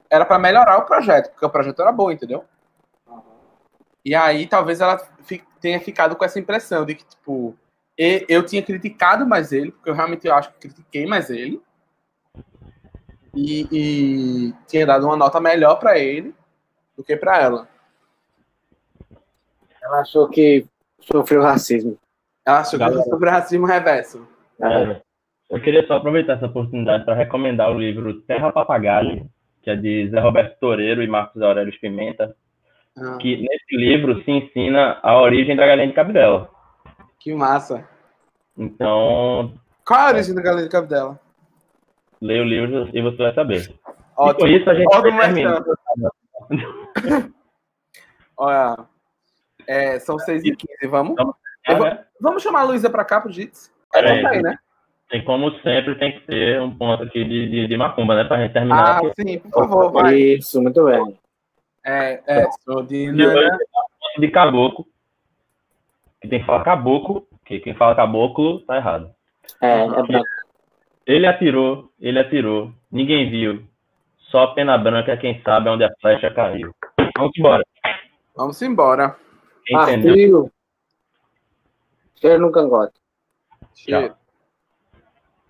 [0.09, 2.45] era para melhorar o projeto, porque o projeto era bom, entendeu?
[4.05, 4.97] E aí talvez ela
[5.59, 7.53] tenha ficado com essa impressão de que, tipo,
[7.97, 11.61] eu tinha criticado mais ele, porque eu realmente acho que critiquei mais ele,
[13.35, 16.33] e, e tinha dado uma nota melhor para ele
[16.95, 17.67] do que para ela.
[19.83, 20.65] Ela achou que
[21.01, 21.99] sofreu racismo.
[22.45, 24.27] Ela achou que sofreu racismo reverso.
[24.61, 25.01] É.
[25.49, 29.29] Eu queria só aproveitar essa oportunidade para recomendar o livro Terra Papagaio,
[29.61, 32.35] que é de Zé Roberto Toreiro e Marcos Aurélio Pimenta,
[32.97, 33.17] ah.
[33.17, 36.49] que nesse livro se ensina a origem da galinha de cabidela.
[37.19, 37.87] Que massa.
[38.57, 39.53] Então...
[39.85, 41.19] Qual é a origem da galinha de cabidela?
[42.21, 43.73] leia o livro e você vai saber.
[44.15, 44.47] Ótimo.
[44.47, 45.65] E por isso a gente termina.
[48.37, 48.77] Olha,
[49.67, 51.15] é, são 6 e 15 vamos?
[51.15, 51.35] Vamos,
[51.67, 52.03] vou, né?
[52.19, 53.71] vamos chamar a Luísa para cá pro Jits?
[53.93, 54.57] É, é aí, né?
[55.09, 58.23] Tem como sempre, tem que ter um ponto aqui de, de, de macumba, né?
[58.23, 58.79] Pra gente terminar.
[58.79, 59.11] Ah, aqui.
[59.21, 60.15] sim, por favor, vai.
[60.15, 61.19] Isso, muito bem.
[61.85, 63.11] É, é, sou de...
[64.17, 64.85] de caboclo.
[66.21, 69.11] Que tem que falar caboclo, que quem fala caboclo tá errado.
[69.61, 70.25] É, é branco.
[71.05, 73.63] Ele atirou, ele atirou, ninguém viu.
[74.29, 76.73] Só pena branca, quem sabe onde a flecha caiu.
[77.17, 77.63] Vamos embora.
[78.35, 79.15] Vamos embora.
[79.69, 80.11] Entendeu?
[80.11, 80.51] Artigo.
[82.21, 83.01] Cheiro no cangote.